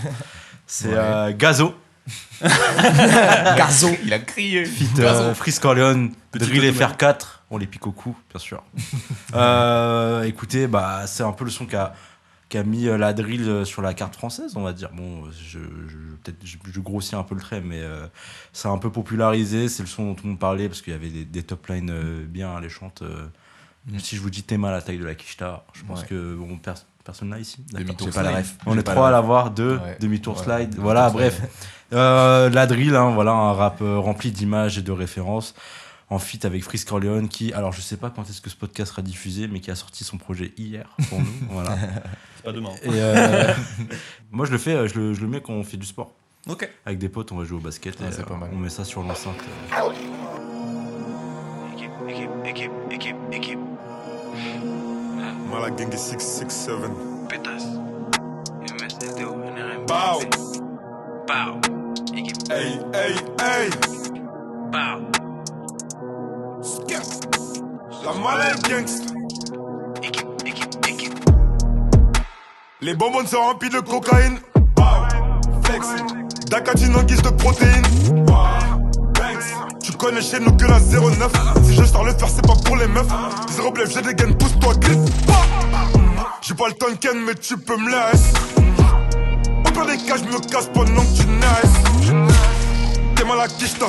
C'est 0.67 0.89
Ouais. 0.89 0.93
euh, 0.95 1.33
Gazo. 1.35 1.73
Gazo. 3.57 3.89
Il 4.03 4.13
a 4.13 4.19
crié. 4.19 4.63
Fit 4.65 4.89
euh, 4.99 5.33
Freeze 5.33 5.57
Corleone, 5.57 6.11
Petit 6.31 6.45
Drill 6.45 6.69
automate. 6.69 7.01
FR4. 7.01 7.25
On 7.49 7.57
les 7.57 7.65
pique 7.65 7.87
au 7.87 7.93
cou, 7.93 8.15
bien 8.29 8.39
sûr. 8.39 8.61
Euh, 9.33 10.21
écoutez, 10.21 10.67
bah, 10.67 11.07
c'est 11.07 11.23
un 11.23 11.31
peu 11.31 11.45
le 11.45 11.49
son 11.51 11.65
qu'a 12.49 12.59
qu'a 12.59 12.63
mis 12.63 12.87
euh, 12.87 12.97
la 12.97 13.13
drill 13.13 13.47
euh, 13.49 13.65
sur 13.65 13.81
la 13.81 13.93
carte 13.93 14.15
française, 14.15 14.53
on 14.55 14.61
va 14.63 14.73
dire. 14.73 14.89
Bon, 14.93 15.23
je, 15.31 15.59
je- 15.59 16.15
peut-être 16.23 16.37
je, 16.45 16.57
je 16.71 16.79
grossis 16.79 17.15
un 17.15 17.23
peu 17.23 17.35
le 17.35 17.41
trait, 17.41 17.61
mais 17.61 17.81
euh, 17.81 18.05
c'est 18.53 18.67
un 18.67 18.77
peu 18.77 18.91
popularisé. 18.91 19.67
C'est 19.69 19.83
le 19.83 19.87
son 19.89 20.05
dont 20.05 20.15
tout 20.15 20.23
le 20.25 20.29
monde 20.31 20.39
parlait 20.39 20.67
parce 20.69 20.81
qu'il 20.81 20.93
y 20.93 20.95
avait 20.95 21.09
des, 21.09 21.25
des 21.25 21.43
top 21.43 21.67
lines 21.67 21.89
euh, 21.91 22.25
bien 22.27 22.55
alléchantes. 22.55 23.01
euh. 23.01 23.25
Si 23.99 24.15
je 24.15 24.21
vous 24.21 24.29
dis 24.31 24.41
Théma, 24.43 24.71
la 24.71 24.81
taille 24.81 24.97
de 24.97 25.05
la 25.05 25.13
Kishta, 25.15 25.63
je 25.73 25.83
pense 25.83 26.01
Ouais. 26.01 26.07
que 26.07 26.35
bon, 26.35 26.57
pers- 26.57 26.85
personne 27.03 27.29
là 27.29 27.37
ici. 27.39 27.63
Demi-tour 27.71 28.07
la 28.07 28.13
slide. 28.13 28.35
ref. 28.37 28.55
On 28.65 28.75
est 28.77 28.83
trois 28.83 29.09
à 29.09 29.11
l'avoir, 29.11 29.51
deux, 29.51 29.77
Ouais. 29.77 29.97
demi-tour 29.99 30.33
Voilà. 30.43 30.59
slide. 30.65 30.75
Voilà, 30.79 31.09
bref. 31.11 31.39
Euh, 31.93 32.49
la 32.49 32.65
drill, 32.65 32.95
hein, 32.95 33.11
voilà, 33.13 33.31
un 33.33 33.53
rap 33.53 33.77
rempli 33.81 34.31
d'images 34.31 34.79
et 34.79 34.81
de 34.81 34.91
références 34.91 35.53
en 36.09 36.19
feat 36.19 36.45
avec 36.45 36.63
Freeze 36.63 36.85
Corleone 36.85 37.27
qui, 37.29 37.51
alors 37.53 37.71
je 37.71 37.81
sais 37.81 37.97
pas 37.97 38.09
quand 38.09 38.29
est-ce 38.29 38.41
que 38.41 38.49
ce 38.49 38.55
podcast 38.55 38.91
sera 38.91 39.01
diffusé, 39.01 39.47
mais 39.47 39.59
qui 39.59 39.71
a 39.71 39.75
sorti 39.75 40.03
son 40.03 40.17
projet 40.17 40.53
hier 40.57 40.87
pour 41.09 41.19
nous. 41.19 41.25
Voilà. 41.49 41.77
C'est 42.35 42.43
pas 42.43 42.51
demain. 42.51 42.73
Et 42.83 42.89
euh, 42.91 43.53
moi 44.31 44.45
je 44.45 44.51
le 44.51 44.57
fais, 44.57 44.75
euh, 44.75 44.87
je 44.87 44.99
le, 44.99 45.13
je 45.13 45.21
le 45.21 45.27
mets 45.27 45.41
quand 45.41 45.53
on 45.53 45.63
fait 45.63 45.77
du 45.77 45.85
sport. 45.85 46.13
Ok. 46.47 46.69
Avec 46.85 46.99
des 46.99 47.09
potes, 47.09 47.31
on 47.31 47.37
va 47.37 47.43
jouer 47.43 47.57
au 47.57 47.61
basket. 47.61 47.95
Et, 48.01 48.11
c'est 48.11 48.21
euh, 48.21 48.23
pas 48.23 48.35
mal. 48.37 48.51
On 48.53 48.57
met 48.57 48.69
ça 48.69 48.83
sur 48.83 49.01
l'enceinte. 49.01 49.35
euh. 49.73 49.91
Équipe, 51.73 51.91
équipe, 52.45 52.71
équipe, 52.91 53.15
équipe. 53.31 53.59
Mala 55.51 55.75
Gengi 55.75 55.97
667. 55.97 56.75
Pétasse. 57.29 57.65
MSDO, 58.61 59.35
NRM. 59.35 59.85
Bow. 59.87 60.19
Pow. 61.25 61.59
Équipe. 62.15 62.51
Hey, 62.51 62.79
hey, 62.93 63.15
hey. 63.39 63.69
Pow. 64.71 65.24
La 68.05 68.13
Mala 68.13 68.53
Gangsta. 68.69 69.13
Équipe, 70.03 70.27
équipe, 70.45 70.87
équipe. 70.87 71.29
Les 72.79 72.93
bonbons 72.93 73.25
sont 73.25 73.41
remplis 73.41 73.69
de 73.69 73.79
cocaïne. 73.79 74.37
Bow. 74.75 74.83
Flex. 75.63 75.87
D'acatine 76.51 76.95
en 76.95 77.01
guise 77.01 77.23
de 77.23 77.29
protéines. 77.29 77.83
Wow. 78.27 78.91
Tu 79.81 79.91
connais 79.93 80.21
chez 80.21 80.39
nous 80.39 80.55
que 80.55 80.65
la 80.65 80.79
09. 80.79 81.31
Si 81.63 81.73
je 81.73 81.83
sors 81.83 82.03
le 82.03 82.13
faire, 82.13 82.29
c'est 82.29 82.45
pas 82.45 82.53
pour 82.63 82.77
les 82.77 82.87
meufs. 82.87 83.07
Zéro 83.49 83.71
blef, 83.71 83.91
j'ai 83.91 84.03
des 84.03 84.13
gaines, 84.13 84.37
pousse-toi, 84.37 84.75
glisse. 84.75 85.11
J'ai 86.41 86.53
pas 86.53 86.67
le 86.67 86.73
Tonken, 86.73 87.19
mais 87.25 87.33
tu 87.33 87.57
peux 87.57 87.77
me 87.77 87.89
laisser. 87.89 88.33
Au 89.65 89.71
pire 89.71 89.85
des 89.87 89.97
cas, 89.97 90.17
je 90.17 90.25
me 90.25 90.39
casse 90.47 90.69
pendant 90.71 91.01
que 91.01 91.21
tu 91.21 91.25
naisses. 91.25 92.35
T'es 93.15 93.23
mal 93.23 93.39
à 93.39 93.47
Kishta. 93.47 93.87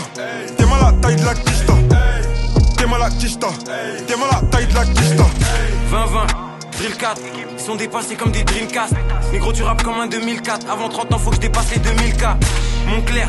T'es 0.56 0.64
mal 0.64 0.80
à 0.80 0.92
la 0.92 0.98
taille 1.02 1.16
de 1.16 1.24
la 1.26 1.34
Kishta. 1.34 1.74
T'es 2.76 2.86
mal 2.86 3.02
à 3.02 3.10
Kishta. 3.10 3.48
T'es 4.06 4.16
mal 4.16 4.50
taille 4.50 4.66
de 4.66 4.74
la 4.74 4.84
Kishta. 4.84 5.24
20-20, 5.90 6.78
Drill 6.78 6.96
4, 6.96 7.20
ils 7.56 7.60
sont 7.60 7.76
dépassés 7.76 8.16
comme 8.16 8.32
des 8.32 8.44
Dreamcast. 8.44 8.94
Négro, 9.32 9.52
tu 9.52 9.62
rappes 9.62 9.82
comme 9.82 9.98
un 10.00 10.06
2004. 10.06 10.70
Avant 10.70 10.88
30 10.88 11.14
ans, 11.14 11.18
faut 11.18 11.30
que 11.30 11.36
je 11.36 11.40
dépasse 11.40 11.70
les 11.70 11.78
2000K. 11.80 12.36
Montclair, 12.88 13.28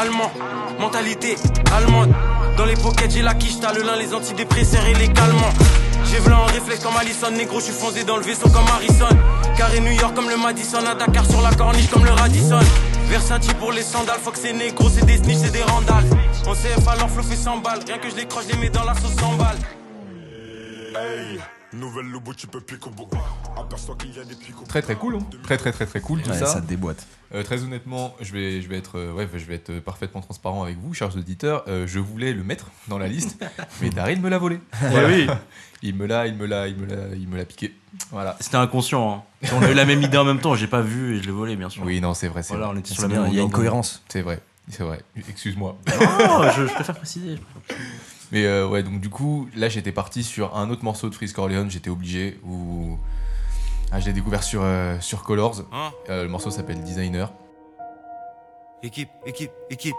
allemand, 0.00 0.30
mentalité 0.78 1.36
allemande. 1.74 2.12
Dans 2.56 2.64
les 2.64 2.74
pockets, 2.74 3.10
j'ai 3.10 3.22
la 3.22 3.34
quiche, 3.34 3.56
le 3.74 3.82
lin, 3.82 3.96
les 3.96 4.14
antidépresseurs 4.14 4.86
et 4.86 4.94
les 4.94 5.08
calmants. 5.08 5.52
J'ai 6.10 6.18
v'là 6.18 6.38
en 6.38 6.46
réflexe 6.46 6.84
comme 6.84 6.96
Allison, 6.96 7.30
négro, 7.30 7.58
je 7.58 7.64
suis 7.64 7.72
foncé 7.72 8.04
dans 8.04 8.16
le 8.16 8.22
vaisseau 8.22 8.48
comme 8.48 8.66
Harrison. 8.68 9.08
Carré 9.56 9.80
New 9.80 9.92
York 9.92 10.14
comme 10.14 10.28
le 10.28 10.36
Madison, 10.36 10.84
à 10.86 10.94
Dakar 10.94 11.24
sur 11.26 11.40
la 11.40 11.52
corniche 11.54 11.90
comme 11.90 12.04
le 12.04 12.12
Radisson. 12.12 12.60
Versace 13.08 13.46
pour 13.58 13.72
les 13.72 13.82
sandales, 13.82 14.20
faut 14.22 14.30
que 14.30 14.38
c'est 14.38 14.52
négro, 14.52 14.88
c'est 14.88 15.04
des 15.04 15.16
snitch, 15.16 15.38
c'est 15.42 15.52
des 15.52 15.62
randales. 15.62 16.04
On 16.46 16.52
CF 16.54 16.86
alors 16.88 17.10
flow 17.10 17.22
fait 17.22 17.36
100 17.36 17.58
balles, 17.58 17.80
rien 17.86 17.98
que 17.98 18.10
je 18.10 18.16
les 18.16 18.26
croche, 18.26 18.44
je 18.48 18.52
les 18.54 18.58
mets 18.58 18.68
dans 18.70 18.84
la 18.84 18.94
sauce 18.94 19.14
100 19.14 19.36
balles. 19.36 19.56
Hey, 20.96 21.38
nouvelle 21.72 22.06
lobo, 22.06 22.34
tu 22.34 22.46
peux 22.46 22.60
piquer 22.60 22.86
au 22.86 22.90
bout. 22.90 23.08
À 23.56 23.64
Très 24.68 24.82
très 24.82 24.94
cool, 24.94 25.16
hein. 25.16 25.18
très 25.42 25.56
très 25.56 25.72
très 25.72 25.86
très 25.86 26.00
cool 26.00 26.22
tout 26.22 26.30
Ouais, 26.30 26.38
ça. 26.38 26.46
ça 26.46 26.60
déboîte. 26.60 27.06
Euh, 27.34 27.42
très 27.42 27.62
honnêtement, 27.64 28.14
je 28.20 28.32
vais, 28.32 28.60
je 28.60 28.68
vais 28.68 28.76
être, 28.76 28.98
euh, 28.98 29.12
ouais, 29.12 29.28
je 29.34 29.44
vais 29.44 29.54
être 29.56 29.80
parfaitement 29.80 30.20
transparent 30.20 30.62
avec 30.62 30.76
vous, 30.78 30.92
chers 30.94 31.16
auditeurs. 31.16 31.64
Euh, 31.66 31.86
je 31.86 31.98
voulais 31.98 32.32
le 32.32 32.44
mettre 32.44 32.66
dans 32.88 32.98
la 32.98 33.08
liste, 33.08 33.42
mais 33.80 33.90
Daryl 33.90 34.20
me 34.20 34.28
l'a 34.28 34.38
volé. 34.38 34.60
Eh 34.82 35.04
oui. 35.06 35.26
Il 35.86 35.94
me 35.96 36.06
l'a, 36.06 36.26
il 36.26 36.34
me 36.34 36.46
l'a, 36.46 36.66
il 36.66 36.76
me 36.78 36.86
l'a, 36.86 37.14
il 37.14 37.28
me 37.28 37.36
l'a 37.36 37.44
piqué. 37.44 37.74
Voilà. 38.10 38.36
C'était 38.40 38.56
inconscient. 38.56 39.22
hein. 39.42 39.48
On 39.52 39.60
a 39.62 39.70
eu 39.70 39.74
la 39.74 39.84
même 39.84 40.00
idée 40.00 40.16
en 40.16 40.24
même 40.24 40.40
temps, 40.40 40.54
j'ai 40.54 40.66
pas 40.66 40.80
vu 40.80 41.14
et 41.16 41.20
je 41.20 41.26
l'ai 41.26 41.30
volé, 41.32 41.56
bien 41.56 41.68
sûr. 41.68 41.82
Oui, 41.84 42.00
non, 42.00 42.14
c'est 42.14 42.28
vrai. 42.28 42.42
c'est 42.42 42.54
Voilà, 42.54 42.68
vrai. 42.68 42.76
on 42.76 42.78
était 42.78 42.94
sur 42.94 43.02
la 43.02 43.08
même 43.08 43.24
longueur 43.36 43.70
d'onde. 43.72 43.84
C'est 44.08 44.22
vrai, 44.22 44.40
c'est 44.68 44.82
vrai. 44.82 45.00
Excuse-moi. 45.28 45.76
Non, 45.88 46.50
je, 46.56 46.66
je 46.66 46.72
préfère 46.72 46.94
préciser. 46.96 47.38
Mais 48.32 48.44
euh, 48.46 48.66
ouais, 48.66 48.82
donc 48.82 49.00
du 49.00 49.10
coup, 49.10 49.48
là 49.54 49.68
j'étais 49.68 49.92
parti 49.92 50.24
sur 50.24 50.56
un 50.56 50.70
autre 50.70 50.84
morceau 50.84 51.08
de 51.08 51.14
Freeze 51.14 51.32
Corleone, 51.32 51.70
j'étais 51.70 51.90
obligé. 51.90 52.40
Où... 52.44 52.98
Ah, 53.92 54.00
je 54.00 54.06
l'ai 54.06 54.12
découvert 54.12 54.42
sur, 54.42 54.62
euh, 54.62 54.98
sur 55.00 55.22
Colors. 55.22 55.62
Hein 55.72 55.92
Euh, 56.08 56.22
le 56.24 56.28
morceau 56.28 56.50
s'appelle 56.50 56.80
Designer. 56.82 57.32
Équipe, 58.82 59.10
équipe, 59.24 59.52
équipe. 59.70 59.94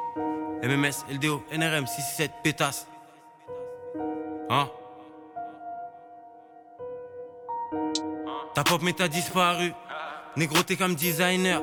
MMS, 0.63 1.05
LDO, 1.11 1.43
NRM, 1.51 1.85
667, 1.87 2.31
pétasse. 2.43 2.87
Hein 4.49 4.69
Ta 8.53 8.63
pop 8.63 8.81
méta 8.81 9.07
disparu. 9.07 9.73
Négro, 10.37 10.61
t'es 10.63 10.75
comme 10.75 10.95
designer. 10.95 11.61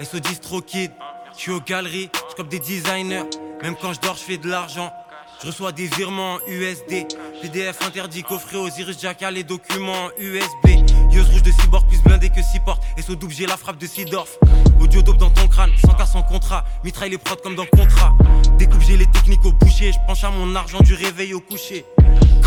SO 0.00 0.18
distro 0.20 0.60
kid. 0.60 0.92
J'suis 1.36 1.52
aux 1.52 1.60
galeries, 1.60 2.10
j'cope 2.36 2.48
des 2.48 2.58
designers. 2.58 3.24
Même 3.62 3.76
quand 3.80 3.92
je 3.92 4.00
dors, 4.00 4.16
j'fais 4.16 4.36
de 4.36 4.48
l'argent. 4.48 4.92
Je 5.40 5.46
reçois 5.46 5.72
des 5.72 5.86
virements 5.86 6.34
en 6.34 6.38
USD. 6.46 7.06
PDF 7.42 7.78
interdit, 7.86 8.22
coffret 8.22 8.56
Osiris 8.56 9.00
Jackal, 9.00 9.34
les 9.34 9.44
documents 9.44 10.06
en 10.06 10.10
USB. 10.18 10.68
Yeux 11.10 11.22
rouge 11.22 11.42
de 11.42 11.50
cyborg 11.50 11.86
plus 11.86 12.02
blindé 12.02 12.28
que 12.28 12.42
6 12.42 12.60
portes. 12.60 12.82
SO 12.98 13.14
double, 13.14 13.32
j'ai 13.32 13.46
la 13.46 13.56
frappe 13.56 13.78
de 13.78 13.86
Sidorf. 13.86 14.38
Audio 14.80 15.02
dope 15.02 15.18
dans 15.18 15.30
ton 15.30 15.48
crâne, 15.48 15.70
sans 15.80 15.94
cas 15.94 16.06
sans 16.06 16.22
contrat. 16.22 16.64
Mitraille 16.84 17.10
les 17.10 17.18
prods 17.18 17.36
comme 17.36 17.54
dans 17.54 17.66
contrat. 17.66 18.14
Découpe, 18.58 18.82
j'ai 18.82 18.96
les 18.96 19.06
techniques 19.06 19.44
au 19.44 19.52
boucher. 19.52 19.92
Je 19.92 19.98
penche 20.06 20.24
à 20.24 20.30
mon 20.30 20.54
argent 20.54 20.80
du 20.80 20.94
réveil 20.94 21.32
au 21.34 21.40
coucher. 21.40 21.84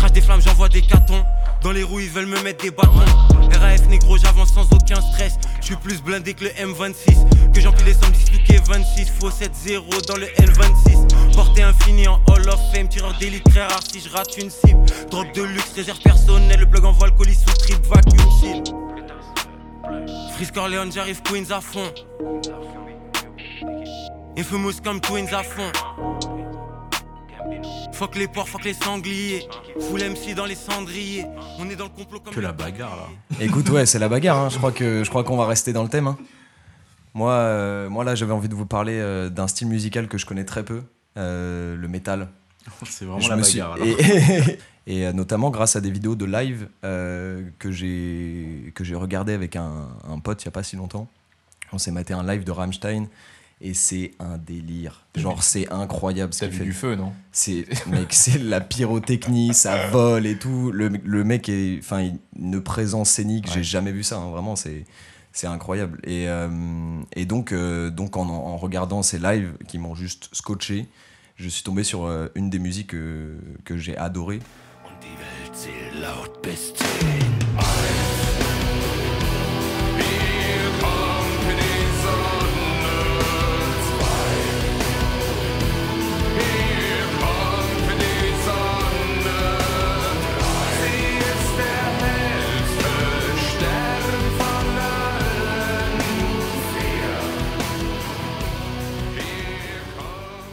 Crache 0.00 0.12
des 0.12 0.22
flammes, 0.22 0.40
j'envoie 0.40 0.70
des 0.70 0.80
catons. 0.80 1.22
Dans 1.62 1.72
les 1.72 1.82
roues, 1.82 2.00
ils 2.00 2.08
veulent 2.08 2.24
me 2.24 2.40
mettre 2.40 2.62
des 2.64 2.70
bâtons. 2.70 3.04
RAF 3.52 3.86
négro, 3.88 4.16
j'avance 4.16 4.50
sans 4.54 4.64
aucun 4.72 4.98
stress. 4.98 5.34
Je 5.60 5.66
suis 5.66 5.76
plus 5.76 6.00
blindé 6.00 6.32
que 6.32 6.44
le 6.44 6.50
M26. 6.52 7.52
Que 7.52 7.60
j'empile 7.60 7.84
les 7.84 7.92
sommes 7.92 8.10
disloquées 8.12 8.62
26. 8.66 9.10
Faux 9.20 9.28
7-0 9.28 10.06
dans 10.06 10.16
le 10.16 10.24
L26. 10.24 11.34
Portée 11.34 11.64
infinie 11.64 12.08
en 12.08 12.18
Hall 12.28 12.48
of 12.48 12.58
Fame. 12.72 12.88
Tireur 12.88 13.12
d'élite 13.18 13.44
très 13.44 13.66
rare 13.66 13.82
si 13.92 14.00
je 14.00 14.08
rate 14.08 14.38
une 14.38 14.48
cible. 14.48 14.80
Drogue 15.10 15.34
de 15.34 15.42
luxe, 15.42 15.72
réserve 15.76 15.98
personnelle. 15.98 16.60
Le 16.60 16.66
plug 16.66 16.86
envoie 16.86 17.08
le 17.08 17.12
colis 17.12 17.34
sous 17.34 17.54
trip 17.58 17.84
vacuum 17.86 18.26
seal. 18.40 18.62
Freeze 20.34 20.50
Corleone, 20.50 20.90
j'arrive 20.90 21.20
Queens 21.24 21.50
à 21.54 21.60
fond. 21.60 21.92
Infamous 24.38 24.80
comme 24.82 25.02
Twins 25.02 25.34
à 25.34 25.42
fond. 25.42 26.39
Fuck 27.92 28.16
les 28.16 28.28
porcs, 28.28 28.48
fuck 28.48 28.64
les 28.64 28.74
sangliers. 28.74 29.46
Full 29.78 30.00
MC 30.00 30.34
dans 30.34 30.46
les 30.46 30.54
cendriers. 30.54 31.26
On 31.58 31.68
est 31.68 31.76
dans 31.76 31.84
le 31.84 31.90
complot 31.90 32.20
comme 32.20 32.32
Que 32.34 32.40
la 32.40 32.52
bagarre 32.52 32.96
là. 32.96 33.36
Écoute, 33.40 33.68
ouais, 33.70 33.86
c'est 33.86 33.98
la 33.98 34.08
bagarre. 34.08 34.38
hein. 34.38 34.48
Je 34.48 34.58
crois 34.58 34.72
que 34.72 35.04
je 35.04 35.10
crois 35.10 35.24
qu'on 35.24 35.36
va 35.36 35.46
rester 35.46 35.72
dans 35.72 35.82
le 35.82 35.88
thème. 35.88 36.06
hein. 36.06 36.18
Moi, 37.14 37.32
euh, 37.32 37.88
moi 37.88 38.04
là, 38.04 38.14
j'avais 38.14 38.32
envie 38.32 38.48
de 38.48 38.54
vous 38.54 38.66
parler 38.66 38.94
euh, 39.00 39.28
d'un 39.28 39.48
style 39.48 39.66
musical 39.68 40.06
que 40.08 40.16
je 40.16 40.26
connais 40.26 40.44
très 40.44 40.64
peu, 40.64 40.82
euh, 41.18 41.76
le 41.76 41.88
métal. 41.88 42.28
C'est 42.86 43.04
vraiment 43.04 43.20
Je 43.20 43.30
la 43.30 43.42
suis- 43.42 43.58
bagarre. 43.60 43.74
alors. 43.74 43.86
Et, 44.86 45.02
et, 45.02 45.12
notamment 45.12 45.50
grâce 45.50 45.76
à 45.76 45.80
des 45.82 45.90
vidéos 45.90 46.14
de 46.16 46.24
live 46.24 46.66
que 46.82 47.70
j'ai 47.70 48.72
que 48.74 48.82
j'ai 48.82 48.94
regardé 48.94 49.34
avec 49.34 49.54
un, 49.54 49.88
un 50.08 50.18
pote 50.20 50.42
il 50.42 50.46
y 50.46 50.48
a 50.48 50.52
pas 50.52 50.62
si 50.62 50.74
longtemps. 50.76 51.06
On 51.72 51.78
s'est 51.78 51.92
maté 51.92 52.14
un 52.14 52.24
live 52.26 52.44
de 52.44 52.50
Rammstein 52.50 53.06
et 53.60 53.74
c'est 53.74 54.12
un 54.18 54.38
délire. 54.38 55.06
Genre 55.16 55.42
c'est 55.42 55.70
incroyable 55.70 56.32
ce 56.34 56.40
T'as 56.40 56.46
qu'il 56.46 56.52
vu 56.54 56.58
fait. 56.60 56.64
du 56.64 56.72
feu, 56.72 56.94
non? 56.96 57.12
C'est 57.32 57.66
mec, 57.86 58.12
c'est 58.12 58.38
la 58.38 58.60
pyrotechnie, 58.60 59.52
ça 59.54 59.88
vole 59.88 60.26
et 60.26 60.36
tout. 60.38 60.70
Le, 60.72 60.88
le 60.88 61.24
mec 61.24 61.48
est, 61.48 61.78
enfin, 61.80 62.00
il- 62.02 62.18
une 62.38 62.60
présence 62.62 63.10
scénique, 63.10 63.50
j'ai 63.52 63.62
jamais 63.62 63.92
vu 63.92 64.02
ça. 64.02 64.16
hein, 64.18 64.30
vraiment, 64.30 64.56
c'est 64.56 64.84
c'est 65.32 65.46
incroyable. 65.46 66.00
Et, 66.04 66.28
euh, 66.28 66.48
et 67.14 67.24
donc, 67.24 67.52
euh, 67.52 67.90
donc 67.90 68.16
en, 68.16 68.28
en 68.28 68.56
regardant 68.56 69.02
ces 69.02 69.18
lives 69.18 69.52
qui 69.68 69.78
m'ont 69.78 69.94
juste 69.94 70.28
scotché, 70.32 70.88
je 71.36 71.48
suis 71.48 71.62
tombé 71.62 71.84
sur 71.84 72.04
euh, 72.06 72.28
une 72.34 72.50
des 72.50 72.58
musiques 72.58 72.94
euh, 72.94 73.38
que 73.64 73.76
j'ai 73.76 73.96
adorées. 73.96 74.40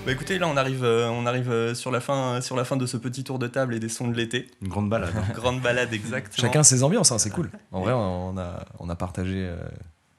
Bah 0.07 0.13
écoutez, 0.13 0.39
là 0.39 0.47
on 0.47 0.55
arrive, 0.55 0.85
euh, 0.85 1.09
on 1.09 1.25
arrive 1.25 1.51
euh, 1.51 1.75
sur, 1.75 1.91
la 1.91 1.99
fin, 1.99 2.39
sur 2.39 2.55
la 2.55 2.63
fin 2.63 2.77
de 2.77 2.85
ce 2.85 2.95
petit 2.95 3.25
tour 3.25 3.39
de 3.39 3.47
table 3.47 3.75
et 3.75 3.79
des 3.81 3.89
sons 3.89 4.07
de 4.07 4.15
l'été. 4.15 4.49
Une 4.61 4.69
grande 4.69 4.89
balade. 4.89 5.11
hein. 5.13 5.33
grande 5.35 5.59
balade, 5.59 5.93
exactement. 5.93 6.47
Chacun 6.47 6.63
ses 6.63 6.81
ambiances, 6.81 7.11
hein, 7.11 7.17
c'est 7.17 7.29
cool. 7.29 7.51
En 7.73 7.81
vrai, 7.81 7.91
on 7.91 8.37
a, 8.37 8.65
on 8.79 8.87
a 8.87 8.95
partagé 8.95 9.45
euh, 9.45 9.57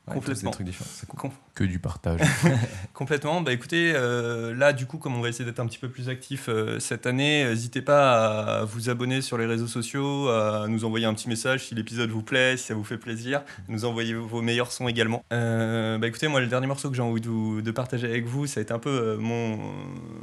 Complètement. 0.09 0.51
trucs 0.51 0.67
différents. 0.67 0.91
Cool. 1.17 1.31
Que 1.55 1.65
du 1.65 1.79
partage. 1.79 2.21
Complètement. 2.95 3.41
Bah 3.41 3.53
écoutez, 3.53 3.93
euh, 3.95 4.55
là 4.55 4.73
du 4.73 4.87
coup, 4.87 4.99
comme 4.99 5.15
on 5.17 5.21
va 5.21 5.29
essayer 5.29 5.45
d'être 5.45 5.61
un 5.61 5.67
petit 5.67 5.79
peu 5.79 5.89
plus 5.89 6.09
actif 6.09 6.49
euh, 6.49 6.79
cette 6.79 7.07
année, 7.07 7.45
n'hésitez 7.45 7.83
pas 7.83 8.61
à 8.61 8.65
vous 8.65 8.91
abonner 8.91 9.23
sur 9.23 9.39
les 9.39 9.47
réseaux 9.47 9.67
sociaux, 9.67 10.29
à 10.29 10.67
nous 10.69 10.85
envoyer 10.85 11.07
un 11.07 11.15
petit 11.15 11.29
message 11.29 11.67
si 11.67 11.75
l'épisode 11.75 12.11
vous 12.11 12.23
plaît, 12.23 12.57
si 12.57 12.67
ça 12.67 12.75
vous 12.75 12.85
fait 12.85 12.99
plaisir, 12.99 13.43
nous 13.69 13.85
envoyer 13.85 14.15
vos 14.15 14.43
meilleurs 14.43 14.73
sons 14.73 14.89
également. 14.89 15.25
Euh, 15.33 15.99
bah 15.99 16.07
écoutez, 16.07 16.29
moi 16.29 16.41
le 16.41 16.47
dernier 16.47 16.67
morceau 16.67 16.91
que 16.91 16.97
j'ai 16.97 17.03
envie 17.03 17.21
de, 17.21 17.71
partager 17.71 18.07
avec 18.07 18.27
vous, 18.27 18.47
ça 18.47 18.61
a 18.61 18.63
été 18.63 18.73
un 18.73 18.79
peu 18.79 19.17
mon, 19.17 19.59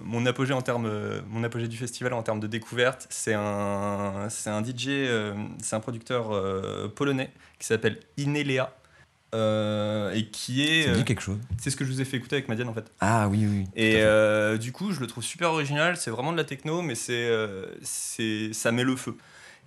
mon 0.04 0.26
apogée 0.26 0.54
en 0.54 0.62
termes, 0.62 0.92
mon 1.30 1.44
apogée 1.44 1.68
du 1.68 1.78
festival 1.78 2.14
en 2.14 2.24
termes 2.24 2.40
de 2.40 2.48
découverte. 2.48 3.08
C'est 3.10 3.34
un, 3.34 4.28
c'est 4.30 4.50
un 4.50 4.64
DJ, 4.64 4.90
c'est 5.62 5.76
un 5.76 5.80
producteur 5.80 6.32
polonais 6.96 7.32
qui 7.60 7.68
s'appelle 7.68 8.00
Inelea. 8.18 8.72
Euh, 9.36 10.12
et 10.14 10.26
qui 10.26 10.64
est. 10.64 10.84
Ça 10.84 10.90
me 10.90 10.96
dit 10.96 11.02
euh, 11.02 11.04
quelque 11.04 11.22
chose. 11.22 11.38
C'est 11.60 11.70
ce 11.70 11.76
que 11.76 11.86
je 11.86 11.92
vous 11.92 12.02
ai 12.02 12.06
fait 12.06 12.18
écouter 12.18 12.38
avec 12.38 12.48
Madiane 12.48 12.70
en 12.70 12.74
fait. 12.74 12.92
Ah 13.00 13.28
oui, 13.28 13.46
oui. 13.46 13.66
Et 13.76 13.98
euh, 13.98 14.58
du 14.58 14.72
coup, 14.72 14.92
je 14.92 15.00
le 15.00 15.08
trouve 15.08 15.24
super 15.24 15.52
original. 15.52 15.98
C'est 15.98 16.12
vraiment 16.12 16.32
de 16.32 16.38
la 16.38 16.44
techno, 16.44 16.82
mais 16.82 16.96
c'est, 16.96 17.30
c'est, 17.82 18.54
ça 18.54 18.72
met 18.72 18.84
le 18.84 18.96
feu. 18.96 19.16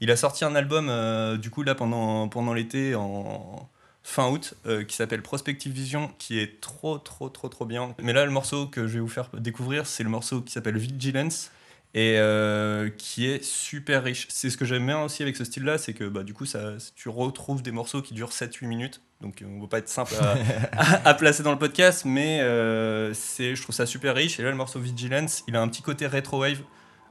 Il 0.01 0.11
a 0.11 0.16
sorti 0.16 0.45
un 0.45 0.55
album, 0.55 0.91
du 1.39 1.51
coup, 1.51 1.62
là, 1.62 1.75
pendant, 1.75 2.29
pendant 2.29 2.55
l'été, 2.55 2.95
en 2.95 3.69
fin 4.03 4.29
août, 4.29 4.55
qui 4.87 4.97
s'appelle 4.97 5.23
Prospective 5.23 5.73
Vision, 5.73 6.11
qui 6.19 6.39
est 6.39 6.61
trop, 6.61 6.99
trop, 6.99 7.29
trop, 7.29 7.49
trop 7.49 7.66
bien. 7.66 7.95
Mais 8.03 8.12
là, 8.12 8.25
le 8.25 8.31
morceau 8.31 8.66
que 8.66 8.87
je 8.87 8.95
vais 8.95 9.01
vous 9.01 9.09
faire 9.09 9.29
découvrir, 9.37 9.87
c'est 9.87 10.05
le 10.05 10.11
morceau 10.11 10.41
qui 10.41 10.53
s'appelle 10.53 10.79
Vigilance 10.79 11.51
et 11.95 12.16
euh, 12.19 12.91
qui 12.91 13.27
est 13.27 13.43
super 13.43 14.05
riche. 14.05 14.27
C'est 14.31 14.51
ce 14.51 14.57
que 14.57 14.64
j'aime 14.64 14.87
bien 14.87 15.03
aussi 15.03 15.23
avec 15.23 15.37
ce 15.37 15.45
style-là, 15.45 15.79
c'est 15.79 15.95
que 15.95 16.05
bah, 16.05 16.23
du 16.23 16.35
coup, 16.35 16.47
ça, 16.47 16.77
tu 16.95 17.09
retrouves 17.09 17.62
des 17.62 17.73
morceaux 17.73 18.03
qui 18.03 18.14
durent 18.14 18.31
7-8 18.31 18.66
minutes. 18.66 19.01
Donc, 19.21 19.43
on 19.45 19.57
ne 19.57 19.61
va 19.62 19.66
pas 19.66 19.79
être 19.79 19.89
simple 19.89 20.14
à, 20.21 20.37
à- 20.81 21.09
à 21.09 21.14
placer 21.14 21.43
dans 21.43 21.51
le 21.53 21.59
podcast, 21.59 22.05
mais 22.05 22.41
euh, 22.41 23.12
c'est, 23.14 23.57
je 23.57 23.62
trouve 23.62 23.75
ça 23.75 23.85
super 23.87 24.14
riche. 24.14 24.39
Et 24.39 24.43
là, 24.45 24.51
le 24.51 24.57
morceau 24.57 24.79
Vigilance, 24.79 25.43
il 25.49 25.57
a 25.57 25.61
un 25.61 25.66
petit 25.69 25.83
côté 25.83 26.07
retro-wave, 26.07 26.61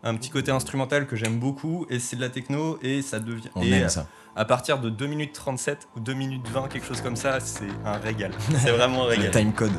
un 0.03 0.15
petit 0.15 0.29
côté 0.29 0.51
instrumental 0.51 1.05
que 1.05 1.15
j'aime 1.17 1.37
beaucoup, 1.37 1.85
et 1.89 1.99
c'est 1.99 2.15
de 2.15 2.21
la 2.21 2.29
techno, 2.29 2.79
et 2.81 3.01
ça 3.01 3.19
devient. 3.19 3.49
On 3.55 3.61
et 3.61 3.71
aime 3.71 3.83
à- 3.85 3.89
ça. 3.89 4.07
À 4.37 4.45
partir 4.45 4.77
de 4.79 4.89
2 4.91 5.07
minutes 5.07 5.33
37 5.33 5.87
ou 5.95 5.99
2 5.99 6.13
minutes 6.13 6.47
20, 6.47 6.67
quelque 6.67 6.85
chose 6.85 7.01
comme 7.01 7.15
ça, 7.15 7.39
c'est 7.39 7.67
un 7.83 7.93
régal. 7.97 8.31
C'est 8.59 8.69
vraiment 8.71 9.05
un 9.05 9.07
régal. 9.07 9.25
Le 9.25 9.31
time 9.31 9.51
code. 9.51 9.71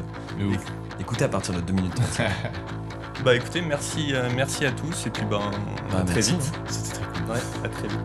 Écoutez 1.01 1.25
à 1.25 1.29
partir 1.29 1.55
de 1.55 1.61
2 1.61 1.73
minutes 1.73 1.95
30. 1.95 2.27
Bah 3.25 3.35
écoutez, 3.35 3.61
merci, 3.63 4.11
euh, 4.15 4.29
merci 4.37 4.65
à 4.65 4.71
tous, 4.71 5.07
et 5.07 5.11
puis 5.11 5.25
ben, 5.25 5.41
à 5.91 5.93
Bah, 5.93 6.03
très 6.05 6.21
vite. 6.21 6.53
C'était 6.69 7.01
très 7.01 7.05
cool. 7.07 7.31
Ouais, 7.33 7.41
à 7.65 7.69
très 7.69 7.89
vite. 7.89 7.99